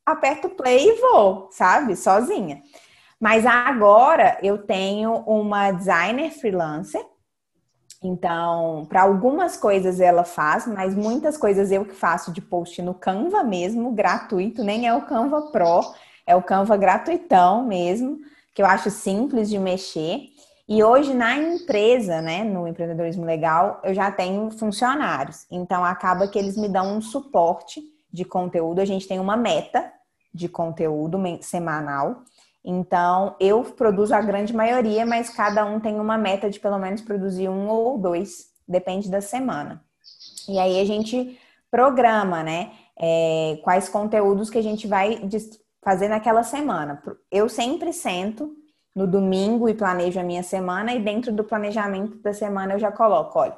aperto 0.04 0.48
play 0.50 0.88
e 0.88 1.00
vou, 1.00 1.48
sabe? 1.50 1.96
Sozinha. 1.96 2.62
Mas 3.20 3.46
agora 3.46 4.38
eu 4.42 4.58
tenho 4.58 5.12
uma 5.26 5.70
designer 5.70 6.30
freelancer. 6.30 7.04
Então, 8.02 8.84
para 8.86 9.02
algumas 9.02 9.56
coisas 9.56 9.98
ela 9.98 10.24
faz, 10.24 10.66
mas 10.66 10.94
muitas 10.94 11.38
coisas 11.38 11.72
eu 11.72 11.86
que 11.86 11.94
faço 11.94 12.30
de 12.30 12.42
post 12.42 12.82
no 12.82 12.92
Canva 12.92 13.42
mesmo, 13.42 13.92
gratuito, 13.92 14.62
nem 14.62 14.86
é 14.86 14.94
o 14.94 15.06
Canva 15.06 15.50
Pro, 15.50 15.80
é 16.26 16.36
o 16.36 16.42
Canva 16.42 16.76
gratuitão 16.76 17.64
mesmo, 17.64 18.18
que 18.54 18.60
eu 18.60 18.66
acho 18.66 18.90
simples 18.90 19.48
de 19.48 19.58
mexer. 19.58 20.33
E 20.66 20.82
hoje 20.82 21.12
na 21.12 21.36
empresa, 21.36 22.22
né, 22.22 22.42
no 22.42 22.66
empreendedorismo 22.66 23.24
legal, 23.24 23.80
eu 23.84 23.92
já 23.92 24.10
tenho 24.10 24.50
funcionários. 24.50 25.46
Então 25.50 25.84
acaba 25.84 26.26
que 26.26 26.38
eles 26.38 26.56
me 26.56 26.68
dão 26.68 26.96
um 26.96 27.02
suporte 27.02 27.82
de 28.10 28.24
conteúdo. 28.24 28.80
A 28.80 28.84
gente 28.84 29.06
tem 29.06 29.18
uma 29.18 29.36
meta 29.36 29.92
de 30.32 30.48
conteúdo 30.48 31.18
semanal. 31.42 32.22
Então 32.64 33.36
eu 33.38 33.62
produzo 33.62 34.14
a 34.14 34.22
grande 34.22 34.54
maioria, 34.54 35.04
mas 35.04 35.28
cada 35.28 35.66
um 35.66 35.78
tem 35.78 36.00
uma 36.00 36.16
meta 36.16 36.48
de 36.48 36.58
pelo 36.58 36.78
menos 36.78 37.02
produzir 37.02 37.48
um 37.48 37.68
ou 37.68 37.98
dois, 37.98 38.46
depende 38.66 39.10
da 39.10 39.20
semana. 39.20 39.84
E 40.48 40.58
aí 40.58 40.80
a 40.80 40.84
gente 40.86 41.38
programa, 41.70 42.42
né, 42.42 42.70
é, 42.98 43.58
quais 43.62 43.88
conteúdos 43.88 44.48
que 44.48 44.58
a 44.58 44.62
gente 44.62 44.86
vai 44.86 45.20
fazer 45.82 46.08
naquela 46.08 46.42
semana. 46.42 47.02
Eu 47.30 47.48
sempre 47.48 47.92
sento 47.92 48.56
no 48.94 49.06
domingo 49.06 49.68
e 49.68 49.74
planejo 49.74 50.20
a 50.20 50.22
minha 50.22 50.42
semana, 50.42 50.94
e 50.94 51.02
dentro 51.02 51.32
do 51.32 51.44
planejamento 51.44 52.18
da 52.18 52.32
semana 52.32 52.74
eu 52.74 52.78
já 52.78 52.92
coloco, 52.92 53.38
olha, 53.38 53.56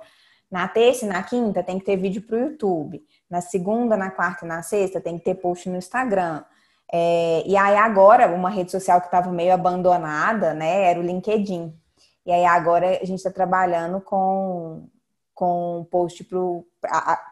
na 0.50 0.66
terça 0.68 1.04
e 1.04 1.08
na 1.08 1.22
quinta 1.22 1.62
tem 1.62 1.78
que 1.78 1.84
ter 1.84 1.96
vídeo 1.96 2.22
para 2.22 2.36
o 2.36 2.40
YouTube, 2.40 3.04
na 3.28 3.40
segunda, 3.40 3.96
na 3.96 4.10
quarta 4.10 4.44
e 4.44 4.48
na 4.48 4.62
sexta 4.62 5.00
tem 5.00 5.18
que 5.18 5.24
ter 5.24 5.34
post 5.34 5.68
no 5.68 5.76
Instagram. 5.76 6.44
É, 6.92 7.42
e 7.44 7.56
aí 7.56 7.76
agora, 7.76 8.28
uma 8.28 8.48
rede 8.48 8.70
social 8.70 9.00
que 9.00 9.08
estava 9.08 9.30
meio 9.30 9.52
abandonada, 9.52 10.54
né, 10.54 10.84
era 10.84 11.00
o 11.00 11.02
LinkedIn. 11.02 11.74
E 12.24 12.32
aí 12.32 12.44
agora 12.44 12.98
a 13.02 13.04
gente 13.04 13.18
está 13.18 13.30
trabalhando 13.30 14.00
com, 14.00 14.88
com 15.34 15.86
post 15.90 16.26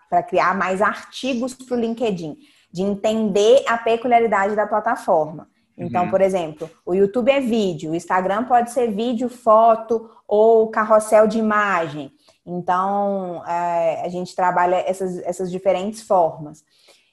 para 0.09 0.23
criar 0.23 0.57
mais 0.57 0.83
artigos 0.83 1.55
para 1.55 1.77
o 1.77 1.81
LinkedIn, 1.81 2.37
de 2.71 2.83
entender 2.83 3.65
a 3.69 3.79
peculiaridade 3.79 4.57
da 4.57 4.67
plataforma. 4.67 5.49
Então, 5.77 6.05
uhum. 6.05 6.11
por 6.11 6.21
exemplo, 6.21 6.71
o 6.87 6.95
YouTube 6.95 7.31
é 7.31 7.41
vídeo, 7.41 7.91
o 7.91 7.95
Instagram 7.95 8.45
pode 8.45 8.71
ser 8.71 8.93
vídeo, 8.93 9.29
foto 9.29 10.09
ou 10.27 10.69
carrossel 10.69 11.27
de 11.27 11.39
imagem. 11.39 12.13
Então, 12.47 13.45
é, 13.47 14.03
a 14.05 14.09
gente 14.09 14.35
trabalha 14.37 14.77
essas, 14.77 15.19
essas 15.19 15.51
diferentes 15.51 16.03
formas. 16.03 16.65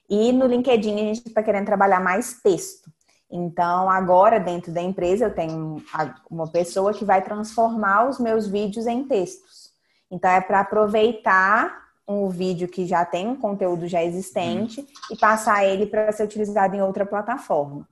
E 0.08 0.32
no 0.32 0.46
LinkedIn 0.46 0.94
a 0.94 1.14
gente 1.14 1.26
está 1.26 1.42
querendo 1.42 1.66
trabalhar 1.66 2.00
mais 2.00 2.40
texto. 2.40 2.90
Então, 3.30 3.88
agora, 3.88 4.38
dentro 4.38 4.70
da 4.70 4.82
empresa, 4.82 5.24
eu 5.24 5.34
tenho 5.34 5.82
uma 6.30 6.46
pessoa 6.46 6.92
que 6.92 7.04
vai 7.04 7.22
transformar 7.22 8.08
os 8.08 8.20
meus 8.20 8.46
vídeos 8.46 8.86
em 8.86 9.04
textos. 9.04 9.72
Então, 10.10 10.30
é 10.30 10.40
para 10.40 10.60
aproveitar 10.60 11.82
um 12.06 12.28
vídeo 12.28 12.68
que 12.68 12.84
já 12.84 13.04
tem 13.04 13.26
um 13.26 13.36
conteúdo 13.36 13.88
já 13.88 14.04
existente 14.04 14.80
uhum. 14.80 14.86
e 15.12 15.16
passar 15.16 15.64
ele 15.64 15.86
para 15.86 16.12
ser 16.12 16.24
utilizado 16.24 16.76
em 16.76 16.82
outra 16.82 17.06
plataforma 17.06 17.88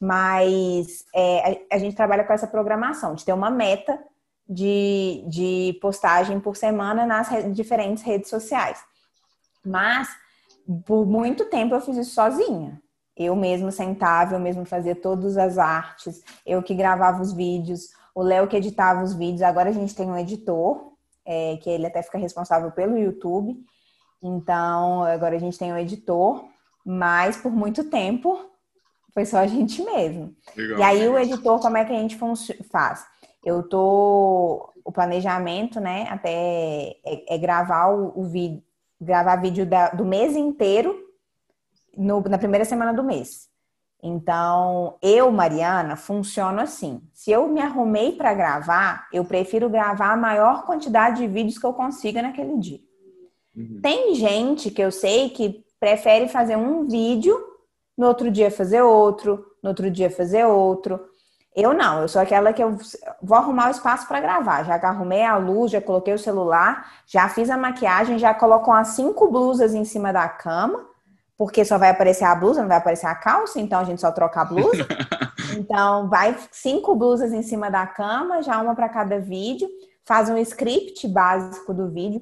mas 0.00 1.04
é, 1.14 1.60
a, 1.70 1.76
a, 1.76 1.78
gente 1.78 1.96
trabalha 1.96 2.24
com 2.24 2.32
essa 2.32 2.46
programação, 2.46 3.14
de 3.14 3.24
ter 3.24 3.32
uma 3.32 3.50
meta 3.50 3.98
de, 4.48 5.24
de 5.28 5.78
postagem 5.80 6.38
por 6.40 6.56
semana 6.56 7.04
nas 7.04 7.28
re, 7.28 7.50
diferentes 7.50 8.02
redes 8.02 8.30
sociais. 8.30 8.80
Mas 9.64 10.08
por 10.86 11.06
muito 11.06 11.46
tempo 11.46 11.74
eu 11.74 11.80
fiz 11.80 11.96
isso 11.96 12.14
sozinha. 12.14 12.80
Eu 13.16 13.34
mesmo 13.34 13.72
sentava, 13.72 14.34
eu 14.34 14.40
mesmo 14.40 14.64
fazia 14.64 14.94
todas 14.94 15.36
as 15.36 15.58
artes, 15.58 16.22
eu 16.46 16.62
que 16.62 16.74
gravava 16.74 17.20
os 17.20 17.32
vídeos, 17.32 17.88
o 18.14 18.22
Léo 18.22 18.46
que 18.46 18.56
editava 18.56 19.02
os 19.02 19.12
vídeos. 19.12 19.42
Agora 19.42 19.70
a 19.70 19.72
gente 19.72 19.94
tem 19.94 20.08
um 20.08 20.16
editor, 20.16 20.92
é, 21.26 21.56
que 21.56 21.68
ele 21.68 21.86
até 21.86 22.02
fica 22.02 22.16
responsável 22.16 22.70
pelo 22.70 22.96
YouTube. 22.96 23.56
Então, 24.22 25.02
agora 25.02 25.36
a 25.36 25.38
gente 25.38 25.58
tem 25.58 25.72
um 25.72 25.76
editor, 25.76 26.44
mas 26.84 27.36
por 27.36 27.52
muito 27.52 27.84
tempo 27.84 28.47
foi 29.18 29.24
só 29.24 29.38
a 29.38 29.46
gente 29.48 29.82
mesmo. 29.82 30.32
Legal. 30.56 30.78
E 30.78 30.82
aí 30.84 31.08
o 31.08 31.18
editor, 31.18 31.60
como 31.60 31.76
é 31.76 31.84
que 31.84 31.92
a 31.92 31.98
gente 31.98 32.16
faz? 32.70 33.04
Eu 33.44 33.64
tô 33.64 34.72
o 34.84 34.92
planejamento, 34.92 35.80
né? 35.80 36.06
Até 36.08 36.30
é, 37.04 37.34
é 37.34 37.38
gravar 37.38 37.88
o, 37.88 38.12
o 38.14 38.24
vídeo, 38.24 38.62
gravar 39.00 39.34
vídeo 39.36 39.66
da, 39.66 39.88
do 39.88 40.04
mês 40.04 40.36
inteiro 40.36 40.96
no, 41.96 42.20
na 42.20 42.38
primeira 42.38 42.64
semana 42.64 42.92
do 42.92 43.02
mês. 43.02 43.48
Então, 44.00 44.96
eu, 45.02 45.32
Mariana, 45.32 45.96
funciono 45.96 46.60
assim. 46.60 47.02
Se 47.12 47.32
eu 47.32 47.48
me 47.48 47.60
arrumei 47.60 48.12
para 48.12 48.34
gravar, 48.34 49.08
eu 49.12 49.24
prefiro 49.24 49.68
gravar 49.68 50.12
a 50.12 50.16
maior 50.16 50.64
quantidade 50.64 51.22
de 51.22 51.26
vídeos 51.26 51.58
que 51.58 51.66
eu 51.66 51.72
consiga 51.72 52.22
naquele 52.22 52.56
dia. 52.56 52.80
Uhum. 53.56 53.80
Tem 53.82 54.14
gente 54.14 54.70
que 54.70 54.80
eu 54.80 54.92
sei 54.92 55.30
que 55.30 55.64
prefere 55.80 56.28
fazer 56.28 56.56
um 56.56 56.86
vídeo, 56.86 57.47
no 57.98 58.06
outro 58.06 58.30
dia 58.30 58.50
fazer 58.50 58.80
outro, 58.80 59.44
no 59.62 59.70
outro 59.70 59.90
dia 59.90 60.10
fazer 60.10 60.44
outro. 60.46 61.00
Eu 61.54 61.74
não, 61.74 62.02
eu 62.02 62.08
sou 62.08 62.22
aquela 62.22 62.52
que 62.52 62.62
eu 62.62 62.78
vou 63.20 63.36
arrumar 63.36 63.68
o 63.68 63.72
espaço 63.72 64.06
para 64.06 64.20
gravar. 64.20 64.62
Já 64.64 64.76
arrumei 64.76 65.24
a 65.24 65.36
luz, 65.36 65.72
já 65.72 65.80
coloquei 65.80 66.14
o 66.14 66.18
celular, 66.18 66.88
já 67.04 67.28
fiz 67.28 67.50
a 67.50 67.58
maquiagem, 67.58 68.18
já 68.18 68.32
coloco 68.32 68.70
umas 68.70 68.88
cinco 68.88 69.28
blusas 69.28 69.74
em 69.74 69.84
cima 69.84 70.12
da 70.12 70.28
cama 70.28 70.86
porque 71.38 71.64
só 71.64 71.78
vai 71.78 71.90
aparecer 71.90 72.24
a 72.24 72.34
blusa, 72.34 72.60
não 72.60 72.68
vai 72.68 72.78
aparecer 72.78 73.06
a 73.06 73.14
calça, 73.14 73.60
então 73.60 73.78
a 73.78 73.84
gente 73.84 74.00
só 74.00 74.10
troca 74.10 74.40
a 74.40 74.44
blusa. 74.44 74.84
então, 75.56 76.08
vai 76.08 76.36
cinco 76.50 76.96
blusas 76.96 77.32
em 77.32 77.42
cima 77.42 77.70
da 77.70 77.86
cama, 77.86 78.42
já 78.42 78.60
uma 78.60 78.74
para 78.74 78.88
cada 78.88 79.20
vídeo, 79.20 79.68
faz 80.04 80.28
um 80.28 80.36
script 80.38 81.06
básico 81.06 81.72
do 81.72 81.88
vídeo. 81.88 82.20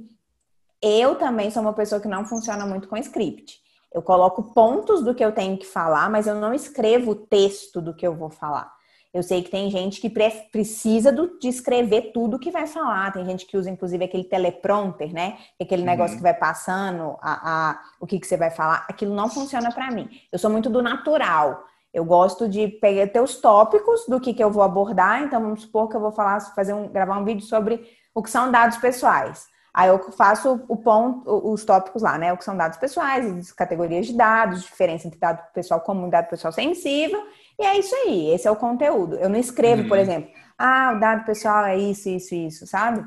Eu 0.83 1.15
também 1.15 1.51
sou 1.51 1.63
uma 1.63 1.73
pessoa 1.73 1.99
que 1.99 2.07
não 2.07 2.27
funciona 2.27 2.67
muito 2.67 2.89
com 2.89 2.97
script. 2.99 3.59
Eu 3.93 4.03
coloco 4.03 4.55
pontos 4.55 5.03
do 5.03 5.15
que 5.15 5.25
eu 5.25 5.33
tenho 5.33 5.57
que 5.57 5.67
falar, 5.67 6.11
mas 6.11 6.27
eu 6.27 6.35
não 6.35 6.53
escrevo 6.53 7.13
o 7.13 7.15
texto 7.15 7.81
do 7.81 7.95
que 7.95 8.07
eu 8.07 8.15
vou 8.15 8.29
falar. 8.29 8.77
Eu 9.17 9.23
sei 9.23 9.43
que 9.43 9.51
tem 9.51 9.71
gente 9.71 9.99
que 9.99 10.11
precisa 10.11 11.11
do, 11.11 11.39
de 11.39 11.49
escrever 11.49 12.13
tudo 12.13 12.39
que 12.39 12.51
vai 12.51 12.67
falar. 12.67 13.11
Tem 13.13 13.25
gente 13.25 13.47
que 13.47 13.57
usa, 13.57 13.71
inclusive, 13.71 14.05
aquele 14.05 14.25
teleprompter, 14.25 15.11
né? 15.11 15.39
É 15.59 15.65
aquele 15.65 15.81
uhum. 15.81 15.89
negócio 15.89 16.19
que 16.19 16.23
vai 16.23 16.35
passando 16.35 17.17
a, 17.23 17.71
a, 17.71 17.81
o 17.99 18.07
que, 18.07 18.21
que 18.21 18.27
você 18.27 18.37
vai 18.37 18.51
falar. 18.51 18.85
Aquilo 18.87 19.15
não 19.15 19.31
funciona 19.31 19.73
para 19.73 19.91
mim. 19.91 20.07
Eu 20.31 20.39
sou 20.39 20.51
muito 20.51 20.69
do 20.69 20.83
natural. 20.83 21.65
Eu 21.95 22.05
gosto 22.05 22.47
de 22.47 22.69
pegar 22.69 23.07
ter 23.07 23.23
os 23.23 23.41
tópicos 23.41 24.05
do 24.07 24.21
que, 24.21 24.35
que 24.35 24.45
eu 24.45 24.51
vou 24.51 24.63
abordar. 24.63 25.23
Então, 25.23 25.41
vamos 25.41 25.63
supor 25.63 25.89
que 25.89 25.97
eu 25.97 26.01
vou 26.01 26.13
falar, 26.13 26.39
fazer 26.55 26.75
um, 26.75 26.89
gravar 26.89 27.19
um 27.19 27.25
vídeo 27.25 27.47
sobre 27.47 27.89
o 28.15 28.23
que 28.23 28.29
são 28.29 28.53
dados 28.53 28.77
pessoais. 28.77 29.47
Aí 29.77 29.91
eu 29.91 29.99
faço 30.13 30.65
o 30.69 30.77
ponto, 30.77 31.23
os 31.53 31.63
tópicos 31.63 32.03
lá, 32.03 32.17
né? 32.17 32.33
O 32.33 32.39
que 32.39 32.45
são 32.45 32.57
dados 32.57 32.79
pessoais, 32.79 33.53
categorias 33.53 34.07
de 34.07 34.17
dados, 34.17 34.63
diferença 34.63 35.07
entre 35.07 35.21
dado 35.21 35.43
pessoal 35.53 35.81
comum 35.81 36.09
e 36.09 36.11
dado 36.11 36.31
pessoal 36.31 36.51
sensível 36.51 37.23
e 37.59 37.65
é 37.65 37.79
isso 37.79 37.95
aí, 37.95 38.31
esse 38.33 38.47
é 38.47 38.51
o 38.51 38.57
conteúdo. 38.57 39.17
Eu 39.17 39.29
não 39.29 39.39
escrevo, 39.39 39.83
uhum. 39.83 39.89
por 39.89 39.99
exemplo, 39.99 40.31
ah, 40.59 40.93
o 40.95 41.01
dado 41.01 41.25
pessoal 41.25 41.65
é 41.65 41.77
isso, 41.77 42.09
isso, 42.09 42.35
isso, 42.35 42.67
sabe? 42.67 43.01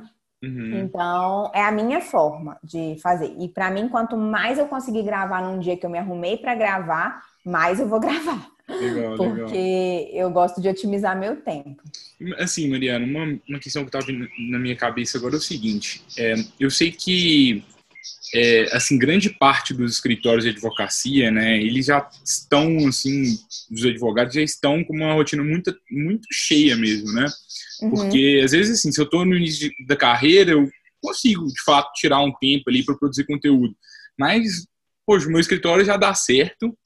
Uhum. 0.43 0.80
Então, 0.80 1.51
é 1.53 1.61
a 1.61 1.72
minha 1.72 2.01
forma 2.01 2.57
de 2.63 2.97
fazer. 3.01 3.36
E 3.38 3.47
para 3.47 3.70
mim, 3.70 3.89
quanto 3.89 4.17
mais 4.17 4.57
eu 4.57 4.67
conseguir 4.67 5.03
gravar 5.03 5.41
num 5.41 5.59
dia 5.59 5.78
que 5.78 5.86
eu 5.86 5.89
me 5.89 5.99
arrumei 5.99 6.38
para 6.38 6.55
gravar, 6.55 7.22
mais 7.45 7.80
eu 7.80 7.88
vou 7.88 7.99
gravar. 8.01 8.47
Legal, 8.70 9.15
porque 9.17 9.57
legal. 9.57 10.11
eu 10.13 10.30
gosto 10.32 10.61
de 10.61 10.70
otimizar 10.70 11.17
meu 11.20 11.36
tempo. 11.38 11.82
Assim, 12.38 12.70
Mariana, 12.70 13.05
uma, 13.05 13.39
uma 13.47 13.59
questão 13.59 13.84
que 13.84 13.95
estava 13.95 14.05
na 14.11 14.59
minha 14.59 14.76
cabeça 14.76 15.17
agora 15.17 15.36
é 15.36 15.38
o 15.38 15.41
seguinte: 15.41 16.03
é, 16.17 16.36
eu 16.59 16.70
sei 16.70 16.91
que 16.91 17.63
é, 18.34 18.76
assim, 18.76 18.97
grande 18.97 19.30
parte 19.30 19.74
dos 19.74 19.93
escritórios 19.93 20.43
de 20.43 20.51
advocacia, 20.51 21.32
né, 21.32 21.57
eles 21.57 21.88
já 21.88 22.07
estão, 22.24 22.88
assim, 22.88 23.39
os 23.72 23.84
advogados 23.84 24.34
já 24.34 24.41
estão 24.41 24.84
com 24.84 24.93
uma 24.93 25.13
rotina 25.13 25.43
muito, 25.43 25.76
muito 25.89 26.28
cheia 26.32 26.76
mesmo, 26.76 27.11
né? 27.11 27.26
Uhum. 27.82 27.89
Porque, 27.91 28.41
às 28.43 28.51
vezes, 28.51 28.80
assim, 28.80 28.91
se 28.91 28.99
eu 28.99 29.05
estou 29.05 29.26
no 29.26 29.36
início 29.36 29.72
da 29.88 29.95
carreira, 29.95 30.51
eu 30.51 30.70
consigo, 31.01 31.45
de 31.47 31.61
fato, 31.63 31.91
tirar 31.93 32.22
um 32.22 32.34
tempo 32.34 32.70
ali 32.70 32.84
para 32.84 32.95
produzir 32.95 33.26
conteúdo. 33.26 33.76
Mas, 34.17 34.67
poxa, 35.05 35.28
o 35.28 35.32
meu 35.32 35.39
escritório 35.39 35.86
já 35.86 35.97
dá 35.97 36.13
certo 36.13 36.78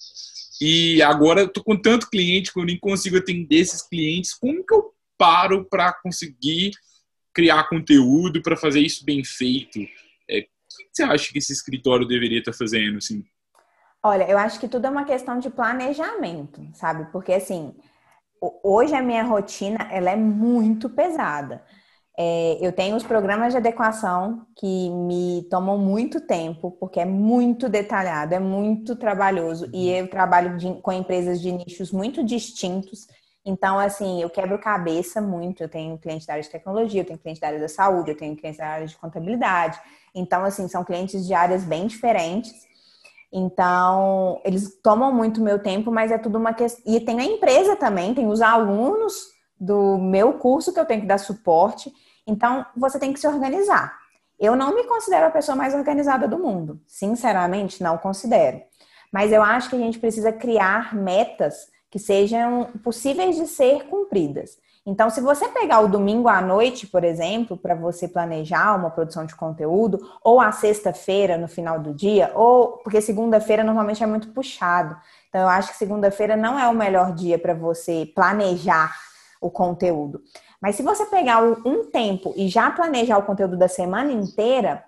e 0.64 1.02
agora 1.02 1.42
eu 1.42 1.48
tô 1.48 1.64
com 1.64 1.76
tanto 1.76 2.10
cliente 2.10 2.54
que 2.54 2.60
eu 2.60 2.66
nem 2.66 2.80
consigo 2.80 3.18
atender 3.18 3.58
esses 3.58 3.82
clientes. 3.82 4.34
Como 4.34 4.66
que 4.66 4.74
eu 4.74 4.94
paro 5.18 5.66
para 5.66 5.94
conseguir 5.94 6.72
criar 7.34 7.68
conteúdo, 7.70 8.42
para 8.42 8.56
fazer 8.56 8.80
isso 8.80 9.04
bem 9.04 9.24
feito? 9.24 9.80
que 10.74 10.88
você 10.92 11.04
acha 11.04 11.32
que 11.32 11.38
esse 11.38 11.54
escritório 11.54 12.08
deveria 12.08 12.40
estar 12.40 12.54
fazendo, 12.54 12.98
assim? 12.98 13.24
Olha, 14.02 14.30
eu 14.30 14.38
acho 14.38 14.60
que 14.60 14.68
tudo 14.68 14.86
é 14.86 14.90
uma 14.90 15.06
questão 15.06 15.40
de 15.40 15.50
planejamento, 15.50 16.62
sabe? 16.74 17.10
Porque, 17.12 17.34
assim, 17.34 17.74
hoje 18.64 18.94
a 18.94 19.02
minha 19.02 19.24
rotina, 19.24 19.88
ela 19.92 20.12
é 20.12 20.16
muito 20.16 20.90
pesada. 20.90 21.64
É, 22.18 22.58
eu 22.62 22.72
tenho 22.72 22.96
os 22.96 23.04
programas 23.04 23.54
de 23.54 23.58
adequação 23.58 24.46
que 24.56 24.90
me 24.90 25.48
tomam 25.50 25.78
muito 25.78 26.22
tempo, 26.22 26.72
porque 26.80 27.00
é 27.00 27.06
muito 27.06 27.68
detalhado, 27.68 28.36
é 28.36 28.40
muito 28.40 28.96
trabalhoso, 28.96 29.68
e 29.74 29.90
eu 29.90 30.08
trabalho 30.08 30.56
de, 30.58 30.74
com 30.82 30.92
empresas 30.92 31.42
de 31.42 31.52
nichos 31.52 31.92
muito 31.92 32.24
distintos. 32.24 33.08
Então, 33.46 33.78
assim, 33.78 34.22
eu 34.22 34.30
quebro 34.30 34.58
cabeça 34.60 35.20
muito. 35.20 35.64
Eu 35.64 35.70
tenho 35.70 35.98
cliente 35.98 36.26
da 36.26 36.34
área 36.34 36.44
de 36.44 36.50
tecnologia, 36.50 37.02
eu 37.02 37.06
tenho 37.06 37.20
cliente 37.20 37.42
da 37.42 37.48
área 37.48 37.60
da 37.60 37.68
saúde, 37.68 38.12
eu 38.12 38.18
tenho 38.18 38.36
cliente 38.38 38.58
da 38.58 38.68
área 38.68 38.88
de 38.88 38.96
contabilidade. 38.96 39.80
Então, 40.16 40.46
assim, 40.46 40.68
são 40.68 40.84
clientes 40.84 41.26
de 41.26 41.34
áreas 41.34 41.64
bem 41.66 41.88
diferentes. 41.88 42.54
Então, 43.34 44.40
eles 44.46 44.80
tomam 44.82 45.12
muito 45.12 45.42
meu 45.42 45.60
tempo, 45.60 45.92
mas 45.92 46.12
é 46.12 46.18
tudo 46.18 46.38
uma 46.38 46.54
questão. 46.54 46.84
E 46.86 47.00
tem 47.02 47.20
a 47.20 47.26
empresa 47.26 47.76
também, 47.76 48.14
tem 48.14 48.28
os 48.28 48.42
alunos 48.42 49.33
do 49.60 49.98
meu 49.98 50.34
curso 50.34 50.74
que 50.74 50.80
eu 50.80 50.86
tenho 50.86 51.02
que 51.02 51.08
dar 51.08 51.18
suporte. 51.18 51.92
Então, 52.26 52.66
você 52.76 53.00
tem 53.00 53.14
que 53.14 53.20
se 53.20 53.28
organizar. 53.28 53.98
Eu 54.40 54.56
não 54.56 54.76
me 54.76 54.84
considero 54.86 55.28
a 55.28 55.32
pessoa 55.32 55.56
mais 55.56 55.74
organizada 55.74 56.28
do 56.28 56.38
mundo. 56.38 56.82
Sinceramente, 56.88 57.82
não 57.82 57.98
considero. 57.98 58.62
Mas 59.12 59.32
eu 59.32 59.44
acho 59.44 59.70
que 59.70 59.76
a 59.76 59.80
gente 59.80 60.00
precisa 60.00 60.32
criar 60.32 60.96
metas 60.96 61.68
que 61.90 62.00
sejam 62.00 62.72
possíveis 62.84 63.36
de 63.36 63.46
ser 63.48 63.86
cumpridas. 63.86 64.58
Então, 64.86 65.10
se 65.10 65.22
você 65.22 65.48
pegar 65.48 65.80
o 65.80 65.88
domingo 65.88 66.28
à 66.28 66.42
noite, 66.42 66.88
por 66.88 67.06
exemplo, 67.06 67.56
para 67.56 67.74
você 67.74 68.06
planejar 68.06 68.76
uma 68.76 68.90
produção 68.90 69.26
de 69.26 69.34
conteúdo, 69.34 69.98
ou 70.22 70.42
a 70.42 70.52
sexta-feira 70.52 71.38
no 71.38 71.48
final 71.48 71.80
do 71.80 71.94
dia, 71.94 72.32
ou 72.36 72.80
porque 72.80 73.00
segunda-feira 73.00 73.64
normalmente 73.64 74.04
é 74.04 74.08
muito 74.08 74.30
puxado. 74.30 74.98
Então, 75.30 75.42
eu 75.42 75.48
acho 75.48 75.70
que 75.72 75.78
segunda-feira 75.78 76.36
não 76.36 76.60
é 76.60 76.68
o 76.68 76.74
melhor 76.74 77.14
dia 77.14 77.40
para 77.40 77.54
você 77.54 78.12
planejar 78.14 78.94
o 79.44 79.52
conteúdo. 79.52 80.22
Mas 80.62 80.76
se 80.76 80.82
você 80.82 81.06
pegar 81.06 81.44
um 81.44 81.86
tempo 81.92 82.34
e 82.38 82.48
já 82.48 82.72
planejar 82.72 83.18
o 83.18 83.24
conteúdo 83.24 83.58
da 83.58 83.68
semana 83.68 84.12
inteira, 84.12 84.84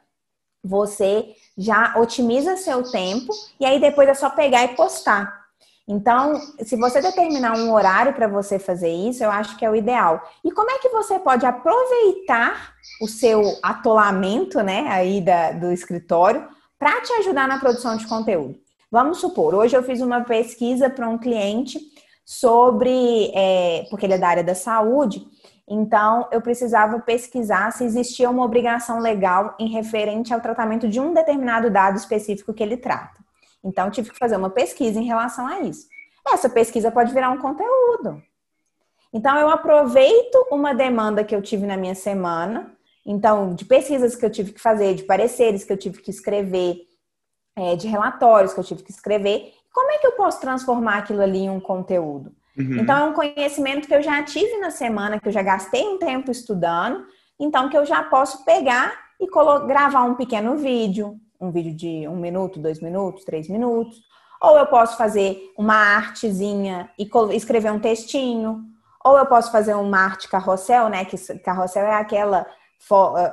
você 0.64 1.36
já 1.58 1.94
otimiza 1.98 2.56
seu 2.56 2.90
tempo 2.90 3.32
e 3.60 3.66
aí 3.66 3.80
depois 3.80 4.08
é 4.08 4.14
só 4.14 4.30
pegar 4.30 4.64
e 4.64 4.76
postar. 4.76 5.46
Então, 5.88 6.42
se 6.64 6.76
você 6.76 7.00
determinar 7.00 7.56
um 7.58 7.72
horário 7.72 8.14
para 8.14 8.28
você 8.28 8.58
fazer 8.58 8.90
isso, 8.90 9.24
eu 9.24 9.30
acho 9.30 9.56
que 9.56 9.64
é 9.64 9.70
o 9.70 9.76
ideal. 9.76 10.28
E 10.44 10.50
como 10.52 10.72
é 10.72 10.80
que 10.80 10.90
você 10.90 11.20
pode 11.20 11.46
aproveitar 11.46 12.74
o 13.00 13.08
seu 13.08 13.44
atolamento, 13.62 14.62
né, 14.62 14.88
aí 14.90 15.22
da, 15.22 15.52
do 15.52 15.72
escritório, 15.72 16.48
para 16.80 17.02
te 17.02 17.14
ajudar 17.14 17.48
na 17.48 17.60
produção 17.60 17.98
de 17.98 18.08
conteúdo? 18.08 18.58
Vamos 18.90 19.20
supor, 19.20 19.54
hoje 19.54 19.76
eu 19.76 19.84
fiz 19.84 20.02
uma 20.02 20.22
pesquisa 20.22 20.90
para 20.90 21.08
um 21.08 21.18
cliente 21.18 21.80
sobre, 22.26 23.32
é, 23.36 23.86
porque 23.90 24.06
ele 24.06 24.16
é 24.16 24.18
da 24.18 24.28
área 24.28 24.44
da 24.44 24.56
saúde, 24.56 25.24
então 25.68 26.28
eu 26.32 26.42
precisava 26.42 27.00
pesquisar 27.00 27.72
se 27.72 27.84
existia 27.84 28.30
uma 28.30 28.44
obrigação 28.44 29.00
legal 29.00 29.56
em 29.60 29.70
referente 29.70 30.34
ao 30.34 30.42
tratamento 30.42 30.88
de 30.88 31.00
um 31.00 31.14
determinado 31.14 31.70
dado 31.70 31.98
específico 31.98 32.54
que 32.54 32.64
ele 32.64 32.78
trata. 32.78 33.24
Então, 33.64 33.90
tive 33.90 34.12
que 34.12 34.18
fazer 34.20 34.38
uma 34.38 34.52
pesquisa 34.52 35.00
em 35.00 35.06
relação 35.06 35.48
a 35.48 35.62
isso. 35.62 35.88
Essa 36.28 36.48
pesquisa 36.48 36.92
pode 36.92 37.14
virar 37.14 37.32
um 37.32 37.40
conteúdo. 37.40 38.22
Então, 39.12 39.38
eu 39.38 39.50
aproveito 39.50 40.36
uma 40.52 40.74
demanda 40.74 41.24
que 41.24 41.36
eu 41.36 41.42
tive 41.42 41.66
na 41.66 41.76
minha 41.76 41.96
semana, 41.96 42.72
então, 43.04 43.56
de 43.56 43.66
pesquisas 43.66 44.16
que 44.16 44.26
eu 44.26 44.30
tive 44.30 44.52
que 44.52 44.62
fazer, 44.62 44.94
de 44.94 45.04
pareceres 45.04 45.64
que 45.64 45.74
eu 45.74 45.78
tive 45.78 46.00
que 46.02 46.12
escrever, 46.12 46.78
é, 47.56 47.76
de 47.76 47.88
relatórios 47.88 48.54
que 48.54 48.60
eu 48.60 48.64
tive 48.64 48.84
que 48.84 48.92
escrever. 48.92 49.54
Como 49.76 49.92
é 49.92 49.98
que 49.98 50.08
eu 50.08 50.14
posso 50.14 50.40
transformar 50.40 51.00
aquilo 51.00 51.22
ali 51.22 51.40
em 51.40 51.50
um 51.50 51.60
conteúdo? 51.60 52.32
Uhum. 52.58 52.78
Então, 52.78 52.98
é 52.98 53.04
um 53.04 53.12
conhecimento 53.12 53.90
que 53.90 53.94
eu 53.94 54.02
já 54.02 54.24
tive 54.24 54.58
na 54.60 54.72
semana, 54.72 55.20
que 55.20 55.28
eu 55.28 55.34
já 55.34 55.42
gastei 55.42 55.86
um 55.86 56.00
tempo 56.00 56.32
estudando, 56.32 57.06
então 57.38 57.68
que 57.68 57.78
eu 57.78 57.86
já 57.86 58.02
posso 58.02 58.46
pegar 58.46 58.94
e 59.20 59.28
gravar 59.68 60.04
um 60.04 60.16
pequeno 60.16 60.56
vídeo, 60.56 61.20
um 61.42 61.52
vídeo 61.52 61.76
de 61.76 62.08
um 62.08 62.16
minuto, 62.16 62.58
dois 62.58 62.82
minutos, 62.82 63.26
três 63.26 63.50
minutos. 63.50 63.98
Ou 64.42 64.58
eu 64.58 64.66
posso 64.66 64.98
fazer 64.98 65.38
uma 65.58 65.76
artezinha 65.76 66.90
e 66.98 67.10
escrever 67.34 67.74
um 67.74 67.80
textinho. 67.80 68.64
Ou 69.04 69.18
eu 69.18 69.26
posso 69.26 69.52
fazer 69.52 69.74
uma 69.74 70.00
arte 70.00 70.30
carrossel, 70.30 70.88
né? 70.88 71.04
Que 71.04 71.18
carrossel 71.40 71.86
é 71.86 71.96
aquela 71.96 72.48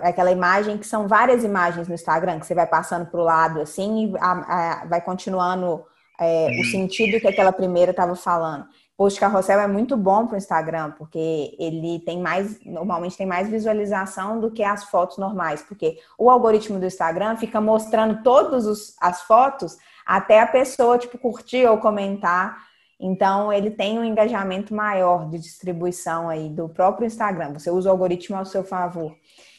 aquela 0.03 0.31
imagem 0.31 0.79
que 0.79 0.87
são 0.87 1.07
várias 1.07 1.45
imagens 1.45 1.87
no 1.87 1.95
Instagram 1.95 2.41
que 2.41 2.47
você 2.47 2.55
vai 2.55 2.67
passando 2.67 3.07
para 3.07 3.21
o 3.21 3.25
lado 3.25 3.61
assim 3.61 4.07
e 4.07 4.19
a, 4.19 4.31
a, 4.31 4.87
vai 4.87 5.01
continuando 5.01 5.85
é, 6.23 6.47
o 6.47 6.59
uhum. 6.59 6.65
sentido 6.65 7.21
que 7.21 7.29
aquela 7.29 7.53
primeira 7.53 7.91
estava 7.91 8.15
falando. 8.15 8.67
Post 8.97 9.19
carrossel 9.19 9.59
é 9.59 9.67
muito 9.67 9.97
bom 9.97 10.27
para 10.27 10.35
o 10.35 10.39
Instagram, 10.39 10.93
porque 10.93 11.57
ele 11.59 12.01
tem 12.01 12.21
mais, 12.21 12.61
normalmente 12.65 13.17
tem 13.17 13.27
mais 13.27 13.49
visualização 13.49 14.39
do 14.39 14.51
que 14.51 14.63
as 14.63 14.85
fotos 14.85 15.19
normais, 15.19 15.63
porque 15.63 15.99
o 16.19 16.31
algoritmo 16.31 16.79
do 16.79 16.87
Instagram 16.87 17.37
fica 17.37 17.61
mostrando 17.61 18.23
todas 18.23 18.95
as 19.01 19.23
fotos 19.23 19.77
até 20.07 20.41
a 20.41 20.47
pessoa, 20.47 20.99
tipo, 20.99 21.19
curtir 21.19 21.67
ou 21.67 21.79
comentar. 21.79 22.65
Então, 23.01 23.53
ele 23.53 23.71
tem 23.71 23.99
um 23.99 24.05
engajamento 24.05 24.75
maior 24.75 25.29
de 25.29 25.39
distribuição 25.39 26.29
aí 26.29 26.49
do 26.49 26.69
próprio 26.69 27.07
Instagram. 27.07 27.55
Você 27.55 27.71
usa 27.71 27.89
o 27.89 27.93
algoritmo 27.93 28.37
ao 28.37 28.45
seu 28.45 28.63
favor. 28.63 29.17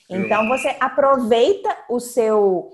Então, 0.09 0.47
você 0.47 0.76
aproveita 0.80 1.76
o 1.89 1.99
seu 1.99 2.72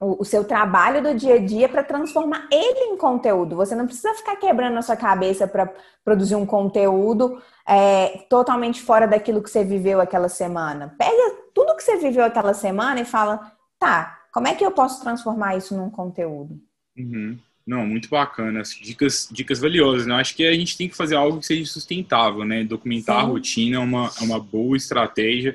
o, 0.00 0.24
seu 0.24 0.42
trabalho 0.44 1.02
do 1.02 1.14
dia 1.14 1.34
a 1.34 1.38
dia 1.38 1.68
para 1.68 1.84
transformar 1.84 2.48
ele 2.50 2.92
em 2.92 2.96
conteúdo. 2.96 3.54
Você 3.56 3.74
não 3.74 3.84
precisa 3.84 4.14
ficar 4.14 4.34
quebrando 4.36 4.78
a 4.78 4.82
sua 4.82 4.96
cabeça 4.96 5.46
para 5.46 5.70
produzir 6.02 6.34
um 6.34 6.46
conteúdo 6.46 7.40
é, 7.68 8.24
totalmente 8.30 8.80
fora 8.80 9.06
daquilo 9.06 9.42
que 9.42 9.50
você 9.50 9.62
viveu 9.62 10.00
aquela 10.00 10.30
semana. 10.30 10.94
Pega 10.98 11.36
tudo 11.54 11.76
que 11.76 11.82
você 11.82 11.98
viveu 11.98 12.24
aquela 12.24 12.54
semana 12.54 13.00
e 13.00 13.04
fala, 13.04 13.52
tá, 13.78 14.20
como 14.32 14.48
é 14.48 14.54
que 14.54 14.64
eu 14.64 14.70
posso 14.70 15.02
transformar 15.02 15.56
isso 15.56 15.76
num 15.76 15.90
conteúdo? 15.90 16.58
Uhum. 16.96 17.38
Não, 17.66 17.86
muito 17.86 18.08
bacana. 18.08 18.62
Dicas, 18.62 19.28
dicas 19.30 19.58
valiosas. 19.58 20.06
Né? 20.06 20.14
Acho 20.14 20.34
que 20.34 20.46
a 20.46 20.54
gente 20.54 20.78
tem 20.78 20.88
que 20.88 20.96
fazer 20.96 21.14
algo 21.14 21.38
que 21.38 21.46
seja 21.46 21.70
sustentável, 21.70 22.42
né? 22.42 22.64
Documentar 22.64 23.20
Sim. 23.20 23.26
a 23.26 23.28
rotina 23.28 23.76
é 23.76 23.78
uma, 23.78 24.10
é 24.18 24.24
uma 24.24 24.40
boa 24.40 24.76
estratégia 24.76 25.54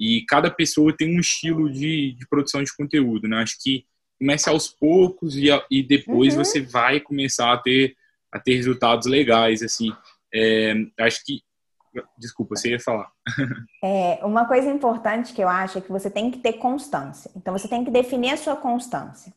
e 0.00 0.24
cada 0.26 0.50
pessoa 0.50 0.96
tem 0.96 1.14
um 1.14 1.20
estilo 1.20 1.70
de, 1.70 2.12
de 2.12 2.26
produção 2.26 2.62
de 2.62 2.74
conteúdo, 2.74 3.28
né? 3.28 3.42
Acho 3.42 3.58
que 3.62 3.84
comece 4.18 4.48
aos 4.48 4.68
poucos 4.68 5.36
e, 5.36 5.48
e 5.70 5.82
depois 5.82 6.34
uhum. 6.34 6.42
você 6.42 6.62
vai 6.62 7.00
começar 7.00 7.52
a 7.52 7.58
ter, 7.58 7.94
a 8.32 8.40
ter 8.40 8.54
resultados 8.56 9.06
legais, 9.06 9.62
assim. 9.62 9.92
É, 10.34 10.74
acho 10.98 11.24
que 11.24 11.42
Desculpa, 12.16 12.54
você 12.54 12.70
ia 12.70 12.80
falar. 12.80 13.10
É, 13.82 14.20
uma 14.24 14.44
coisa 14.44 14.70
importante 14.70 15.32
que 15.32 15.42
eu 15.42 15.48
acho 15.48 15.78
é 15.78 15.80
que 15.80 15.90
você 15.90 16.10
tem 16.10 16.30
que 16.30 16.38
ter 16.38 16.54
constância. 16.54 17.30
Então, 17.34 17.56
você 17.56 17.66
tem 17.66 17.82
que 17.82 17.90
definir 17.90 18.30
a 18.30 18.36
sua 18.36 18.54
constância. 18.54 19.32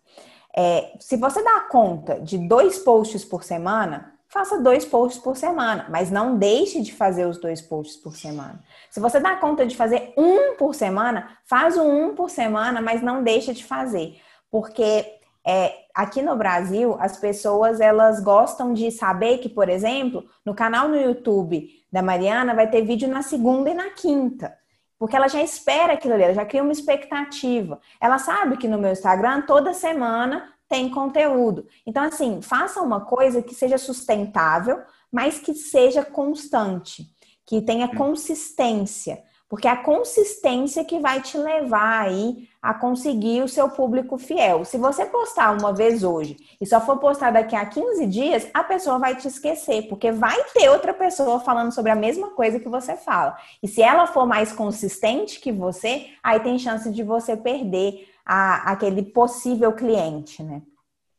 É, 0.56 0.96
se 1.00 1.16
você 1.16 1.42
dá 1.42 1.62
conta 1.62 2.20
de 2.20 2.38
dois 2.38 2.78
posts 2.80 3.24
por 3.24 3.44
semana, 3.44 4.13
faça 4.34 4.60
dois 4.60 4.84
posts 4.84 5.22
por 5.22 5.38
semana, 5.38 5.86
mas 5.90 6.10
não 6.10 6.36
deixe 6.36 6.82
de 6.82 6.92
fazer 6.92 7.28
os 7.28 7.38
dois 7.38 7.62
posts 7.62 7.98
por 7.98 8.16
semana. 8.16 8.64
Se 8.90 9.00
você 9.00 9.20
dá 9.20 9.36
conta 9.36 9.64
de 9.64 9.78
fazer 9.78 10.12
um 10.18 10.56
por 10.58 10.74
semana, 10.74 11.38
faz 11.46 11.78
o 11.78 11.84
um 11.84 12.16
por 12.16 12.32
semana, 12.32 12.82
mas 12.82 13.04
não 13.04 13.24
deixe 13.24 13.54
de 13.54 13.64
fazer, 13.64 14.20
porque 14.50 15.06
é, 15.46 15.74
aqui 15.94 16.24
no 16.24 16.36
Brasil 16.36 16.98
as 17.00 17.16
pessoas 17.18 17.80
elas 17.80 18.20
gostam 18.22 18.74
de 18.74 18.90
saber 18.90 19.38
que, 19.38 19.50
por 19.50 19.70
exemplo, 19.70 20.26
no 20.44 20.56
canal 20.56 20.88
no 20.88 21.00
YouTube 21.00 21.70
da 21.92 22.02
Mariana 22.02 22.56
vai 22.56 22.68
ter 22.68 22.82
vídeo 22.82 23.08
na 23.08 23.22
segunda 23.22 23.70
e 23.70 23.76
na 23.76 23.92
quinta. 23.92 24.58
Porque 24.98 25.16
ela 25.16 25.28
já 25.28 25.44
espera 25.44 25.94
aquilo 25.94 26.14
ali, 26.14 26.24
ela 26.24 26.34
já 26.34 26.46
cria 26.46 26.64
uma 26.64 26.72
expectativa. 26.72 27.80
Ela 28.00 28.18
sabe 28.18 28.58
que 28.58 28.68
no 28.68 28.80
meu 28.80 28.94
Instagram, 28.94 29.42
toda 29.42 29.74
semana, 29.74 30.53
tem 30.74 30.90
conteúdo. 30.90 31.68
Então, 31.86 32.04
assim, 32.04 32.42
faça 32.42 32.82
uma 32.82 33.02
coisa 33.02 33.44
que 33.44 33.54
seja 33.54 33.78
sustentável, 33.78 34.82
mas 35.12 35.38
que 35.38 35.54
seja 35.54 36.04
constante, 36.04 37.06
que 37.46 37.62
tenha 37.62 37.96
consistência. 37.96 39.22
Porque 39.48 39.68
é 39.68 39.70
a 39.72 39.84
consistência 39.84 40.84
que 40.84 40.98
vai 40.98 41.22
te 41.22 41.38
levar 41.38 42.08
aí 42.08 42.50
a 42.60 42.74
conseguir 42.74 43.44
o 43.44 43.48
seu 43.48 43.70
público 43.70 44.18
fiel. 44.18 44.66
Se 44.66 44.80
você 44.80 45.06
postar 45.06 45.56
uma 45.56 45.72
vez 45.72 46.04
hoje 46.04 46.38
e 46.60 46.66
só 46.66 46.82
for 46.82 46.98
postar 46.98 47.30
daqui 47.30 47.56
a 47.56 47.68
15 47.68 48.08
dias, 48.08 48.48
a 48.52 48.64
pessoa 48.64 48.98
vai 48.98 49.16
te 49.16 49.28
esquecer, 49.28 49.84
porque 49.88 50.12
vai 50.12 50.44
ter 50.56 50.70
outra 50.70 50.92
pessoa 50.92 51.40
falando 51.40 51.72
sobre 51.72 51.92
a 51.92 51.96
mesma 51.96 52.32
coisa 52.32 52.60
que 52.60 52.68
você 52.68 52.96
fala. 52.96 53.38
E 53.62 53.68
se 53.68 53.84
ela 53.84 54.08
for 54.08 54.26
mais 54.26 54.52
consistente 54.52 55.40
que 55.40 55.52
você, 55.52 56.08
aí 56.24 56.40
tem 56.40 56.58
chance 56.58 56.90
de 56.92 57.04
você 57.04 57.38
perder 57.38 58.12
a, 58.26 58.72
aquele 58.72 59.04
possível 59.04 59.74
cliente, 59.74 60.42
né? 60.42 60.62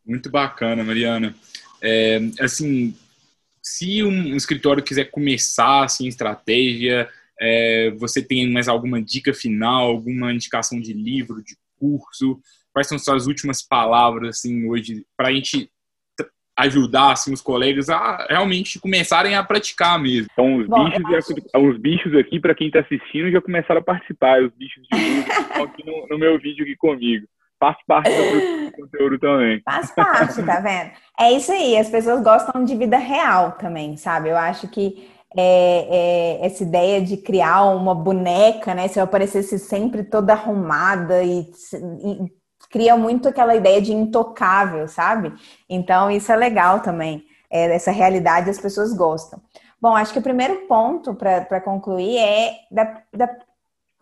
Muito 0.04 0.30
bacana, 0.30 0.84
Mariana. 0.84 1.34
É, 1.82 2.20
assim, 2.40 2.94
se 3.62 4.02
um 4.02 4.36
escritório 4.36 4.82
quiser 4.82 5.10
começar 5.10 5.84
assim, 5.84 6.06
estratégia, 6.06 7.08
é, 7.40 7.90
você 7.98 8.22
tem 8.22 8.50
mais 8.50 8.68
alguma 8.68 9.02
dica 9.02 9.32
final, 9.32 9.86
alguma 9.86 10.32
indicação 10.32 10.80
de 10.80 10.92
livro, 10.92 11.42
de 11.42 11.56
curso? 11.78 12.40
Quais 12.72 12.86
são 12.86 12.98
suas 12.98 13.26
últimas 13.26 13.62
palavras 13.62 14.38
assim 14.38 14.68
hoje 14.68 15.06
para 15.16 15.28
a 15.28 15.32
gente 15.32 15.70
ajudar 16.56 17.12
assim, 17.12 17.32
os 17.32 17.40
colegas 17.40 17.88
a 17.88 18.26
realmente 18.28 18.78
começarem 18.78 19.34
a 19.34 19.42
praticar 19.42 19.98
mesmo. 19.98 20.28
Então, 20.32 20.56
os, 20.56 20.66
Bom, 20.66 20.84
bichos, 20.84 21.14
acho... 21.14 21.66
os 21.66 21.78
bichos 21.78 22.14
aqui, 22.14 22.38
para 22.38 22.54
quem 22.54 22.68
está 22.68 22.80
assistindo, 22.80 23.30
já 23.30 23.40
começaram 23.40 23.80
a 23.80 23.84
participar. 23.84 24.42
Os 24.42 24.52
bichos 24.52 24.82
de 24.90 24.98
estão 24.98 25.64
aqui 25.64 25.84
no, 25.84 26.06
no, 26.08 26.18
meu 26.18 26.38
vídeo 26.38 26.64
aqui 26.64 26.76
comigo. 26.76 27.26
Faz 27.58 27.76
parte 27.86 28.10
do 28.10 28.72
conteúdo 28.72 29.18
também. 29.18 29.62
Faz 29.64 29.90
parte, 29.94 30.42
tá 30.42 30.60
vendo? 30.60 30.90
É 31.18 31.32
isso 31.32 31.50
aí, 31.50 31.76
as 31.76 31.88
pessoas 31.88 32.22
gostam 32.22 32.64
de 32.64 32.76
vida 32.76 32.98
real 32.98 33.52
também, 33.52 33.96
sabe? 33.96 34.28
Eu 34.28 34.36
acho 34.36 34.68
que 34.68 35.08
é, 35.36 36.40
é, 36.40 36.46
essa 36.46 36.62
ideia 36.62 37.00
de 37.00 37.16
criar 37.16 37.64
uma 37.64 37.94
boneca, 37.94 38.74
né? 38.74 38.86
Se 38.88 38.98
eu 38.98 39.04
aparecesse 39.04 39.58
sempre 39.58 40.04
toda 40.04 40.32
arrumada 40.32 41.22
e, 41.22 41.40
e, 41.40 42.32
cria 42.74 42.96
muito 42.96 43.28
aquela 43.28 43.54
ideia 43.54 43.80
de 43.80 43.92
intocável, 43.92 44.88
sabe? 44.88 45.32
Então 45.70 46.10
isso 46.10 46.32
é 46.32 46.34
legal 46.34 46.80
também. 46.80 47.24
É, 47.48 47.72
essa 47.72 47.92
realidade 47.92 48.50
as 48.50 48.58
pessoas 48.58 48.92
gostam. 48.92 49.40
Bom, 49.80 49.94
acho 49.94 50.12
que 50.12 50.18
o 50.18 50.22
primeiro 50.22 50.66
ponto 50.66 51.14
para 51.14 51.60
concluir 51.60 52.18
é 52.18 52.56
da, 52.72 53.00
da, 53.12 53.30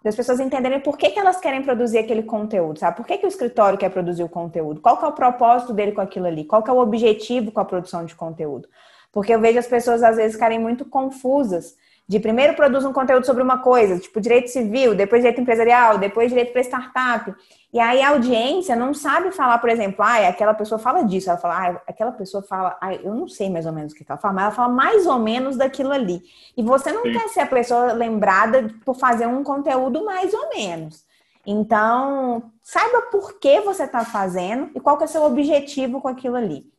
das 0.03 0.17
pessoas 0.17 0.41
entenderem 0.41 0.81
por 0.81 0.97
que, 0.97 1.11
que 1.11 1.19
elas 1.19 1.37
querem 1.37 1.63
produzir 1.63 1.99
aquele 1.99 2.23
conteúdo, 2.23 2.79
sabe? 2.79 2.97
Por 2.97 3.05
que, 3.05 3.19
que 3.19 3.27
o 3.27 3.29
escritório 3.29 3.79
quer 3.79 3.91
produzir 3.91 4.25
o 4.25 4.29
conteúdo? 4.29 4.81
Qual 4.81 4.97
que 4.97 5.05
é 5.05 5.09
o 5.09 5.13
propósito 5.13 5.75
dele 5.75 5.93
com 5.93 6.01
aquilo 6.01 6.25
ali? 6.25 6.43
Qual 6.43 6.63
que 6.63 6.71
é 6.71 6.73
o 6.73 6.79
objetivo 6.79 7.53
com 7.53 7.61
a 7.61 7.67
produção 7.67 8.07
de 8.07 8.15
conteúdo? 8.15 8.67
Porque 9.13 9.35
eu 9.35 9.41
vejo 9.41 9.59
as 9.59 9.67
pessoas 9.67 10.03
às 10.03 10.17
vezes 10.17 10.33
ficarem 10.33 10.59
muito 10.59 10.87
confusas. 10.87 11.77
De 12.09 12.19
primeiro 12.19 12.55
produz 12.55 12.85
um 12.85 12.93
conteúdo 12.93 13.25
sobre 13.25 13.43
uma 13.43 13.59
coisa, 13.59 13.99
tipo 13.99 14.21
direito 14.21 14.49
civil, 14.49 14.95
depois 14.95 15.23
direito 15.23 15.41
empresarial, 15.41 15.99
depois 15.99 16.29
direito 16.29 16.53
para 16.53 16.61
startup. 16.63 17.35
E 17.73 17.81
aí 17.81 18.03
a 18.03 18.11
audiência 18.11 18.77
não 18.77 18.93
sabe 18.93 19.31
falar, 19.33 19.59
por 19.59 19.71
exemplo, 19.71 20.05
ah, 20.05 20.29
aquela 20.29 20.53
pessoa 20.53 20.79
fala 20.79 21.05
disso, 21.05 21.31
ela 21.31 21.39
fala, 21.39 21.55
ah, 21.57 21.83
aquela 21.87 22.13
pessoa 22.13 22.43
fala, 22.43 22.77
ah, 22.81 22.93
eu 22.95 23.15
não 23.15 23.27
sei 23.27 23.49
mais 23.49 23.65
ou 23.65 23.73
menos 23.73 23.93
o 23.93 23.97
que 23.97 24.05
ela 24.07 24.19
fala, 24.19 24.35
mas 24.35 24.45
ela 24.45 24.55
fala 24.55 24.69
mais 24.69 25.07
ou 25.07 25.19
menos 25.19 25.57
daquilo 25.57 25.93
ali. 25.93 26.23
E 26.57 26.63
você 26.63 26.93
não 26.93 27.03
Sim. 27.03 27.13
quer 27.13 27.29
ser 27.29 27.41
a 27.41 27.47
pessoa 27.47 27.93
lembrada 27.93 28.69
por 28.85 28.95
fazer 28.97 29.27
um 29.27 29.43
conteúdo 29.43 30.05
mais 30.05 30.35
ou 30.35 30.51
menos. 30.51 31.05
Então, 31.47 32.53
saiba 32.63 33.03
por 33.11 33.39
que 33.41 33.61
você 33.61 33.85
está 33.85 34.05
fazendo 34.05 34.71
e 34.75 34.81
qual 34.81 34.97
que 34.97 35.05
é 35.05 35.07
o 35.07 35.09
seu 35.09 35.23
objetivo 35.23 36.01
com 36.01 36.09
aquilo 36.09 36.37
ali. 36.37 36.71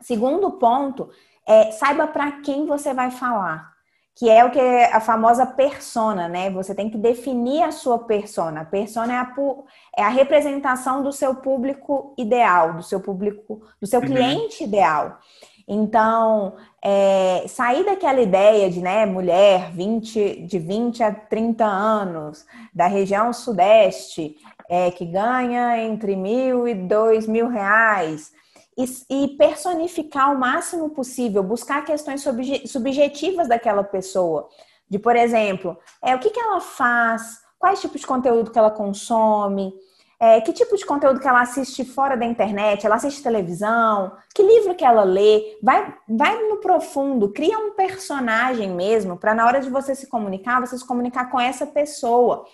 Segundo 0.00 0.50
ponto 0.50 1.10
é, 1.46 1.70
saiba 1.70 2.06
para 2.06 2.32
quem 2.42 2.66
você 2.66 2.92
vai 2.92 3.10
falar, 3.10 3.71
que 4.14 4.28
é 4.28 4.44
o 4.44 4.50
que 4.50 4.58
é 4.58 4.92
a 4.92 5.00
famosa 5.00 5.46
persona, 5.46 6.28
né? 6.28 6.50
Você 6.50 6.74
tem 6.74 6.90
que 6.90 6.98
definir 6.98 7.62
a 7.62 7.72
sua 7.72 7.98
persona. 8.00 8.60
A 8.60 8.64
persona 8.64 9.12
é 9.14 9.16
a, 9.16 9.34
é 9.96 10.02
a 10.02 10.08
representação 10.08 11.02
do 11.02 11.12
seu 11.12 11.36
público 11.36 12.14
ideal, 12.18 12.74
do 12.74 12.82
seu 12.82 13.00
público, 13.00 13.62
do 13.80 13.86
seu 13.86 14.00
uhum. 14.00 14.06
cliente 14.06 14.64
ideal. 14.64 15.18
Então, 15.66 16.56
é, 16.82 17.44
sair 17.48 17.84
daquela 17.84 18.20
ideia 18.20 18.68
de 18.68 18.80
né, 18.80 19.06
mulher 19.06 19.70
20, 19.72 20.42
de 20.42 20.58
20 20.58 21.02
a 21.02 21.14
30 21.14 21.64
anos, 21.64 22.44
da 22.74 22.86
região 22.86 23.32
sudeste, 23.32 24.36
é, 24.68 24.90
que 24.90 25.06
ganha 25.06 25.78
entre 25.82 26.16
mil 26.16 26.66
e 26.66 26.74
dois 26.74 27.26
mil 27.26 27.48
reais, 27.48 28.32
e, 28.76 28.84
e 29.24 29.28
personificar 29.36 30.32
o 30.32 30.38
máximo 30.38 30.90
possível, 30.90 31.42
buscar 31.42 31.84
questões 31.84 32.24
subjetivas 32.66 33.48
daquela 33.48 33.84
pessoa. 33.84 34.48
De, 34.88 34.98
por 34.98 35.16
exemplo, 35.16 35.76
é, 36.02 36.14
o 36.14 36.18
que, 36.18 36.30
que 36.30 36.40
ela 36.40 36.60
faz, 36.60 37.40
quais 37.58 37.80
tipos 37.80 38.00
de 38.00 38.06
conteúdo 38.06 38.50
que 38.50 38.58
ela 38.58 38.70
consome, 38.70 39.72
é, 40.20 40.40
que 40.40 40.52
tipo 40.52 40.76
de 40.76 40.86
conteúdo 40.86 41.18
que 41.18 41.26
ela 41.26 41.40
assiste 41.40 41.84
fora 41.84 42.16
da 42.16 42.24
internet, 42.24 42.86
ela 42.86 42.94
assiste 42.94 43.22
televisão, 43.22 44.12
que 44.32 44.42
livro 44.42 44.74
que 44.74 44.84
ela 44.84 45.02
lê, 45.02 45.58
vai, 45.60 45.94
vai 46.08 46.40
no 46.48 46.58
profundo, 46.58 47.32
cria 47.32 47.58
um 47.58 47.72
personagem 47.72 48.70
mesmo, 48.70 49.16
para 49.16 49.34
na 49.34 49.44
hora 49.44 49.60
de 49.60 49.68
você 49.68 49.96
se 49.96 50.06
comunicar, 50.06 50.60
você 50.60 50.78
se 50.78 50.86
comunicar 50.86 51.28
com 51.28 51.40
essa 51.40 51.66
pessoa. 51.66 52.44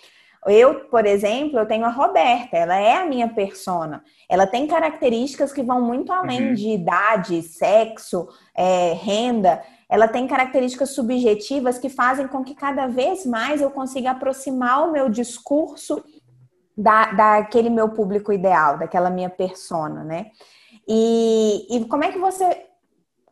Eu, 0.48 0.86
por 0.86 1.04
exemplo, 1.06 1.58
eu 1.58 1.66
tenho 1.66 1.84
a 1.84 1.90
Roberta, 1.90 2.56
ela 2.56 2.76
é 2.76 2.96
a 2.96 3.06
minha 3.06 3.28
persona. 3.28 4.02
Ela 4.28 4.46
tem 4.46 4.66
características 4.66 5.52
que 5.52 5.62
vão 5.62 5.80
muito 5.80 6.12
além 6.12 6.48
uhum. 6.48 6.54
de 6.54 6.70
idade, 6.70 7.42
sexo, 7.42 8.28
é, 8.54 8.92
renda. 8.94 9.62
Ela 9.88 10.08
tem 10.08 10.26
características 10.26 10.90
subjetivas 10.90 11.78
que 11.78 11.88
fazem 11.88 12.28
com 12.28 12.44
que 12.44 12.54
cada 12.54 12.86
vez 12.86 13.26
mais 13.26 13.60
eu 13.60 13.70
consiga 13.70 14.12
aproximar 14.12 14.88
o 14.88 14.92
meu 14.92 15.08
discurso 15.08 16.04
da, 16.76 17.12
daquele 17.12 17.70
meu 17.70 17.88
público 17.88 18.32
ideal, 18.32 18.78
daquela 18.78 19.10
minha 19.10 19.30
persona, 19.30 20.04
né? 20.04 20.30
E, 20.86 21.66
e 21.70 21.84
como 21.86 22.04
é 22.04 22.12
que 22.12 22.18
você 22.18 22.66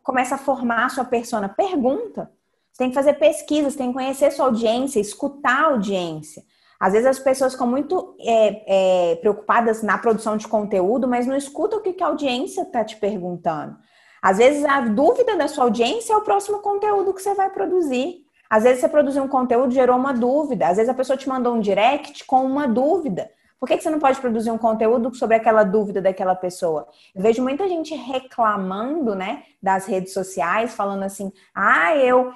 começa 0.03 0.35
a 0.35 0.37
formar 0.37 0.85
a 0.85 0.89
sua 0.89 1.05
persona? 1.05 1.49
Pergunta. 1.49 2.31
Você 2.71 2.83
tem 2.83 2.89
que 2.89 2.95
fazer 2.95 3.13
pesquisas, 3.13 3.75
tem 3.75 3.87
que 3.87 3.93
conhecer 3.93 4.31
sua 4.31 4.45
audiência, 4.45 4.99
escutar 4.99 5.63
a 5.63 5.67
audiência. 5.67 6.43
Às 6.79 6.93
vezes 6.93 7.07
as 7.07 7.19
pessoas 7.19 7.53
ficam 7.53 7.67
muito 7.67 8.15
é, 8.19 9.11
é, 9.11 9.15
preocupadas 9.15 9.81
na 9.81 9.97
produção 9.97 10.37
de 10.37 10.47
conteúdo, 10.47 11.07
mas 11.07 11.25
não 11.25 11.35
escutam 11.35 11.79
o 11.79 11.81
que, 11.81 11.93
que 11.93 12.03
a 12.03 12.07
audiência 12.07 12.61
está 12.61 12.83
te 12.83 12.97
perguntando. 12.97 13.77
Às 14.21 14.37
vezes 14.37 14.63
a 14.65 14.81
dúvida 14.81 15.35
da 15.35 15.47
sua 15.47 15.63
audiência 15.63 16.13
é 16.13 16.17
o 16.17 16.21
próximo 16.21 16.59
conteúdo 16.59 17.13
que 17.13 17.21
você 17.21 17.33
vai 17.33 17.49
produzir. 17.49 18.25
Às 18.49 18.63
vezes 18.63 18.79
você 18.79 18.89
produziu 18.89 19.23
um 19.23 19.27
conteúdo 19.27 19.73
gerou 19.73 19.95
uma 19.95 20.13
dúvida. 20.13 20.67
Às 20.67 20.77
vezes 20.77 20.89
a 20.89 20.93
pessoa 20.93 21.17
te 21.17 21.27
mandou 21.27 21.55
um 21.55 21.59
direct 21.59 22.25
com 22.25 22.45
uma 22.45 22.67
dúvida. 22.67 23.29
Por 23.59 23.67
que, 23.67 23.77
que 23.77 23.83
você 23.83 23.89
não 23.89 23.99
pode 23.99 24.19
produzir 24.21 24.51
um 24.51 24.57
conteúdo 24.57 25.13
sobre 25.15 25.35
aquela 25.35 25.63
dúvida 25.63 25.99
daquela 25.99 26.35
pessoa? 26.35 26.87
Eu 27.15 27.21
vejo 27.23 27.41
muita 27.41 27.67
gente 27.67 27.95
reclamando, 27.95 29.15
né, 29.15 29.43
das 29.61 29.87
redes 29.87 30.13
sociais, 30.13 30.75
falando 30.75 31.03
assim: 31.03 31.31
ah, 31.55 31.95
eu 31.95 32.31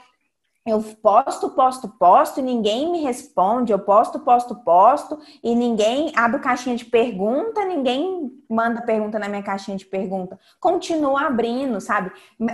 eu 0.66 0.82
posto, 1.02 1.50
posto, 1.50 1.90
posto 1.90 2.40
e 2.40 2.44
ninguém 2.44 2.92
me 2.92 3.02
responde. 3.02 3.72
Eu 3.72 3.80
posto, 3.80 4.20
posto, 4.20 4.56
posto 4.56 5.20
e 5.44 5.56
ninguém 5.56 6.12
abre 6.16 6.40
caixinha 6.40 6.76
de 6.76 6.86
pergunta, 6.86 7.66
ninguém 7.66 8.32
manda 8.50 8.82
pergunta 8.82 9.18
na 9.18 9.28
minha 9.28 9.42
caixinha 9.42 9.78
de 9.78 9.86
pergunta. 9.86 10.40
Continua 10.60 11.26
abrindo, 11.26 11.82
sabe? 11.82 12.12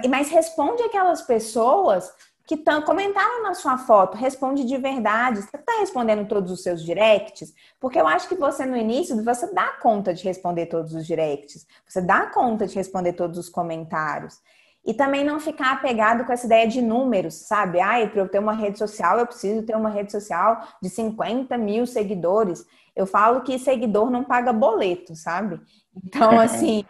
Mas 0.10 0.30
responde 0.30 0.84
aquelas 0.84 1.22
pessoas 1.22 2.10
que 2.48 2.56
tão, 2.56 2.82
comentaram 2.82 3.44
na 3.44 3.54
sua 3.54 3.78
foto, 3.78 4.16
responde 4.16 4.64
de 4.64 4.78
verdade. 4.78 5.42
Você 5.42 5.58
está 5.58 5.80
respondendo 5.82 6.26
todos 6.30 6.50
os 6.50 6.64
seus 6.64 6.82
directs? 6.82 7.54
Porque 7.78 8.00
eu 8.00 8.08
acho 8.08 8.30
que 8.30 8.36
você, 8.36 8.66
no 8.66 8.78
início, 8.78 9.22
você 9.22 9.54
dá 9.54 9.74
conta 9.82 10.14
de 10.14 10.24
responder 10.24 10.68
todos 10.68 10.94
os 10.94 11.06
directs. 11.06 11.68
Você 11.86 12.00
dá 12.00 12.28
conta 12.28 12.66
de 12.66 12.74
responder 12.74 13.14
todos 13.14 13.38
os 13.38 13.50
comentários. 13.50 14.40
E 14.88 14.94
também 14.94 15.22
não 15.22 15.38
ficar 15.38 15.74
apegado 15.74 16.24
com 16.24 16.32
essa 16.32 16.46
ideia 16.46 16.66
de 16.66 16.82
números, 16.82 17.34
sabe? 17.34 17.82
Ah, 17.82 18.08
para 18.08 18.22
eu 18.22 18.30
ter 18.30 18.40
uma 18.40 18.54
rede 18.54 18.80
social, 18.80 19.20
eu 19.20 19.28
preciso 19.28 19.64
ter 19.64 19.76
uma 19.76 19.90
rede 19.90 20.14
social 20.14 20.66
de 20.82 20.90
50 20.90 21.58
mil 21.58 21.86
seguidores. 21.86 22.66
Eu 22.96 23.06
falo 23.06 23.42
que 23.42 23.60
seguidor 23.60 24.10
não 24.10 24.24
paga 24.24 24.54
boleto, 24.54 25.14
sabe? 25.14 25.60
Então, 25.94 26.40
assim, 26.40 26.86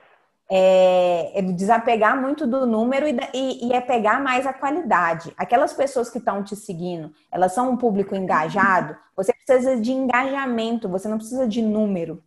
é, 0.47 1.39
é 1.39 1.41
desapegar 1.41 2.21
muito 2.21 2.45
do 2.45 2.67
número 2.67 3.07
e, 3.07 3.17
e, 3.33 3.67
e 3.67 3.73
é 3.73 3.81
pegar 3.81 4.21
mais 4.21 4.45
a 4.45 4.53
qualidade. 4.53 5.33
Aquelas 5.35 5.73
pessoas 5.73 6.07
que 6.07 6.19
estão 6.19 6.43
te 6.43 6.55
seguindo, 6.55 7.11
elas 7.31 7.53
são 7.53 7.71
um 7.71 7.77
público 7.77 8.15
engajado, 8.15 8.95
você 9.15 9.33
precisa 9.33 9.75
de 9.81 9.91
engajamento, 9.91 10.87
você 10.87 11.07
não 11.07 11.17
precisa 11.17 11.47
de 11.47 11.63
número. 11.63 12.23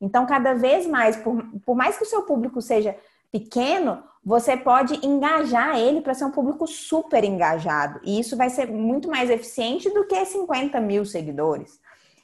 Então, 0.00 0.24
cada 0.26 0.54
vez 0.54 0.86
mais, 0.86 1.16
por, 1.16 1.44
por 1.66 1.74
mais 1.74 1.96
que 1.98 2.04
o 2.04 2.08
seu 2.08 2.22
público 2.22 2.62
seja 2.62 2.96
pequeno, 3.32 4.02
você 4.28 4.58
pode 4.58 4.94
engajar 5.06 5.78
ele 5.78 6.02
para 6.02 6.12
ser 6.12 6.26
um 6.26 6.30
público 6.30 6.66
super 6.66 7.24
engajado. 7.24 7.98
E 8.04 8.20
isso 8.20 8.36
vai 8.36 8.50
ser 8.50 8.70
muito 8.70 9.08
mais 9.08 9.30
eficiente 9.30 9.88
do 9.88 10.06
que 10.06 10.22
50 10.22 10.78
mil 10.80 11.06
seguidores. 11.06 11.80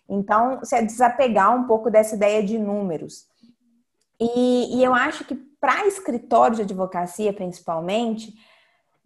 Então, 0.07 0.59
você 0.59 0.83
desapegar 0.83 1.57
um 1.57 1.65
pouco 1.67 1.91
dessa 1.91 2.15
ideia 2.15 2.45
de 2.45 2.59
números. 2.59 3.27
E, 4.21 4.77
e 4.77 4.85
eu 4.85 4.95
acho 4.95 5.25
que 5.25 5.35
para 5.35 5.87
escritório 5.87 6.57
de 6.57 6.63
advocacia, 6.63 7.33
principalmente, 7.33 8.35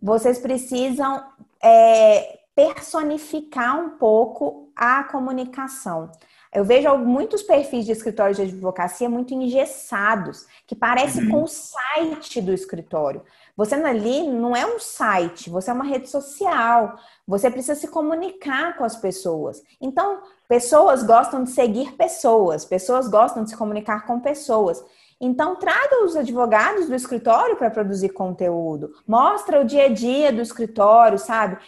vocês 0.02 0.40
precisam 0.40 1.24
é, 1.62 2.40
personificar 2.52 3.78
um 3.78 3.90
pouco 3.90 4.72
a 4.74 5.04
comunicação. 5.04 6.10
Eu 6.54 6.64
vejo 6.64 6.96
muitos 6.98 7.42
perfis 7.42 7.84
de 7.84 7.92
escritórios 7.92 8.36
de 8.36 8.44
advocacia 8.44 9.08
muito 9.08 9.34
engessados, 9.34 10.46
que 10.66 10.74
parece 10.74 11.20
uhum. 11.20 11.30
com 11.30 11.42
o 11.42 11.48
site 11.48 12.40
do 12.40 12.52
escritório. 12.52 13.22
Você 13.56 13.74
ali 13.74 14.22
não 14.26 14.56
é 14.56 14.64
um 14.64 14.78
site, 14.78 15.50
você 15.50 15.70
é 15.70 15.74
uma 15.74 15.84
rede 15.84 16.08
social. 16.08 16.96
Você 17.26 17.50
precisa 17.50 17.74
se 17.74 17.88
comunicar 17.88 18.76
com 18.78 18.84
as 18.84 18.96
pessoas. 18.96 19.62
Então, 19.80 20.22
pessoas 20.48 21.02
gostam 21.02 21.42
de 21.42 21.50
seguir 21.50 21.92
pessoas, 21.92 22.64
pessoas 22.64 23.08
gostam 23.08 23.42
de 23.42 23.50
se 23.50 23.56
comunicar 23.56 24.06
com 24.06 24.20
pessoas. 24.20 24.82
Então, 25.20 25.56
traga 25.56 26.04
os 26.04 26.14
advogados 26.14 26.86
do 26.86 26.94
escritório 26.94 27.56
para 27.56 27.70
produzir 27.70 28.10
conteúdo. 28.10 28.92
Mostra 29.06 29.60
o 29.60 29.64
dia 29.64 29.86
a 29.86 29.88
dia 29.88 30.32
do 30.32 30.40
escritório, 30.40 31.18
sabe? 31.18 31.58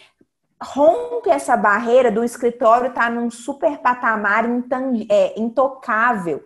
Rompe 0.61 1.29
essa 1.29 1.57
barreira 1.57 2.11
do 2.11 2.23
escritório 2.23 2.89
estar 2.89 3.05
tá 3.05 3.09
num 3.09 3.31
super 3.31 3.79
patamar 3.79 4.45
é, 5.09 5.39
intocável 5.39 6.43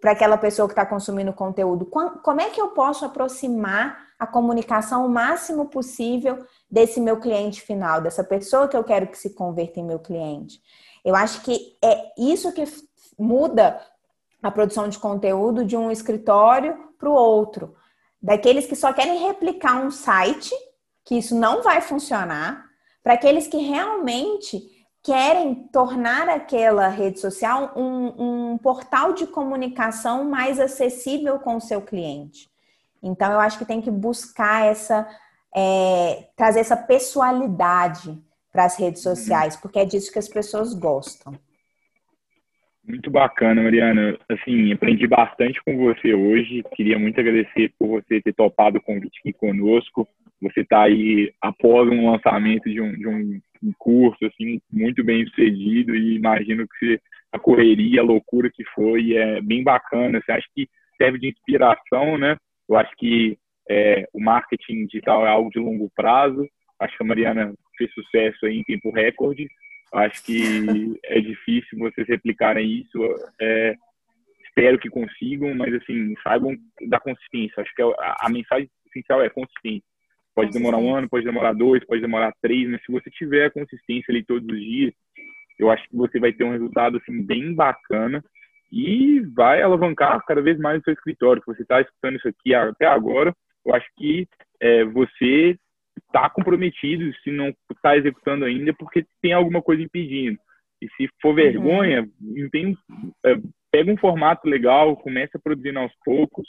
para 0.00 0.12
aquela 0.12 0.36
pessoa 0.36 0.66
que 0.66 0.72
está 0.72 0.84
consumindo 0.84 1.32
conteúdo. 1.32 1.86
Como 1.86 2.40
é 2.40 2.50
que 2.50 2.60
eu 2.60 2.68
posso 2.68 3.04
aproximar 3.04 4.04
a 4.18 4.26
comunicação 4.26 5.06
o 5.06 5.08
máximo 5.08 5.66
possível 5.66 6.44
desse 6.68 7.00
meu 7.00 7.20
cliente 7.20 7.60
final, 7.60 8.00
dessa 8.00 8.24
pessoa 8.24 8.66
que 8.66 8.76
eu 8.76 8.82
quero 8.82 9.06
que 9.06 9.18
se 9.18 9.30
converta 9.30 9.78
em 9.78 9.84
meu 9.84 10.00
cliente? 10.00 10.60
Eu 11.04 11.14
acho 11.14 11.42
que 11.42 11.76
é 11.82 12.12
isso 12.18 12.52
que 12.52 12.64
muda 13.16 13.80
a 14.42 14.50
produção 14.50 14.88
de 14.88 14.98
conteúdo 14.98 15.64
de 15.64 15.76
um 15.76 15.90
escritório 15.90 16.76
para 16.98 17.08
o 17.08 17.14
outro. 17.14 17.76
Daqueles 18.20 18.66
que 18.66 18.74
só 18.74 18.92
querem 18.92 19.24
replicar 19.26 19.84
um 19.84 19.90
site, 19.90 20.52
que 21.04 21.16
isso 21.16 21.34
não 21.34 21.62
vai 21.62 21.80
funcionar, 21.80 22.63
para 23.04 23.12
aqueles 23.12 23.46
que 23.46 23.58
realmente 23.58 24.62
querem 25.02 25.54
tornar 25.70 26.26
aquela 26.30 26.88
rede 26.88 27.20
social 27.20 27.74
um, 27.76 28.52
um, 28.52 28.58
portal 28.58 29.12
de 29.12 29.26
comunicação 29.26 30.24
mais 30.24 30.58
acessível 30.58 31.38
com 31.38 31.56
o 31.56 31.60
seu 31.60 31.82
cliente. 31.82 32.48
Então, 33.02 33.30
eu 33.30 33.38
acho 33.38 33.58
que 33.58 33.66
tem 33.66 33.82
que 33.82 33.90
buscar 33.90 34.64
essa, 34.64 35.06
é, 35.54 36.28
trazer 36.34 36.60
essa 36.60 36.76
pessoalidade 36.76 38.18
para 38.50 38.64
as 38.64 38.78
redes 38.78 39.04
uhum. 39.04 39.14
sociais, 39.14 39.56
porque 39.56 39.80
é 39.80 39.84
disso 39.84 40.10
que 40.10 40.18
as 40.18 40.28
pessoas 40.28 40.72
gostam. 40.72 41.34
Muito 42.82 43.10
bacana, 43.10 43.62
Mariana. 43.62 44.18
Assim, 44.26 44.72
aprendi 44.72 45.06
bastante 45.06 45.62
com 45.62 45.76
você 45.76 46.14
hoje. 46.14 46.62
Queria 46.74 46.98
muito 46.98 47.20
agradecer 47.20 47.74
por 47.78 47.88
você 47.88 48.22
ter 48.22 48.32
topado 48.32 48.78
o 48.78 48.82
convite 48.82 49.18
aqui 49.20 49.32
conosco 49.34 50.08
você 50.44 50.60
está 50.60 50.82
aí 50.82 51.32
após 51.40 51.88
um 51.88 52.10
lançamento 52.10 52.68
de 52.68 52.78
um, 52.78 52.92
de 52.92 53.08
um, 53.08 53.40
curso 53.78 54.26
assim 54.26 54.60
muito 54.70 55.02
bem 55.02 55.24
sucedido 55.26 55.96
e 55.96 56.16
imagino 56.16 56.66
que 56.78 57.00
a 57.32 57.38
correria, 57.38 58.02
a 58.02 58.04
loucura 58.04 58.50
que 58.52 58.62
foi 58.74 59.14
é 59.14 59.40
bem 59.40 59.64
bacana. 59.64 60.20
Você 60.20 60.32
acha 60.32 60.46
que 60.54 60.68
serve 60.98 61.18
de 61.18 61.28
inspiração, 61.28 62.18
né? 62.18 62.36
Eu 62.68 62.76
acho 62.76 62.94
que 62.98 63.38
é, 63.70 64.06
o 64.12 64.20
marketing 64.20 64.84
digital 64.84 65.26
é 65.26 65.30
algo 65.30 65.48
de 65.48 65.58
longo 65.58 65.90
prazo. 65.96 66.46
Acho 66.78 66.94
que 66.94 67.02
a 67.02 67.06
Mariana 67.06 67.54
fez 67.78 67.90
sucesso 67.94 68.44
aí 68.44 68.58
em 68.58 68.64
tempo 68.64 68.90
recorde. 68.90 69.48
Acho 69.94 70.22
que 70.26 70.42
é 71.04 71.20
difícil 71.20 71.78
vocês 71.78 72.06
replicarem 72.06 72.80
isso. 72.80 72.98
É, 73.40 73.74
espero 74.46 74.78
que 74.78 74.90
consigam, 74.90 75.54
mas 75.54 75.72
assim 75.72 76.14
saibam 76.22 76.54
da 76.86 77.00
consistência. 77.00 77.62
Acho 77.62 77.74
que 77.74 77.82
a, 77.82 78.16
a 78.20 78.28
mensagem 78.28 78.68
essencial 78.86 79.22
é 79.22 79.30
consistência 79.30 79.93
Pode 80.34 80.50
demorar 80.50 80.78
um 80.78 80.94
ano, 80.94 81.08
pode 81.08 81.24
demorar 81.24 81.52
dois, 81.52 81.84
pode 81.84 82.00
demorar 82.00 82.32
três, 82.42 82.68
mas 82.68 82.82
se 82.84 82.90
você 82.90 83.08
tiver 83.10 83.46
a 83.46 83.50
consistência 83.50 84.10
ali 84.10 84.24
todos 84.24 84.48
os 84.48 84.60
dias, 84.60 84.92
eu 85.58 85.70
acho 85.70 85.88
que 85.88 85.96
você 85.96 86.18
vai 86.18 86.32
ter 86.32 86.44
um 86.44 86.50
resultado 86.50 86.96
assim 86.96 87.22
bem 87.22 87.54
bacana 87.54 88.22
e 88.72 89.20
vai 89.34 89.62
alavancar 89.62 90.20
cada 90.26 90.42
vez 90.42 90.58
mais 90.58 90.80
o 90.80 90.84
seu 90.84 90.92
escritório. 90.92 91.40
Se 91.42 91.54
você 91.54 91.62
está 91.62 91.80
escutando 91.80 92.16
isso 92.16 92.28
aqui 92.28 92.52
até 92.54 92.86
agora, 92.86 93.32
eu 93.64 93.74
acho 93.74 93.86
que 93.96 94.26
é, 94.60 94.84
você 94.84 95.56
está 96.06 96.28
comprometido, 96.28 97.12
se 97.22 97.30
não 97.30 97.54
está 97.72 97.96
executando 97.96 98.44
ainda, 98.44 98.70
é 98.70 98.74
porque 98.74 99.06
tem 99.22 99.32
alguma 99.32 99.62
coisa 99.62 99.82
impedindo. 99.82 100.38
E 100.82 100.88
se 100.96 101.08
for 101.22 101.30
uhum. 101.30 101.34
vergonha, 101.34 102.08
uhum. 102.20 102.48
tem, 102.50 102.76
é, 103.24 103.36
pega 103.70 103.92
um 103.92 103.96
formato 103.96 104.48
legal, 104.48 104.96
começa 104.96 105.38
a 105.38 105.40
produzir 105.40 105.76
aos 105.76 105.92
poucos, 106.04 106.46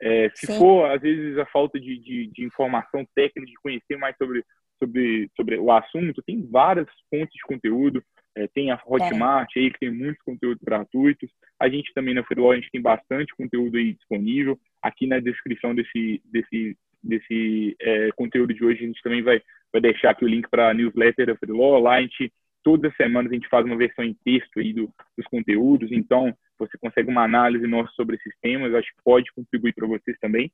é, 0.00 0.30
se 0.34 0.46
Sim. 0.46 0.58
for, 0.58 0.90
às 0.90 1.00
vezes, 1.00 1.38
a 1.38 1.46
falta 1.46 1.80
de, 1.80 1.98
de, 1.98 2.26
de, 2.28 2.44
informação 2.44 3.06
técnica, 3.14 3.46
de 3.46 3.54
conhecer 3.62 3.96
mais 3.96 4.14
sobre, 4.16 4.44
sobre, 4.78 5.30
sobre 5.34 5.58
o 5.58 5.70
assunto, 5.72 6.22
tem 6.22 6.46
várias 6.46 6.86
fontes 7.10 7.34
de 7.34 7.42
conteúdo. 7.46 8.02
É, 8.36 8.46
tem 8.48 8.70
a 8.70 8.78
Hotmart 8.84 9.48
é. 9.56 9.60
aí, 9.60 9.70
que 9.70 9.78
tem 9.78 9.90
muitos 9.90 10.22
conteúdos 10.22 10.62
gratuitos. 10.62 11.30
A 11.58 11.70
gente 11.70 11.92
também 11.94 12.14
na 12.14 12.22
Freeló, 12.22 12.52
a 12.52 12.56
gente 12.56 12.70
tem 12.70 12.82
bastante 12.82 13.34
conteúdo 13.34 13.78
aí 13.78 13.94
disponível. 13.94 14.58
Aqui 14.82 15.06
na 15.06 15.18
descrição 15.18 15.74
desse, 15.74 16.20
desse, 16.26 16.76
desse 17.02 17.74
é, 17.80 18.10
conteúdo 18.14 18.52
de 18.52 18.62
hoje, 18.62 18.84
a 18.84 18.86
gente 18.86 19.02
também 19.02 19.22
vai, 19.22 19.40
vai 19.72 19.80
deixar 19.80 20.10
aqui 20.10 20.26
o 20.26 20.28
link 20.28 20.46
para 20.50 20.68
a 20.68 20.74
newsletter 20.74 21.26
da 21.26 21.36
Freeló. 21.36 21.78
Lá 21.78 21.94
a 21.94 22.02
gente 22.02 22.30
todas 22.66 22.90
as 22.90 22.96
semanas 22.96 23.30
a 23.30 23.34
gente 23.36 23.48
faz 23.48 23.64
uma 23.64 23.76
versão 23.76 24.04
em 24.04 24.16
texto 24.24 24.58
aí 24.58 24.72
do, 24.72 24.92
dos 25.16 25.24
conteúdos, 25.28 25.92
então 25.92 26.36
você 26.58 26.76
consegue 26.78 27.08
uma 27.08 27.22
análise 27.22 27.64
nossa 27.64 27.92
sobre 27.92 28.16
esses 28.16 28.32
temas, 28.42 28.74
acho 28.74 28.88
que 28.88 29.04
pode 29.04 29.32
contribuir 29.32 29.72
para 29.72 29.86
vocês 29.86 30.18
também. 30.20 30.50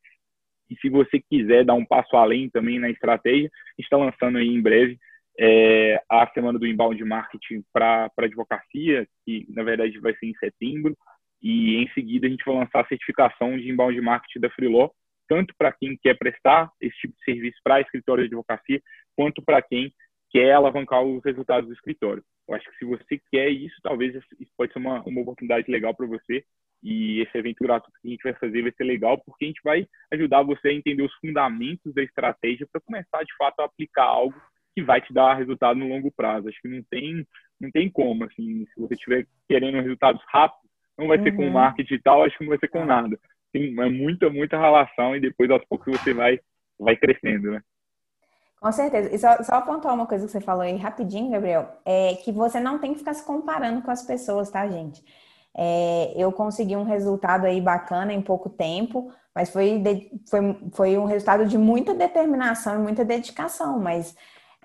E 0.69 0.77
se 0.77 0.91
você 0.91 1.19
quiser 1.19 1.65
dar 1.65 1.73
um 1.73 1.87
passo 1.87 2.15
além 2.15 2.51
também 2.51 2.79
na 2.79 2.91
estratégia, 2.91 3.47
a 3.47 3.81
gente 3.81 3.87
está 3.87 3.97
lançando 3.97 4.37
aí 4.37 4.47
em 4.47 4.61
breve 4.61 4.99
é, 5.41 6.03
a 6.07 6.27
semana 6.35 6.59
do 6.59 6.67
inbound 6.67 7.03
marketing 7.03 7.65
para 7.73 8.11
advocacia, 8.19 9.09
que 9.25 9.47
na 9.49 9.63
verdade 9.63 9.99
vai 9.99 10.15
ser 10.17 10.27
em 10.27 10.35
setembro, 10.35 10.95
e 11.41 11.77
em 11.77 11.89
seguida 11.95 12.27
a 12.27 12.31
gente 12.31 12.45
vai 12.45 12.57
lançar 12.57 12.83
a 12.83 12.89
certificação 12.89 13.57
de 13.57 13.71
inbound 13.71 13.99
marketing 14.03 14.41
da 14.41 14.51
Freeló, 14.51 14.91
tanto 15.27 15.55
para 15.57 15.73
quem 15.73 15.97
quer 15.97 16.19
prestar 16.19 16.71
esse 16.79 16.95
tipo 16.99 17.15
de 17.17 17.25
serviço 17.25 17.59
para 17.65 17.81
escritório 17.81 18.23
de 18.23 18.35
advocacia, 18.35 18.83
quanto 19.17 19.41
para 19.41 19.63
quem 19.63 19.95
quer 20.33 20.53
alavancar 20.53 21.03
os 21.03 21.23
resultados 21.25 21.69
do 21.69 21.75
escritório. 21.75 22.25
Eu 22.49 22.55
acho 22.55 22.69
que 22.71 22.79
se 22.79 22.85
você 22.85 23.21
quer 23.31 23.51
isso, 23.51 23.77
talvez 23.83 24.15
isso 24.15 24.53
pode 24.57 24.73
ser 24.73 24.79
uma, 24.79 25.03
uma 25.03 25.21
oportunidade 25.21 25.71
legal 25.71 25.95
para 25.95 26.07
você. 26.07 26.45
E 26.83 27.21
esse 27.21 27.39
evento 27.39 27.63
gratuito 27.63 27.97
que 28.01 28.09
a 28.09 28.11
gente 28.11 28.23
vai 28.25 28.35
fazer 28.35 28.63
vai 28.63 28.73
ser 28.73 28.85
legal, 28.85 29.17
porque 29.19 29.45
a 29.45 29.49
gente 29.49 29.61
vai 29.63 29.87
ajudar 30.13 30.43
você 30.43 30.69
a 30.69 30.73
entender 30.73 31.03
os 31.03 31.15
fundamentos 31.15 31.95
da 31.95 32.03
estratégia 32.03 32.67
para 32.71 32.81
começar, 32.81 33.23
de 33.23 33.37
fato, 33.37 33.61
a 33.61 33.67
aplicar 33.67 34.05
algo 34.05 34.35
que 34.75 34.83
vai 34.83 35.01
te 35.01 35.13
dar 35.13 35.35
resultado 35.35 35.79
no 35.79 35.89
longo 35.89 36.11
prazo. 36.11 36.49
Acho 36.49 36.61
que 36.61 36.69
não 36.69 36.83
tem, 36.91 37.25
não 37.61 37.71
tem 37.71 37.89
como, 37.89 38.25
assim, 38.25 38.67
se 38.67 38.81
você 38.81 38.95
estiver 38.95 39.27
querendo 39.49 39.81
resultados 39.81 40.23
rápidos, 40.27 40.69
não 40.99 41.07
vai 41.07 41.19
uhum. 41.19 41.25
ser 41.25 41.33
com 41.33 41.45
uhum. 41.45 41.53
marketing 41.53 41.89
digital, 41.89 42.25
acho 42.25 42.37
que 42.37 42.45
não 42.45 42.51
vai 42.51 42.59
ser 42.59 42.69
com 42.69 42.85
nada. 42.85 43.19
Tem 43.53 43.79
é 43.81 43.89
muita, 43.89 44.31
muita 44.31 44.59
relação 44.59 45.15
e 45.15 45.21
depois 45.21 45.51
aos 45.51 45.65
poucos 45.67 46.01
você 46.01 46.13
vai, 46.13 46.41
vai 46.81 46.97
crescendo, 46.97 47.53
né? 47.53 47.63
Com 48.63 48.71
certeza. 48.71 49.13
E 49.13 49.19
só, 49.19 49.43
só 49.43 49.57
apontar 49.57 49.93
uma 49.93 50.07
coisa 50.07 50.25
que 50.25 50.31
você 50.31 50.41
falou 50.41 50.63
aí 50.63 50.77
rapidinho, 50.77 51.33
Gabriel, 51.33 51.69
é 51.85 52.15
que 52.15 52.31
você 52.31 52.61
não 52.61 52.79
tem 52.79 52.93
que 52.93 53.01
ficar 53.01 53.13
se 53.13 53.25
comparando 53.25 53.83
com 53.83 53.91
as 53.91 54.05
pessoas, 54.05 54.51
tá, 54.51 54.69
gente? 54.69 55.05
É, 55.53 56.13
eu 56.17 56.31
consegui 56.31 56.77
um 56.77 56.85
resultado 56.85 57.45
aí 57.45 57.61
bacana 57.61 58.13
em 58.13 58.23
pouco 58.23 58.49
tempo, 58.49 59.13
mas 59.35 59.51
foi, 59.51 59.81
de, 59.81 60.13
foi, 60.31 60.41
foi 60.73 60.97
um 60.97 61.07
resultado 61.07 61.45
de 61.45 61.59
muita 61.59 61.93
determinação 61.93 62.77
e 62.77 62.79
muita 62.79 63.05
dedicação, 63.05 63.81
mas 63.81 64.15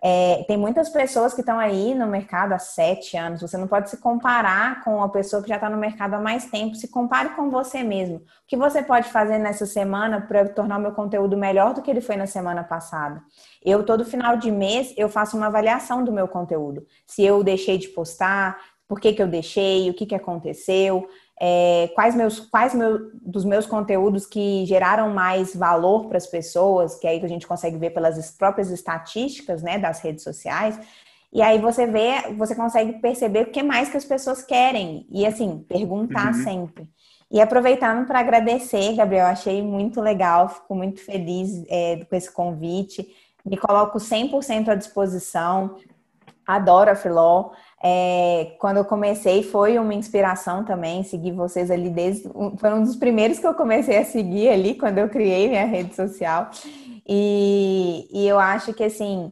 é, 0.02 0.44
tem 0.48 0.58
muitas 0.58 0.90
pessoas 0.90 1.34
que 1.34 1.42
estão 1.42 1.58
aí 1.58 1.96
no 1.96 2.06
mercado 2.06 2.54
há 2.54 2.60
sete 2.60 3.18
anos. 3.18 3.42
Você 3.42 3.58
não 3.58 3.68
pode 3.68 3.90
se 3.90 3.98
comparar 3.98 4.84
com 4.84 4.98
uma 4.98 5.10
pessoa 5.10 5.42
que 5.42 5.50
já 5.50 5.56
está 5.56 5.70
no 5.70 5.78
mercado 5.78 6.14
há 6.14 6.20
mais 6.20 6.46
tempo. 6.46 6.76
Se 6.76 6.88
compare 6.88 7.30
com 7.30 7.50
você 7.50 7.84
mesmo. 7.84 8.18
O 8.18 8.22
que 8.48 8.56
você 8.56 8.84
pode 8.84 9.10
fazer 9.10 9.40
nessa 9.40 9.66
semana 9.66 10.22
para 10.22 10.48
tornar 10.50 10.78
o 10.78 10.82
meu 10.82 10.92
conteúdo 10.92 11.36
melhor 11.36 11.74
do 11.74 11.82
que 11.82 11.90
ele 11.90 12.02
foi 12.02 12.16
na 12.16 12.28
semana 12.28 12.64
passada? 12.64 13.22
Eu, 13.64 13.84
todo 13.84 14.06
final 14.06 14.38
de 14.38 14.52
mês, 14.52 14.94
eu 14.96 15.10
faço 15.10 15.36
uma 15.36 15.48
avaliação 15.48 16.04
do 16.04 16.12
meu 16.12 16.28
conteúdo. 16.28 16.86
Se 17.06 17.24
eu 17.24 17.44
deixei 17.44 17.78
de 17.78 17.88
postar, 17.88 18.58
por 18.88 19.00
que, 19.00 19.14
que 19.14 19.22
eu 19.22 19.28
deixei, 19.28 19.90
o 19.90 19.94
que, 19.94 20.06
que 20.06 20.16
aconteceu 20.16 21.10
é, 21.40 21.92
quais 21.94 22.16
meus 22.16 22.40
quais 22.40 22.74
meu, 22.74 23.12
dos 23.14 23.46
meus 23.46 23.66
conteúdos 23.66 24.26
que 24.26 24.66
geraram 24.66 25.14
mais 25.14 25.56
valor 25.56 26.08
para 26.08 26.18
as 26.18 26.28
pessoas, 26.28 26.96
que 26.96 27.06
é 27.06 27.12
aí 27.12 27.20
que 27.20 27.26
a 27.26 27.30
gente 27.30 27.48
consegue 27.48 27.78
ver 27.78 27.92
pelas 27.92 28.32
próprias 28.32 28.72
estatísticas, 28.72 29.62
né, 29.62 29.78
das 29.78 30.00
redes 30.00 30.24
sociais. 30.24 30.80
E 31.32 31.42
aí 31.42 31.60
você 31.60 31.86
vê, 31.86 32.34
você 32.36 32.56
consegue 32.56 32.94
perceber 32.94 33.44
o 33.44 33.52
que 33.52 33.62
mais 33.62 33.90
que 33.90 33.98
as 33.98 34.06
pessoas 34.06 34.42
querem 34.42 35.06
e 35.12 35.26
assim, 35.26 35.64
perguntar 35.68 36.28
uhum. 36.28 36.44
sempre. 36.44 36.90
E 37.30 37.42
aproveitando 37.42 38.08
para 38.08 38.20
agradecer, 38.20 38.96
Gabriel, 38.96 39.28
achei 39.28 39.62
muito 39.62 40.00
legal, 40.00 40.48
fico 40.48 40.74
muito 40.74 41.04
feliz 41.04 41.66
é, 41.68 42.06
com 42.06 42.16
esse 42.16 42.32
convite. 42.32 43.06
Me 43.46 43.58
coloco 43.58 43.98
100% 43.98 44.70
à 44.70 44.76
disposição. 44.76 45.76
Adoro 46.46 46.92
a 46.92 46.96
Filó. 46.96 47.52
É, 47.84 48.56
quando 48.60 48.78
eu 48.78 48.86
comecei, 48.86 49.44
foi 49.44 49.78
uma 49.78 49.94
inspiração 49.94 50.64
também, 50.64 51.04
seguir 51.04 51.32
vocês 51.32 51.70
ali 51.70 51.90
desde. 51.90 52.30
Foi 52.58 52.74
um 52.74 52.84
dos 52.84 52.96
primeiros 52.96 53.38
que 53.38 53.46
eu 53.46 53.54
comecei 53.54 53.98
a 53.98 54.06
seguir 54.06 54.50
ali, 54.50 54.76
quando 54.76 54.98
eu 54.98 55.10
criei 55.10 55.48
minha 55.48 55.66
rede 55.66 55.96
social. 55.96 56.50
E, 57.08 58.08
e 58.12 58.28
eu 58.28 58.40
acho 58.40 58.74
que, 58.74 58.84
assim, 58.84 59.32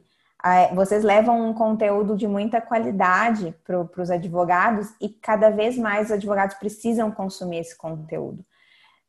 vocês 0.74 1.04
levam 1.04 1.50
um 1.50 1.54
conteúdo 1.54 2.16
de 2.16 2.28
muita 2.28 2.62
qualidade 2.62 3.56
para 3.64 4.02
os 4.02 4.12
advogados 4.12 4.90
e 5.02 5.10
cada 5.10 5.50
vez 5.50 5.78
mais 5.78 6.08
os 6.08 6.12
advogados 6.12 6.56
precisam 6.56 7.12
consumir 7.12 7.60
esse 7.60 7.76
conteúdo. 7.76 8.46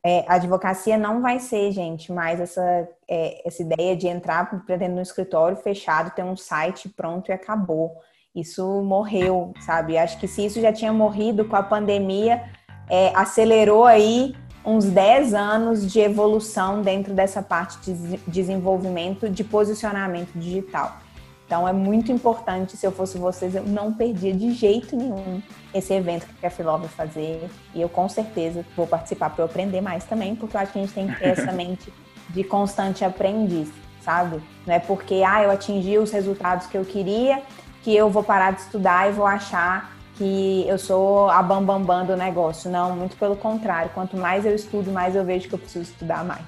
É, 0.03 0.25
a 0.29 0.35
advocacia 0.35 0.97
não 0.97 1.21
vai 1.21 1.41
ser, 1.41 1.73
gente, 1.73 2.13
mais 2.13 2.41
essa, 2.41 2.89
é, 3.09 3.47
essa 3.47 3.61
ideia 3.61 3.97
de 3.97 4.07
entrar 4.07 4.65
para 4.65 4.77
dentro 4.77 4.95
do 4.95 5.01
escritório 5.03 5.57
fechado, 5.57 6.15
ter 6.15 6.23
um 6.23 6.37
site 6.37 6.89
pronto 6.89 7.29
e 7.29 7.33
acabou 7.33 8.01
isso 8.37 8.83
morreu, 8.83 9.55
sabe? 9.61 9.97
Acho 9.97 10.19
que 10.19 10.29
se 10.29 10.45
isso 10.45 10.61
já 10.61 10.73
tinha 10.73 10.93
morrido 10.93 11.47
com 11.47 11.57
a 11.57 11.63
pandemia, 11.63 12.43
é, 12.89 13.11
acelerou 13.15 13.87
aí 13.87 14.37
uns 14.65 14.85
10 14.85 15.33
anos 15.33 15.91
de 15.91 16.01
evolução 16.01 16.83
dentro 16.83 17.15
dessa 17.15 17.41
parte 17.41 17.93
de 17.93 18.17
desenvolvimento 18.29 19.31
de 19.31 19.43
posicionamento 19.43 20.33
digital. 20.35 20.99
Então 21.47 21.67
é 21.67 21.73
muito 21.73 22.11
importante, 22.11 22.77
se 22.77 22.85
eu 22.85 22.91
fosse 22.91 23.17
vocês, 23.17 23.55
eu 23.55 23.63
não 23.63 23.93
perdia 23.93 24.35
de 24.35 24.53
jeito 24.53 24.97
nenhum 24.97 25.41
esse 25.73 25.95
evento 25.95 26.27
que 26.41 26.45
a 26.45 26.51
Filó 26.51 26.77
vai 26.77 26.89
fazer. 26.89 27.49
E 27.73 27.81
eu 27.81 27.89
com 27.89 28.09
certeza 28.09 28.67
vou 28.77 28.87
participar 28.87 29.31
para 29.31 29.43
eu 29.43 29.47
aprender 29.47 29.81
mais 29.81 30.05
também, 30.05 30.35
porque 30.35 30.57
eu 30.57 30.61
acho 30.61 30.73
que 30.73 30.79
a 30.81 30.83
gente 30.83 30.93
tem 30.95 31.07
que 31.07 31.19
ter 31.21 31.29
essa 31.29 31.53
mente 31.55 31.93
de 32.31 32.43
constante 32.43 33.05
aprendiz, 33.05 33.71
sabe? 34.01 34.43
Não 34.67 34.75
é 34.75 34.81
porque 34.81 35.23
ah, 35.25 35.45
eu 35.45 35.51
atingi 35.53 35.97
os 35.97 36.11
resultados 36.11 36.67
que 36.67 36.77
eu 36.77 36.85
queria, 36.85 37.41
que 37.87 37.95
eu 37.95 38.11
vou 38.11 38.25
parar 38.25 38.51
de 38.51 38.63
estudar 38.63 39.09
e 39.09 39.13
vou 39.13 39.25
achar 39.25 39.97
que 40.17 40.67
eu 40.67 40.77
sou 40.77 41.31
a 41.31 41.41
bambambam 41.41 41.85
bam, 41.85 42.05
bam 42.05 42.05
do 42.05 42.17
negócio. 42.17 42.69
Não, 42.69 42.97
muito 42.97 43.17
pelo 43.17 43.37
contrário. 43.37 43.93
Quanto 43.95 44.17
mais 44.17 44.45
eu 44.45 44.57
estudo, 44.57 44.91
mais 44.91 45.15
eu 45.15 45.25
vejo 45.25 45.49
que 45.49 45.55
eu 45.55 45.59
preciso 45.61 45.85
estudar 45.85 46.25
mais. 46.25 46.43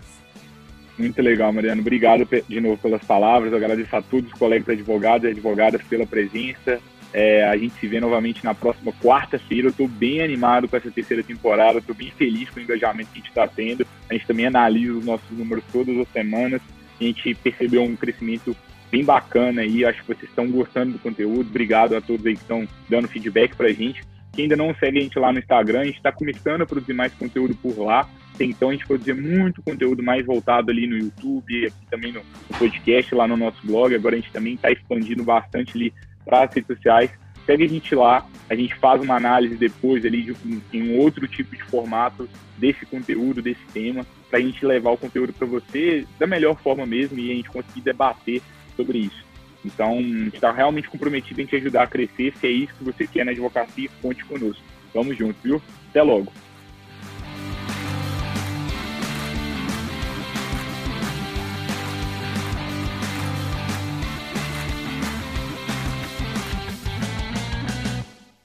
Muito 0.99 1.23
legal, 1.23 1.53
Mariana. 1.53 1.81
Obrigado 1.81 2.27
de 2.49 2.61
novo 2.61 2.77
pelas 2.79 3.05
palavras. 3.05 3.53
Eu 3.53 3.59
agradeço 3.59 3.95
a 3.95 4.03
todos 4.03 4.33
os 4.33 4.37
colegas 4.37 4.69
advogados 4.69 5.29
e 5.29 5.31
advogadas 5.31 5.81
pela 5.83 6.05
presença. 6.05 6.81
É, 7.13 7.45
a 7.45 7.57
gente 7.57 7.79
se 7.79 7.87
vê 7.87 8.01
novamente 8.01 8.45
na 8.45 8.53
próxima 8.53 8.93
quarta-feira. 9.01 9.69
Eu 9.69 9.71
estou 9.71 9.87
bem 9.87 10.21
animado 10.21 10.67
com 10.67 10.77
essa 10.77 10.91
terceira 10.91 11.23
temporada. 11.23 11.79
Estou 11.79 11.95
bem 11.95 12.11
feliz 12.11 12.51
com 12.51 12.59
o 12.59 12.63
engajamento 12.65 13.11
que 13.13 13.21
a 13.21 13.23
gente 13.23 13.29
está 13.29 13.47
tendo. 13.47 13.87
A 14.11 14.15
gente 14.15 14.27
também 14.27 14.47
analisa 14.47 14.99
os 14.99 15.05
nossos 15.05 15.31
números 15.31 15.63
todas 15.73 15.97
as 15.99 16.09
semanas. 16.09 16.61
A 17.01 17.05
gente 17.05 17.33
percebeu 17.37 17.85
um 17.85 17.95
crescimento 17.95 18.57
bem 18.91 19.05
bacana 19.05 19.63
aí. 19.63 19.85
Acho 19.85 20.01
que 20.03 20.09
vocês 20.09 20.29
estão 20.29 20.51
gostando 20.51 20.93
do 20.93 20.99
conteúdo. 20.99 21.49
Obrigado 21.49 21.97
a 21.97 22.01
todos 22.01 22.25
aí 22.27 22.35
que 22.35 22.43
estão 22.43 22.67
dando 22.89 23.09
feedback 23.09 23.57
pra 23.57 23.69
gente. 23.73 24.03
Quem 24.33 24.45
ainda 24.45 24.57
não 24.57 24.75
segue 24.75 24.99
a 24.99 25.03
gente 25.03 25.19
lá 25.19 25.33
no 25.33 25.39
Instagram, 25.39 25.81
a 25.81 25.85
gente 25.85 25.97
está 25.97 26.13
começando 26.13 26.63
a 26.63 26.67
produzir 26.67 26.93
mais 26.93 27.13
conteúdo 27.15 27.55
por 27.57 27.79
lá. 27.79 28.09
Então 28.41 28.69
a 28.69 28.73
gente 28.73 28.87
produzir 28.87 29.15
muito 29.15 29.61
conteúdo 29.63 30.01
mais 30.01 30.25
voltado 30.25 30.71
ali 30.71 30.87
no 30.87 30.97
YouTube, 30.97 31.67
aqui 31.67 31.87
também 31.91 32.13
no, 32.13 32.23
podcast, 32.57 33.13
lá 33.15 33.27
no 33.27 33.37
nosso 33.37 33.67
blog. 33.67 33.95
Agora 33.95 34.15
a 34.15 34.19
gente 34.19 34.31
também 34.31 34.55
está 34.55 34.71
expandindo 34.71 35.25
bastante 35.25 35.77
ali 35.77 35.93
para 36.25 36.45
as 36.45 36.55
redes 36.55 36.69
sociais. 36.77 37.11
Segue 37.45 37.65
a 37.65 37.69
gente 37.69 37.95
lá, 37.95 38.27
a 38.49 38.55
gente 38.55 38.75
faz 38.77 39.01
uma 39.03 39.17
análise 39.17 39.57
depois 39.57 40.05
ali 40.05 40.23
de, 40.23 40.37
em 40.73 40.91
um 40.91 40.99
outro 40.99 41.27
tipo 41.27 41.57
de 41.57 41.65
formato 41.65 42.29
desse 42.59 42.85
conteúdo, 42.87 43.41
desse 43.41 43.65
tema, 43.73 44.07
para 44.29 44.39
a 44.39 44.43
gente 44.43 44.65
levar 44.65 44.91
o 44.91 44.99
conteúdo 44.99 45.33
para 45.33 45.47
você 45.47 46.07
da 46.19 46.27
melhor 46.27 46.57
forma 46.57 46.85
mesmo 46.85 47.19
e 47.19 47.33
a 47.33 47.35
gente 47.35 47.49
conseguir 47.49 47.81
debater 47.81 48.43
sobre 48.79 48.99
isso. 48.99 49.27
Então, 49.65 50.01
está 50.33 50.53
realmente 50.53 50.89
comprometido 50.89 51.43
em 51.43 51.47
te 51.47 51.57
ajudar 51.57 51.83
a 51.83 51.87
crescer. 51.87 52.33
Se 52.41 52.47
é 52.47 52.51
isso 52.51 52.73
que 52.79 52.85
você 52.85 53.07
quer 53.07 53.25
na 53.25 53.33
advocacia, 53.33 53.91
conte 54.01 54.25
conosco. 54.25 54.63
Vamos 54.95 55.19
juntos, 55.19 55.43
viu? 55.43 55.61
Até 55.91 56.01
logo. 56.01 56.33